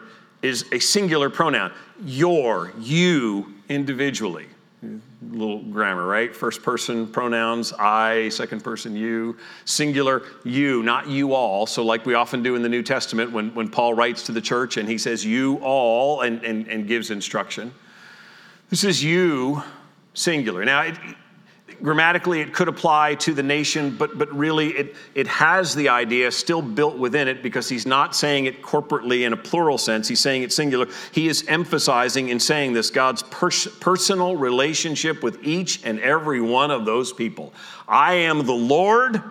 is 0.47 0.65
a 0.71 0.79
singular 0.79 1.29
pronoun. 1.29 1.71
Your, 2.03 2.71
you 2.79 3.53
individually. 3.69 4.47
Little 5.29 5.63
grammar, 5.63 6.05
right? 6.05 6.36
First 6.36 6.63
person 6.63 7.07
pronouns, 7.07 7.73
I, 7.73 8.29
second 8.29 8.63
person 8.63 8.95
you, 8.95 9.38
singular 9.65 10.23
you, 10.43 10.83
not 10.83 11.07
you 11.07 11.33
all. 11.33 11.65
So, 11.65 11.83
like 11.83 12.05
we 12.05 12.13
often 12.13 12.43
do 12.43 12.55
in 12.55 12.62
the 12.62 12.69
New 12.69 12.83
Testament 12.83 13.31
when, 13.31 13.53
when 13.55 13.69
Paul 13.69 13.93
writes 13.93 14.23
to 14.23 14.31
the 14.31 14.41
church 14.41 14.77
and 14.77 14.88
he 14.88 14.97
says 14.97 15.25
you 15.25 15.57
all 15.57 16.21
and, 16.21 16.43
and, 16.43 16.67
and 16.67 16.88
gives 16.88 17.12
instruction. 17.12 17.73
This 18.69 18.83
is 18.83 19.03
you, 19.03 19.63
singular. 20.13 20.63
Now, 20.63 20.81
it, 20.81 20.95
grammatically 21.82 22.41
it 22.41 22.53
could 22.53 22.67
apply 22.67 23.15
to 23.15 23.34
the 23.34 23.43
nation, 23.43 23.95
but, 23.95 24.17
but 24.17 24.34
really 24.34 24.69
it, 24.69 24.95
it 25.15 25.27
has 25.27 25.75
the 25.75 25.89
idea 25.89 26.32
still 26.32 26.62
built 26.62 26.97
within 26.97 27.27
it 27.27 27.43
because 27.43 27.69
he's 27.69 27.86
not 27.86 28.15
saying 28.15 28.45
it 28.45 28.62
corporately 28.62 29.25
in 29.25 29.34
a 29.34 29.38
plural 29.38 29.77
sense, 29.77 30.08
he's 30.08 30.19
saying 30.19 30.43
it 30.43 30.51
singular. 30.51 30.88
He 31.12 31.27
is 31.27 31.45
emphasizing 31.47 32.30
in 32.30 32.39
saying 32.39 32.73
this 32.73 32.89
God's 32.89 33.23
pers- 33.23 33.67
personal 33.80 34.36
relationship 34.36 35.21
with 35.21 35.43
each 35.43 35.84
and 35.86 35.99
every 35.99 36.41
one 36.41 36.71
of 36.71 36.86
those 36.86 37.13
people. 37.13 37.53
I 37.88 38.13
am 38.13 38.45
the 38.45 38.53
Lord, 38.53 39.21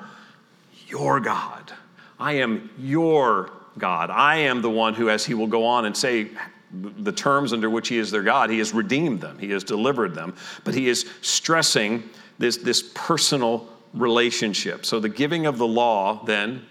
your 0.88 1.20
God. 1.20 1.72
I 2.18 2.34
am 2.34 2.70
your 2.78 3.50
God. 3.78 4.10
I 4.10 4.36
am 4.36 4.62
the 4.62 4.70
one 4.70 4.94
who, 4.94 5.10
as 5.10 5.24
he 5.24 5.34
will 5.34 5.46
go 5.46 5.64
on 5.64 5.84
and 5.84 5.96
say, 5.96 6.30
the 6.72 7.12
terms 7.12 7.52
under 7.52 7.70
which 7.70 7.88
he 7.88 7.96
is 7.96 8.10
their 8.10 8.22
God, 8.22 8.50
he 8.50 8.58
has 8.58 8.74
redeemed 8.74 9.20
them, 9.20 9.38
he 9.38 9.50
has 9.50 9.64
delivered 9.64 10.14
them, 10.14 10.34
but 10.64 10.74
he 10.74 10.88
is 10.88 11.08
stressing 11.22 12.02
this, 12.38 12.56
this 12.58 12.82
personal 12.94 13.68
relationship. 13.94 14.84
So 14.84 15.00
the 15.00 15.08
giving 15.08 15.46
of 15.46 15.58
the 15.58 15.66
law 15.66 16.24
then 16.24 16.64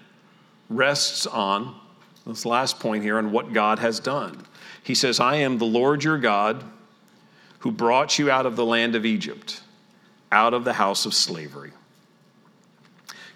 rests 0.69 1.25
on 1.27 1.75
this 2.25 2.45
last 2.45 2.79
point 2.79 3.03
here 3.03 3.17
on 3.17 3.31
what 3.31 3.53
God 3.53 3.79
has 3.79 3.99
done. 3.99 4.45
He 4.83 4.95
says, 4.95 5.19
I 5.19 5.37
am 5.37 5.57
the 5.57 5.65
Lord 5.65 6.03
your 6.03 6.17
God 6.17 6.63
who 7.59 7.71
brought 7.71 8.19
you 8.19 8.29
out 8.29 8.45
of 8.45 8.55
the 8.55 8.65
land 8.65 8.95
of 8.95 9.05
Egypt, 9.05 9.61
out 10.31 10.53
of 10.53 10.63
the 10.63 10.73
house 10.73 11.05
of 11.05 11.13
slavery. 11.13 11.71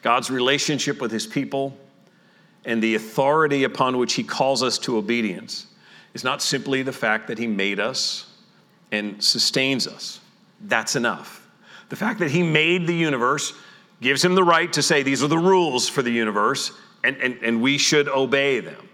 God's 0.02 0.30
relationship 0.30 1.02
with 1.02 1.12
his 1.12 1.28
people 1.28 1.78
and 2.66 2.82
the 2.82 2.96
authority 2.96 3.64
upon 3.64 3.98
which 3.98 4.14
he 4.14 4.24
calls 4.24 4.64
us 4.64 4.78
to 4.80 4.98
obedience 4.98 5.68
is 6.14 6.24
not 6.24 6.42
simply 6.42 6.84
the 6.84 6.94
fact 6.94 7.28
that 7.28 7.38
he 7.38 7.48
made 7.48 7.80
us 7.80 8.26
and 8.92 9.24
sustains 9.24 9.88
us. 9.88 10.20
That's 10.62 10.96
enough. 10.96 11.39
The 11.90 11.96
fact 11.96 12.20
that 12.20 12.32
he 12.32 12.44
made 12.44 12.88
the 12.88 12.96
universe 12.96 13.54
gives 14.02 14.24
him 14.24 14.36
the 14.36 14.44
right 14.44 14.72
to 14.74 14.82
say 14.82 15.04
these 15.04 15.24
are 15.24 15.28
the 15.28 15.38
rules 15.38 15.90
for 15.90 16.02
the 16.02 16.12
universe 16.12 16.72
and, 17.04 17.18
and, 17.18 17.40
and 17.42 17.62
we 17.62 17.78
should 17.78 18.08
obey 18.08 18.60
them. 18.60 18.88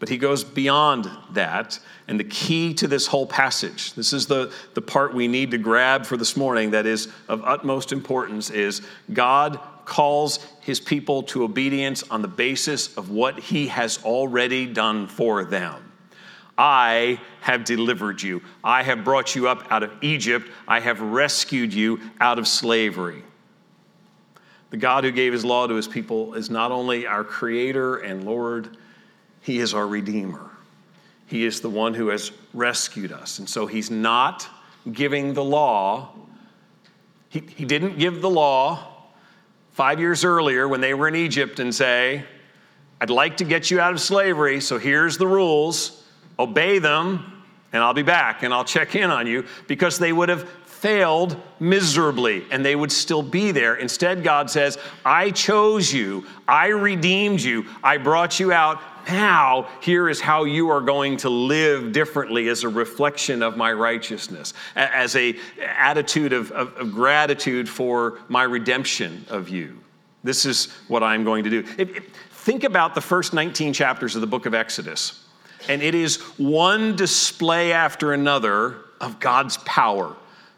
But 0.00 0.08
he 0.08 0.18
goes 0.18 0.44
beyond 0.44 1.08
that. 1.30 1.78
And 2.08 2.20
the 2.20 2.24
key 2.24 2.74
to 2.74 2.88
this 2.88 3.06
whole 3.06 3.26
passage, 3.26 3.94
this 3.94 4.12
is 4.12 4.26
the, 4.26 4.52
the 4.74 4.82
part 4.82 5.14
we 5.14 5.28
need 5.28 5.50
to 5.52 5.58
grab 5.58 6.04
for 6.04 6.16
this 6.16 6.36
morning 6.36 6.72
that 6.72 6.84
is 6.84 7.08
of 7.28 7.42
utmost 7.44 7.92
importance, 7.92 8.50
is 8.50 8.82
God 9.12 9.58
calls 9.84 10.44
his 10.60 10.80
people 10.80 11.22
to 11.22 11.44
obedience 11.44 12.02
on 12.10 12.22
the 12.22 12.28
basis 12.28 12.94
of 12.96 13.10
what 13.10 13.38
he 13.38 13.68
has 13.68 14.02
already 14.04 14.66
done 14.66 15.06
for 15.06 15.44
them. 15.44 15.92
I 16.56 17.20
have 17.40 17.64
delivered 17.64 18.22
you. 18.22 18.42
I 18.62 18.82
have 18.82 19.04
brought 19.04 19.34
you 19.34 19.48
up 19.48 19.66
out 19.70 19.82
of 19.82 19.92
Egypt. 20.02 20.48
I 20.68 20.80
have 20.80 21.00
rescued 21.00 21.74
you 21.74 22.00
out 22.20 22.38
of 22.38 22.46
slavery. 22.46 23.22
The 24.70 24.76
God 24.76 25.04
who 25.04 25.10
gave 25.10 25.32
his 25.32 25.44
law 25.44 25.66
to 25.66 25.74
his 25.74 25.88
people 25.88 26.34
is 26.34 26.50
not 26.50 26.72
only 26.72 27.06
our 27.06 27.24
creator 27.24 27.96
and 27.96 28.24
Lord, 28.24 28.76
he 29.40 29.58
is 29.58 29.74
our 29.74 29.86
redeemer. 29.86 30.50
He 31.26 31.44
is 31.44 31.60
the 31.60 31.70
one 31.70 31.94
who 31.94 32.08
has 32.08 32.32
rescued 32.52 33.12
us. 33.12 33.38
And 33.38 33.48
so 33.48 33.66
he's 33.66 33.90
not 33.90 34.48
giving 34.92 35.34
the 35.34 35.44
law. 35.44 36.12
He, 37.28 37.40
he 37.56 37.64
didn't 37.64 37.98
give 37.98 38.20
the 38.20 38.30
law 38.30 38.92
five 39.72 39.98
years 39.98 40.24
earlier 40.24 40.68
when 40.68 40.80
they 40.80 40.94
were 40.94 41.08
in 41.08 41.16
Egypt 41.16 41.58
and 41.58 41.74
say, 41.74 42.24
I'd 43.00 43.10
like 43.10 43.38
to 43.38 43.44
get 43.44 43.70
you 43.70 43.80
out 43.80 43.92
of 43.92 44.00
slavery, 44.00 44.60
so 44.60 44.78
here's 44.78 45.18
the 45.18 45.26
rules 45.26 46.03
obey 46.38 46.78
them, 46.78 47.42
and 47.72 47.82
I'll 47.82 47.94
be 47.94 48.02
back 48.02 48.44
and 48.44 48.54
I'll 48.54 48.64
check 48.64 48.94
in 48.94 49.10
on 49.10 49.26
you 49.26 49.44
because 49.66 49.98
they 49.98 50.12
would 50.12 50.28
have 50.28 50.48
failed 50.84 51.40
miserably 51.60 52.44
and 52.50 52.64
they 52.64 52.76
would 52.76 52.92
still 52.92 53.22
be 53.22 53.50
there. 53.50 53.76
Instead, 53.76 54.22
God 54.22 54.50
says, 54.50 54.78
I 55.04 55.30
chose 55.30 55.92
you, 55.92 56.26
I 56.46 56.68
redeemed 56.68 57.40
you, 57.40 57.66
I 57.82 57.96
brought 57.96 58.38
you 58.38 58.52
out. 58.52 58.80
Now, 59.08 59.68
here 59.80 60.08
is 60.08 60.20
how 60.20 60.44
you 60.44 60.70
are 60.70 60.80
going 60.80 61.16
to 61.18 61.30
live 61.30 61.92
differently 61.92 62.48
as 62.48 62.64
a 62.64 62.68
reflection 62.68 63.42
of 63.42 63.56
my 63.56 63.72
righteousness, 63.72 64.54
as 64.76 65.16
a 65.16 65.36
attitude 65.60 66.32
of, 66.32 66.52
of, 66.52 66.74
of 66.76 66.92
gratitude 66.92 67.68
for 67.68 68.20
my 68.28 68.44
redemption 68.44 69.24
of 69.28 69.48
you. 69.48 69.78
This 70.22 70.46
is 70.46 70.70
what 70.88 71.02
I'm 71.02 71.24
going 71.24 71.44
to 71.44 71.50
do. 71.50 71.62
Think 71.62 72.62
about 72.62 72.94
the 72.94 73.00
first 73.00 73.34
19 73.34 73.72
chapters 73.72 74.14
of 74.14 74.20
the 74.20 74.26
book 74.26 74.46
of 74.46 74.54
Exodus 74.54 75.23
and 75.68 75.82
it 75.82 75.94
is 75.94 76.16
one 76.38 76.96
display 76.96 77.72
after 77.72 78.12
another 78.12 78.76
of 79.00 79.20
God's 79.20 79.56
power. 79.58 80.16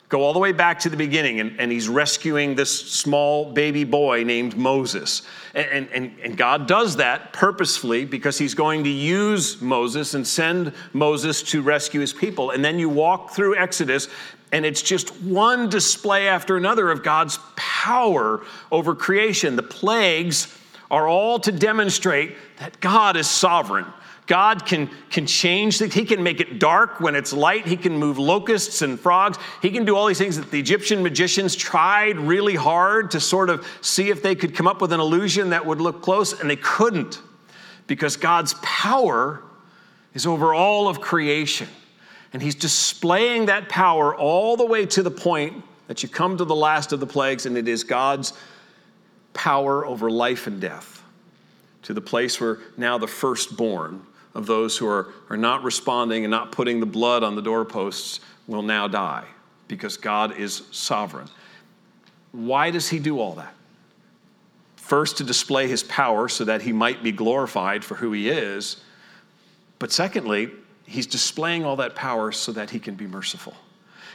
Go 0.09 0.23
all 0.23 0.33
the 0.33 0.39
way 0.39 0.53
back 0.53 0.79
to 0.81 0.89
the 0.89 0.97
beginning, 0.97 1.41
and, 1.41 1.59
and 1.59 1.73
he's 1.73 1.89
rescuing 1.89 2.55
this 2.55 2.93
small 2.93 3.53
baby 3.53 3.83
boy 3.83 4.23
named 4.23 4.57
Moses. 4.57 5.23
And, 5.53 5.89
and, 5.93 6.13
and 6.23 6.37
God 6.37 6.69
does 6.69 6.97
that 6.97 7.33
purposefully 7.33 8.05
because 8.05 8.39
he's 8.39 8.55
going 8.55 8.85
to 8.85 8.91
use 8.91 9.61
Moses 9.61 10.15
and 10.15 10.25
send 10.25 10.73
Moses 10.93 11.43
to 11.45 11.61
rescue 11.61 12.01
his 12.01 12.13
people. 12.13 12.53
And 12.53 12.65
then 12.65 12.79
you 12.79 12.89
walk 12.89 13.31
through 13.33 13.57
Exodus, 13.57 14.07
and 14.53 14.65
it's 14.65 14.81
just 14.81 15.09
one 15.23 15.69
display 15.69 16.29
after 16.29 16.57
another 16.57 16.93
of 16.93 17.03
God's 17.03 17.41
power 17.57 18.43
over 18.71 18.95
creation. 18.95 19.57
The 19.57 19.65
plagues 19.65 20.57
are 20.89 21.09
all 21.09 21.41
to 21.41 21.51
demonstrate 21.51 22.37
that 22.61 22.79
God 22.79 23.17
is 23.17 23.29
sovereign 23.29 23.87
God 24.27 24.67
can, 24.67 24.91
can 25.11 25.25
change 25.27 25.79
things. 25.79 25.95
He 25.95 26.05
can 26.05 26.23
make 26.23 26.41
it 26.41 26.59
dark 26.59 27.01
when 27.01 27.15
it's 27.15 27.33
light. 27.33 27.65
He 27.67 27.77
can 27.77 27.97
move 27.97 28.19
locusts 28.19 28.83
and 28.83 28.99
frogs. 28.99 29.39
He 29.63 29.71
can 29.71 29.85
do 29.85 29.97
all 29.97 30.07
these 30.07 30.19
things 30.19 30.37
that 30.37 30.51
the 30.51 30.59
Egyptian 30.59 31.03
magicians 31.03 31.55
tried 31.55 32.19
really 32.19 32.57
hard 32.57 33.13
to 33.13 33.21
sort 33.21 33.51
of 33.51 33.67
see 33.81 34.11
if 34.11 34.23
they 34.23 34.35
could 34.35 34.55
come 34.55 34.67
up 34.67 34.81
with 34.81 34.93
an 34.93 34.99
illusion 34.99 35.51
that 35.51 35.65
would 35.65 35.81
look 35.81 36.03
close, 36.03 36.39
and 36.41 36.51
they 36.51 36.57
couldn't 36.57 37.21
because 37.87 38.17
God's 38.17 38.55
power 38.63 39.43
is 40.13 40.27
over 40.27 40.53
all 40.53 40.89
of 40.89 41.01
creation. 41.01 41.69
And 42.33 42.43
He's 42.43 42.57
displaying 42.57 43.47
that 43.47 43.69
power 43.69 44.15
all 44.15 44.57
the 44.57 44.67
way 44.67 44.87
to 44.87 45.05
the 45.05 45.11
point 45.11 45.63
that 45.87 46.03
you 46.03 46.09
come 46.09 46.37
to 46.37 46.45
the 46.45 46.55
last 46.55 46.93
of 46.93 46.99
the 46.99 47.07
plagues, 47.07 47.47
and 47.47 47.57
it 47.57 47.69
is 47.69 47.85
God's 47.85 48.33
power 49.35 49.87
over 49.87 50.11
life 50.11 50.49
and 50.49 50.61
death 50.61 51.05
to 51.83 51.95
the 51.95 52.01
place 52.01 52.41
where 52.41 52.59
now 52.77 52.99
the 52.99 53.07
firstborn 53.07 54.05
of 54.37 54.45
those 54.45 54.77
who 54.77 54.87
are, 54.87 55.09
are 55.31 55.37
not 55.37 55.65
responding 55.65 56.23
and 56.23 56.31
not 56.31 56.53
putting 56.53 56.79
the 56.79 56.87
blood 56.87 57.25
on 57.25 57.35
the 57.37 57.43
doorposts 57.43 58.21
will 58.47 58.63
now 58.63 58.87
die 58.87 59.25
because 59.67 59.97
God 59.97 60.37
is 60.37 60.63
sovereign. 60.71 61.27
Why 62.33 62.71
does 62.71 62.91
he 62.91 62.99
do 62.99 63.19
all 63.19 63.33
that? 63.37 63.55
First, 64.77 65.17
to 65.17 65.25
display 65.25 65.69
his 65.69 65.83
power 65.83 66.29
so 66.29 66.45
that 66.45 66.61
he 66.61 66.73
might 66.73 67.03
be 67.03 67.13
glorified 67.13 67.83
for 67.83 67.95
who 67.95 68.13
he 68.13 68.29
is. 68.29 68.77
But 69.79 69.91
secondly, 69.91 70.51
he's 70.85 71.07
displaying 71.07 71.65
all 71.65 71.77
that 71.77 71.95
power 71.95 72.31
so 72.31 72.53
that 72.53 72.69
he 72.69 72.79
can 72.79 72.95
be 72.95 73.07
merciful. 73.07 73.55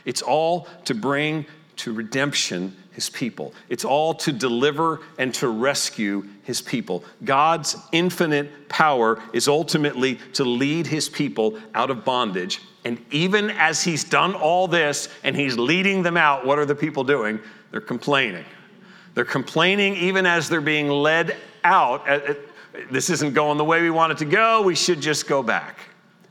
It's 0.05 0.21
all 0.21 0.67
to 0.85 0.93
bring 0.93 1.47
to 1.77 1.93
redemption 1.93 2.75
his 2.91 3.09
people. 3.09 3.53
It's 3.69 3.85
all 3.85 4.13
to 4.15 4.31
deliver 4.31 4.99
and 5.17 5.33
to 5.35 5.47
rescue 5.47 6.25
his 6.43 6.61
people. 6.61 7.03
God's 7.23 7.77
infinite 7.91 8.69
power 8.69 9.21
is 9.33 9.47
ultimately 9.47 10.15
to 10.33 10.43
lead 10.43 10.87
his 10.87 11.07
people 11.07 11.57
out 11.73 11.89
of 11.89 12.03
bondage. 12.03 12.61
And 12.83 13.03
even 13.11 13.49
as 13.51 13.83
he's 13.83 14.03
done 14.03 14.33
all 14.33 14.67
this 14.67 15.09
and 15.23 15.35
he's 15.35 15.57
leading 15.57 16.03
them 16.03 16.17
out, 16.17 16.45
what 16.45 16.59
are 16.59 16.65
the 16.65 16.75
people 16.75 17.03
doing? 17.03 17.39
They're 17.71 17.79
complaining. 17.79 18.45
They're 19.13 19.25
complaining 19.25 19.95
even 19.95 20.25
as 20.25 20.49
they're 20.49 20.61
being 20.61 20.89
led 20.89 21.37
out. 21.63 22.07
Uh, 22.09 22.19
uh, 22.29 22.33
this 22.89 23.09
isn't 23.09 23.33
going 23.33 23.57
the 23.57 23.65
way 23.65 23.81
we 23.81 23.89
want 23.89 24.11
it 24.13 24.17
to 24.19 24.25
go. 24.25 24.61
We 24.61 24.75
should 24.75 25.01
just 25.01 25.27
go 25.27 25.43
back. 25.43 25.77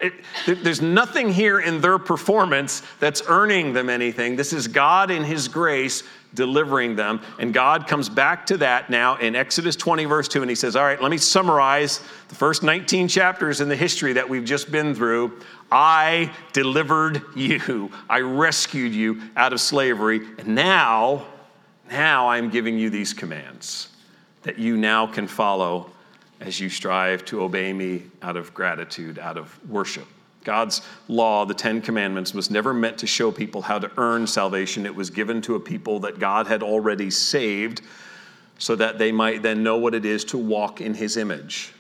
It, 0.01 0.15
there's 0.47 0.81
nothing 0.81 1.31
here 1.31 1.61
in 1.61 1.81
their 1.81 1.99
performance 1.99 2.83
that's 3.01 3.23
earning 3.27 3.73
them 3.73 3.91
anything. 3.91 4.35
This 4.35 4.53
is 4.53 4.67
God 4.67 5.11
in 5.11 5.25
His 5.25 5.47
grace 5.47 6.03
delivering 6.35 6.97
them. 6.97 7.21
And 7.39 7.53
God 7.53 7.87
comes 7.87 8.09
back 8.09 8.47
to 8.47 8.57
that 8.59 8.89
now 8.89 9.17
in 9.17 9.35
Exodus 9.35 9.77
20, 9.77 10.05
verse 10.05 10.29
2, 10.29 10.43
and 10.43 10.51
He 10.51 10.55
says, 10.55 10.77
All 10.77 10.85
right, 10.85 11.01
let 11.01 11.11
me 11.11 11.19
summarize 11.19 12.01
the 12.29 12.35
first 12.35 12.63
19 12.63 13.09
chapters 13.09 13.61
in 13.61 13.69
the 13.69 13.77
history 13.77 14.13
that 14.15 14.29
we've 14.29 14.45
just 14.45 14.71
been 14.71 14.95
through. 14.95 15.39
I 15.71 16.33
delivered 16.53 17.23
you, 17.37 17.91
I 18.09 18.21
rescued 18.21 18.95
you 18.95 19.23
out 19.37 19.53
of 19.53 19.61
slavery, 19.61 20.21
and 20.39 20.49
now, 20.49 21.27
now 21.91 22.29
I'm 22.29 22.51
giving 22.51 22.79
you 22.79 22.91
these 22.91 23.13
commands 23.13 23.89
that 24.43 24.59
you 24.59 24.77
now 24.77 25.07
can 25.07 25.27
follow 25.27 25.91
as 26.41 26.59
you 26.59 26.69
strive 26.69 27.25
to 27.27 27.43
obey 27.43 27.73
me 27.73 28.03
out 28.23 28.37
of 28.37 28.53
gratitude, 28.55 29.19
out 29.19 29.37
of 29.37 29.59
worship. 29.69 30.07
God's 30.43 30.81
law, 31.07 31.45
the 31.45 31.55
Ten 31.55 31.83
Commandments, 31.83 32.33
was 32.33 32.51
never 32.51 32.73
meant 32.73 32.99
to 32.99 33.07
show 33.07 33.31
people 33.31 33.61
how 33.61 33.79
to 33.79 33.91
earn 33.99 34.27
salvation. 34.27 34.87
It 34.87 34.95
was 34.95 35.11
given 35.11 35.43
to 35.43 35.55
a 35.55 35.61
people 35.61 36.01
that 36.01 36.19
God 36.19 36.47
had 36.47 36.63
already 36.63 37.11
saved 37.11 37.83
so 38.59 38.75
that 38.77 38.99
they 38.99 39.13
might 39.13 39.43
then 39.43 39.63
know 39.63 39.77
what 39.77 39.95
it 39.95 40.07
is 40.07 40.25
to 40.27 40.39
walk 40.39 40.81
in 40.81 40.95
His 40.95 41.17
image, 41.17 41.73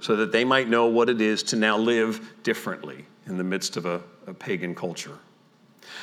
so 0.00 0.16
that 0.16 0.32
they 0.32 0.44
might 0.44 0.68
know 0.68 0.86
what 0.86 1.08
it 1.08 1.20
is 1.20 1.42
to 1.44 1.56
now 1.56 1.76
live 1.76 2.32
differently 2.42 3.04
in 3.26 3.36
the 3.36 3.44
midst 3.44 3.76
of 3.76 3.86
a, 3.86 4.00
a 4.26 4.34
pagan 4.34 4.74
culture. 4.74 5.18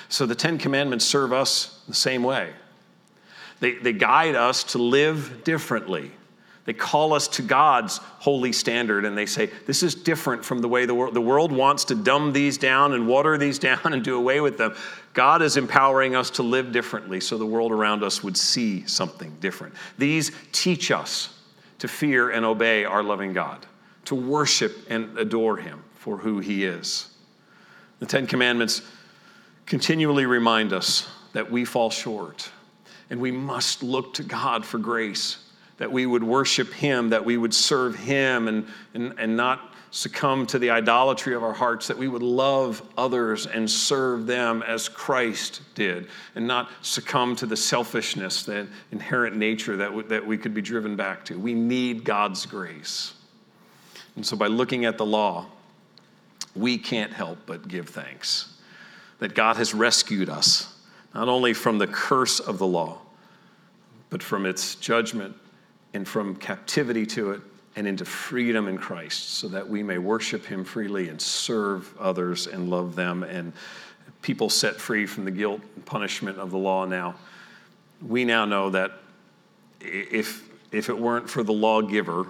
So 0.10 0.26
the 0.26 0.36
Ten 0.36 0.58
Commandments 0.58 1.06
serve 1.06 1.34
us 1.34 1.82
the 1.88 1.94
same 1.94 2.24
way. 2.24 2.52
They, 3.60 3.74
they 3.74 3.94
guide 3.94 4.36
us 4.36 4.64
to 4.66 4.78
live 4.78 5.44
differently 5.44 6.12
they 6.68 6.74
call 6.74 7.14
us 7.14 7.30
to 7.30 7.42
God's 7.42 8.00
holy 8.20 8.52
standard 8.52 9.06
and 9.06 9.18
they 9.18 9.26
say, 9.26 9.50
This 9.66 9.84
is 9.84 9.96
different 9.96 10.44
from 10.44 10.60
the 10.60 10.68
way 10.68 10.86
the 10.86 10.94
world, 10.94 11.14
the 11.14 11.22
world 11.22 11.50
wants 11.50 11.86
to 11.86 11.96
dumb 11.96 12.34
these 12.34 12.58
down 12.58 12.92
and 12.92 13.08
water 13.08 13.38
these 13.38 13.58
down 13.70 13.94
and 13.94 14.04
do 14.04 14.18
away 14.18 14.42
with 14.42 14.58
them. 14.58 14.76
God 15.14 15.42
is 15.42 15.56
empowering 15.56 16.14
us 16.14 16.30
to 16.32 16.44
live 16.44 16.74
differently 16.74 17.22
so 17.22 17.38
the 17.38 17.46
world 17.46 17.72
around 17.72 18.04
us 18.04 18.22
would 18.22 18.36
see 18.36 18.86
something 18.86 19.34
different. 19.40 19.76
These 19.98 20.34
teach 20.52 20.92
us 20.92 21.34
to 21.80 21.88
fear 21.88 22.32
and 22.32 22.46
obey 22.46 22.84
our 22.84 23.02
loving 23.02 23.32
God, 23.32 23.66
to 24.04 24.16
worship 24.16 24.76
and 24.90 25.18
adore 25.18 25.56
Him 25.56 25.86
for 25.96 26.18
who 26.18 26.40
He 26.40 26.66
is. 26.66 27.12
The 28.00 28.06
Ten 28.06 28.28
Commandments 28.28 28.82
continually 29.66 30.26
remind 30.26 30.74
us 30.74 31.08
that 31.32 31.50
we 31.50 31.64
fall 31.64 31.90
short 31.90 32.50
and 33.10 33.22
we 33.22 33.32
must 33.32 33.84
look 33.84 34.14
to 34.16 34.24
God 34.24 34.66
for 34.66 34.80
grace 34.80 35.38
that 35.78 35.92
we 35.92 36.06
would 36.06 36.24
worship 36.24 36.74
Him, 36.74 37.10
that 37.10 37.24
we 37.24 37.38
would 37.38 37.54
serve 37.54 37.96
Him 37.96 38.48
and, 38.48 38.68
and, 38.94 39.14
and 39.18 39.38
not 39.38 39.74
succumb 39.92 40.46
to 40.48 40.60
the 40.60 40.70
idolatry 40.70 41.34
of 41.34 41.44
our 41.44 41.54
hearts, 41.54 41.88
that 41.88 41.98
we 41.98 42.08
would 42.08 42.22
love 42.22 42.82
others 42.98 43.48
and 43.48 43.70
serve 43.70 44.28
them 44.28 44.62
as 44.64 44.90
Christ 44.90 45.62
did, 45.76 46.08
and 46.36 46.46
not 46.46 46.70
succumb 46.82 47.36
to 47.38 47.46
the 47.46 47.56
selfishness, 47.56 48.44
the 48.44 48.68
inherent 48.92 49.38
nature 49.38 49.78
that, 49.78 49.88
w- 49.88 50.08
that 50.08 50.26
we 50.26 50.38
could 50.38 50.54
be 50.54 50.62
driven 50.62 50.96
back 50.96 51.24
to. 51.26 51.40
We 51.40 51.54
need 51.54 52.04
God's 52.04 52.46
grace. 52.46 53.14
And 54.16 54.26
so, 54.26 54.36
by 54.36 54.48
looking 54.48 54.86
at 54.86 54.98
the 54.98 55.06
law, 55.06 55.46
we 56.56 56.78
can't 56.78 57.14
help 57.14 57.38
but 57.46 57.68
give 57.68 57.90
thanks 57.90 58.54
that 59.20 59.36
God 59.36 59.58
has 59.58 59.74
rescued 59.74 60.30
us, 60.30 60.76
not 61.14 61.28
only 61.30 61.54
from 61.54 61.78
the 61.78 61.88
curse 61.88 62.40
of 62.40 62.58
the 62.58 62.68
law, 62.68 63.00
but 64.10 64.22
from 64.22 64.46
its 64.46 64.76
judgment 64.76 65.36
and 65.98 66.08
from 66.08 66.36
captivity 66.36 67.08
to 67.08 67.32
it 67.32 67.42
and 67.76 67.88
into 67.88 68.06
freedom 68.06 68.68
in 68.68 68.78
Christ 68.78 69.34
so 69.34 69.48
that 69.48 69.68
we 69.68 69.82
may 69.82 69.98
worship 69.98 70.46
Him 70.46 70.64
freely 70.64 71.10
and 71.10 71.20
serve 71.20 71.92
others 72.00 72.46
and 72.46 72.70
love 72.70 72.96
them 72.96 73.24
and 73.24 73.52
people 74.22 74.48
set 74.48 74.76
free 74.76 75.08
from 75.08 75.26
the 75.26 75.32
guilt 75.32 75.60
and 75.76 75.84
punishment 75.88 76.38
of 76.38 76.52
the 76.52 76.58
law 76.58 76.86
now. 76.86 77.16
We 78.00 78.26
now 78.26 78.46
know 78.46 78.70
that 78.70 78.92
if, 79.82 80.48
if 80.72 80.90
it 80.90 80.98
weren't 80.98 81.28
for 81.28 81.42
the 81.42 81.54
lawgiver 81.54 82.28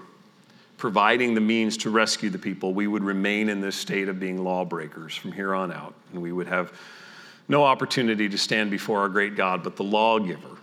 providing 0.77 1.33
the 1.33 1.41
means 1.41 1.75
to 1.77 1.89
rescue 1.89 2.29
the 2.29 2.39
people, 2.39 2.73
we 2.73 2.87
would 2.87 3.03
remain 3.03 3.49
in 3.49 3.59
this 3.59 3.75
state 3.75 4.07
of 4.07 4.17
being 4.17 4.45
lawbreakers 4.45 5.13
from 5.13 5.33
here 5.33 5.53
on 5.53 5.73
out. 5.73 5.93
And 6.13 6.21
we 6.21 6.31
would 6.31 6.47
have 6.47 6.71
no 7.49 7.65
opportunity 7.65 8.29
to 8.29 8.37
stand 8.37 8.71
before 8.71 8.99
our 8.99 9.09
great 9.09 9.35
God, 9.35 9.61
but 9.61 9.75
the 9.75 9.83
lawgiver, 9.83 10.57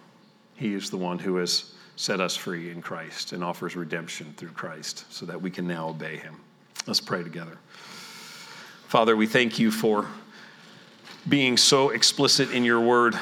He 0.56 0.72
is 0.72 0.88
the 0.88 0.96
one 0.96 1.18
who 1.18 1.36
has 1.36 1.74
set 1.96 2.20
us 2.20 2.36
free 2.36 2.70
in 2.70 2.82
Christ 2.82 3.32
and 3.32 3.44
offers 3.44 3.76
redemption 3.76 4.34
through 4.36 4.50
Christ 4.50 5.04
so 5.12 5.26
that 5.26 5.40
we 5.40 5.50
can 5.50 5.66
now 5.66 5.88
obey 5.88 6.16
Him. 6.16 6.40
Let's 6.86 7.00
pray 7.00 7.22
together. 7.22 7.58
Father, 8.88 9.16
we 9.16 9.26
thank 9.26 9.58
you 9.58 9.70
for 9.70 10.06
being 11.28 11.56
so 11.56 11.90
explicit 11.90 12.50
in 12.50 12.64
your 12.64 12.80
word. 12.80 13.18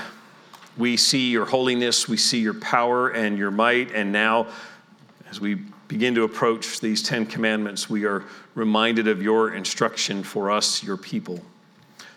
We 0.76 0.96
see 0.96 1.30
your 1.30 1.44
holiness, 1.44 2.08
we 2.08 2.16
see 2.16 2.40
your 2.40 2.54
power 2.54 3.10
and 3.10 3.38
your 3.38 3.50
might, 3.50 3.92
and 3.92 4.10
now 4.10 4.48
as 5.30 5.40
we 5.40 5.58
begin 5.88 6.14
to 6.14 6.24
approach 6.24 6.80
these 6.80 7.02
Ten 7.02 7.26
Commandments, 7.26 7.88
we 7.88 8.06
are 8.06 8.24
reminded 8.54 9.08
of 9.08 9.22
your 9.22 9.54
instruction 9.54 10.22
for 10.22 10.50
us, 10.50 10.82
your 10.82 10.96
people. 10.96 11.40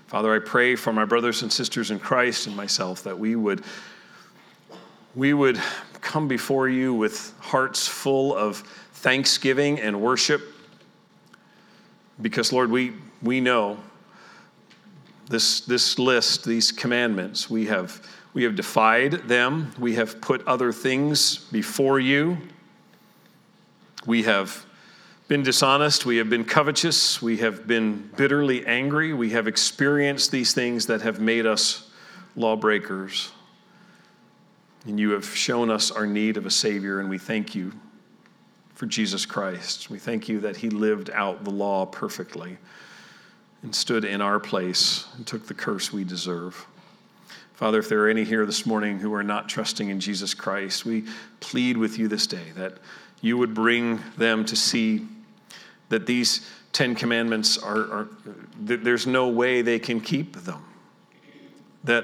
Father, 0.07 0.33
I 0.33 0.39
pray 0.39 0.75
for 0.75 0.93
my 0.93 1.03
brothers 1.03 1.41
and 1.41 1.51
sisters 1.51 1.91
in 1.91 1.99
Christ 1.99 2.47
and 2.47 2.55
myself 2.55 3.03
that 3.03 3.17
we 3.17 3.35
would, 3.35 3.63
we 5.13 5.33
would 5.33 5.59
come 6.05 6.27
before 6.27 6.69
you 6.69 6.93
with 6.93 7.33
hearts 7.39 7.87
full 7.87 8.33
of 8.35 8.59
thanksgiving 8.93 9.79
and 9.79 9.99
worship. 9.99 10.41
Because, 12.21 12.53
Lord, 12.53 12.69
we, 12.69 12.93
we 13.21 13.41
know 13.41 13.77
this, 15.29 15.61
this 15.61 15.97
list, 15.97 16.45
these 16.45 16.71
commandments, 16.71 17.49
we 17.49 17.65
have, 17.65 18.07
we 18.33 18.43
have 18.43 18.55
defied 18.55 19.13
them. 19.27 19.71
We 19.79 19.95
have 19.95 20.21
put 20.21 20.45
other 20.47 20.71
things 20.71 21.37
before 21.51 21.99
you. 21.99 22.37
We 24.05 24.23
have 24.23 24.65
been 25.27 25.41
dishonest. 25.41 26.05
We 26.05 26.17
have 26.17 26.29
been 26.29 26.45
covetous. 26.45 27.19
We 27.19 27.37
have 27.37 27.65
been 27.65 28.11
bitterly 28.15 28.63
angry. 28.67 29.13
We 29.13 29.31
have 29.31 29.47
experienced 29.47 30.31
these 30.31 30.53
things 30.53 30.85
that 30.85 31.01
have 31.01 31.19
made 31.19 31.47
us 31.47 31.89
lawbreakers. 32.35 33.31
And 34.85 34.99
you 34.99 35.11
have 35.11 35.25
shown 35.25 35.71
us 35.71 35.91
our 35.91 36.05
need 36.05 36.37
of 36.37 36.45
a 36.45 36.51
Savior, 36.51 36.99
and 36.99 37.09
we 37.09 37.17
thank 37.17 37.55
you 37.55 37.73
for 38.75 38.85
Jesus 38.85 39.25
Christ. 39.25 39.89
We 39.89 39.97
thank 39.97 40.29
you 40.29 40.39
that 40.41 40.57
He 40.57 40.69
lived 40.69 41.09
out 41.09 41.43
the 41.43 41.51
law 41.51 41.85
perfectly 41.85 42.57
and 43.63 43.73
stood 43.73 44.05
in 44.05 44.21
our 44.21 44.39
place 44.39 45.07
and 45.15 45.25
took 45.25 45.47
the 45.47 45.53
curse 45.53 45.91
we 45.91 46.03
deserve. 46.03 46.67
Father, 47.55 47.79
if 47.79 47.89
there 47.89 48.01
are 48.01 48.09
any 48.09 48.23
here 48.23 48.45
this 48.45 48.65
morning 48.65 48.99
who 48.99 49.13
are 49.13 49.23
not 49.23 49.49
trusting 49.49 49.89
in 49.89 49.99
Jesus 49.99 50.33
Christ, 50.33 50.85
we 50.85 51.05
plead 51.39 51.77
with 51.77 51.97
you 51.97 52.07
this 52.07 52.27
day 52.27 52.51
that 52.55 52.77
you 53.21 53.37
would 53.37 53.53
bring 53.53 53.99
them 54.17 54.45
to 54.45 54.55
see 54.55 55.07
that 55.89 56.05
these 56.05 56.47
Ten 56.73 56.93
Commandments 56.93 57.57
are, 57.57 57.91
are 57.91 58.07
there's 58.59 59.07
no 59.07 59.29
way 59.29 59.61
they 59.61 59.79
can 59.79 60.01
keep 60.01 60.35
them. 60.35 60.61
That 61.85 62.03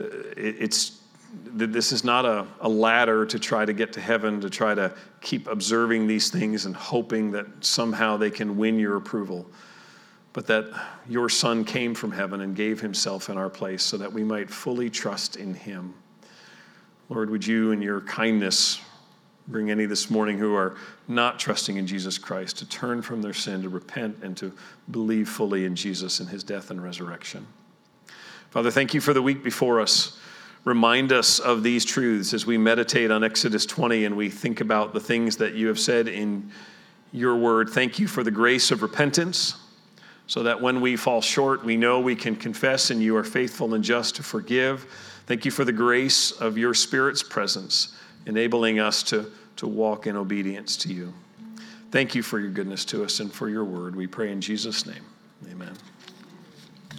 uh, 0.00 0.06
it's 0.36 0.99
this 1.32 1.92
is 1.92 2.04
not 2.04 2.24
a, 2.24 2.46
a 2.60 2.68
ladder 2.68 3.24
to 3.26 3.38
try 3.38 3.64
to 3.64 3.72
get 3.72 3.92
to 3.92 4.00
heaven, 4.00 4.40
to 4.40 4.50
try 4.50 4.74
to 4.74 4.94
keep 5.20 5.46
observing 5.46 6.06
these 6.06 6.30
things 6.30 6.66
and 6.66 6.74
hoping 6.74 7.30
that 7.32 7.46
somehow 7.60 8.16
they 8.16 8.30
can 8.30 8.56
win 8.56 8.78
your 8.78 8.96
approval, 8.96 9.46
but 10.32 10.46
that 10.46 10.66
your 11.08 11.28
Son 11.28 11.64
came 11.64 11.94
from 11.94 12.10
heaven 12.12 12.40
and 12.40 12.56
gave 12.56 12.80
himself 12.80 13.28
in 13.28 13.36
our 13.36 13.50
place 13.50 13.82
so 13.82 13.96
that 13.96 14.12
we 14.12 14.24
might 14.24 14.50
fully 14.50 14.90
trust 14.90 15.36
in 15.36 15.54
him. 15.54 15.94
Lord, 17.08 17.30
would 17.30 17.46
you, 17.46 17.72
in 17.72 17.82
your 17.82 18.00
kindness, 18.02 18.80
bring 19.48 19.70
any 19.70 19.86
this 19.86 20.10
morning 20.10 20.38
who 20.38 20.54
are 20.54 20.76
not 21.08 21.40
trusting 21.40 21.76
in 21.76 21.86
Jesus 21.86 22.18
Christ 22.18 22.58
to 22.58 22.68
turn 22.68 23.02
from 23.02 23.20
their 23.20 23.34
sin, 23.34 23.62
to 23.62 23.68
repent, 23.68 24.18
and 24.22 24.36
to 24.36 24.52
believe 24.90 25.28
fully 25.28 25.64
in 25.64 25.74
Jesus 25.74 26.20
and 26.20 26.28
his 26.28 26.44
death 26.44 26.70
and 26.70 26.82
resurrection. 26.82 27.46
Father, 28.50 28.70
thank 28.70 28.94
you 28.94 29.00
for 29.00 29.12
the 29.12 29.22
week 29.22 29.42
before 29.42 29.80
us. 29.80 30.19
Remind 30.64 31.12
us 31.12 31.38
of 31.38 31.62
these 31.62 31.84
truths 31.84 32.34
as 32.34 32.44
we 32.44 32.58
meditate 32.58 33.10
on 33.10 33.24
Exodus 33.24 33.64
20 33.64 34.04
and 34.04 34.16
we 34.16 34.28
think 34.28 34.60
about 34.60 34.92
the 34.92 35.00
things 35.00 35.36
that 35.38 35.54
you 35.54 35.68
have 35.68 35.80
said 35.80 36.06
in 36.06 36.50
your 37.12 37.36
word. 37.36 37.70
Thank 37.70 37.98
you 37.98 38.06
for 38.06 38.22
the 38.22 38.30
grace 38.30 38.70
of 38.70 38.82
repentance 38.82 39.56
so 40.26 40.42
that 40.42 40.60
when 40.60 40.80
we 40.80 40.96
fall 40.96 41.20
short, 41.20 41.64
we 41.64 41.76
know 41.76 41.98
we 41.98 42.14
can 42.14 42.36
confess 42.36 42.90
and 42.90 43.02
you 43.02 43.16
are 43.16 43.24
faithful 43.24 43.74
and 43.74 43.82
just 43.82 44.16
to 44.16 44.22
forgive. 44.22 44.86
Thank 45.26 45.44
you 45.44 45.50
for 45.50 45.64
the 45.64 45.72
grace 45.72 46.30
of 46.30 46.58
your 46.58 46.74
Spirit's 46.74 47.22
presence, 47.22 47.96
enabling 48.26 48.78
us 48.78 49.02
to, 49.04 49.30
to 49.56 49.66
walk 49.66 50.06
in 50.06 50.16
obedience 50.16 50.76
to 50.78 50.92
you. 50.92 51.12
Thank 51.90 52.14
you 52.14 52.22
for 52.22 52.38
your 52.38 52.50
goodness 52.50 52.84
to 52.86 53.02
us 53.02 53.18
and 53.18 53.32
for 53.32 53.48
your 53.48 53.64
word. 53.64 53.96
We 53.96 54.06
pray 54.06 54.30
in 54.30 54.40
Jesus' 54.40 54.86
name. 54.86 55.04
Amen. 55.50 55.74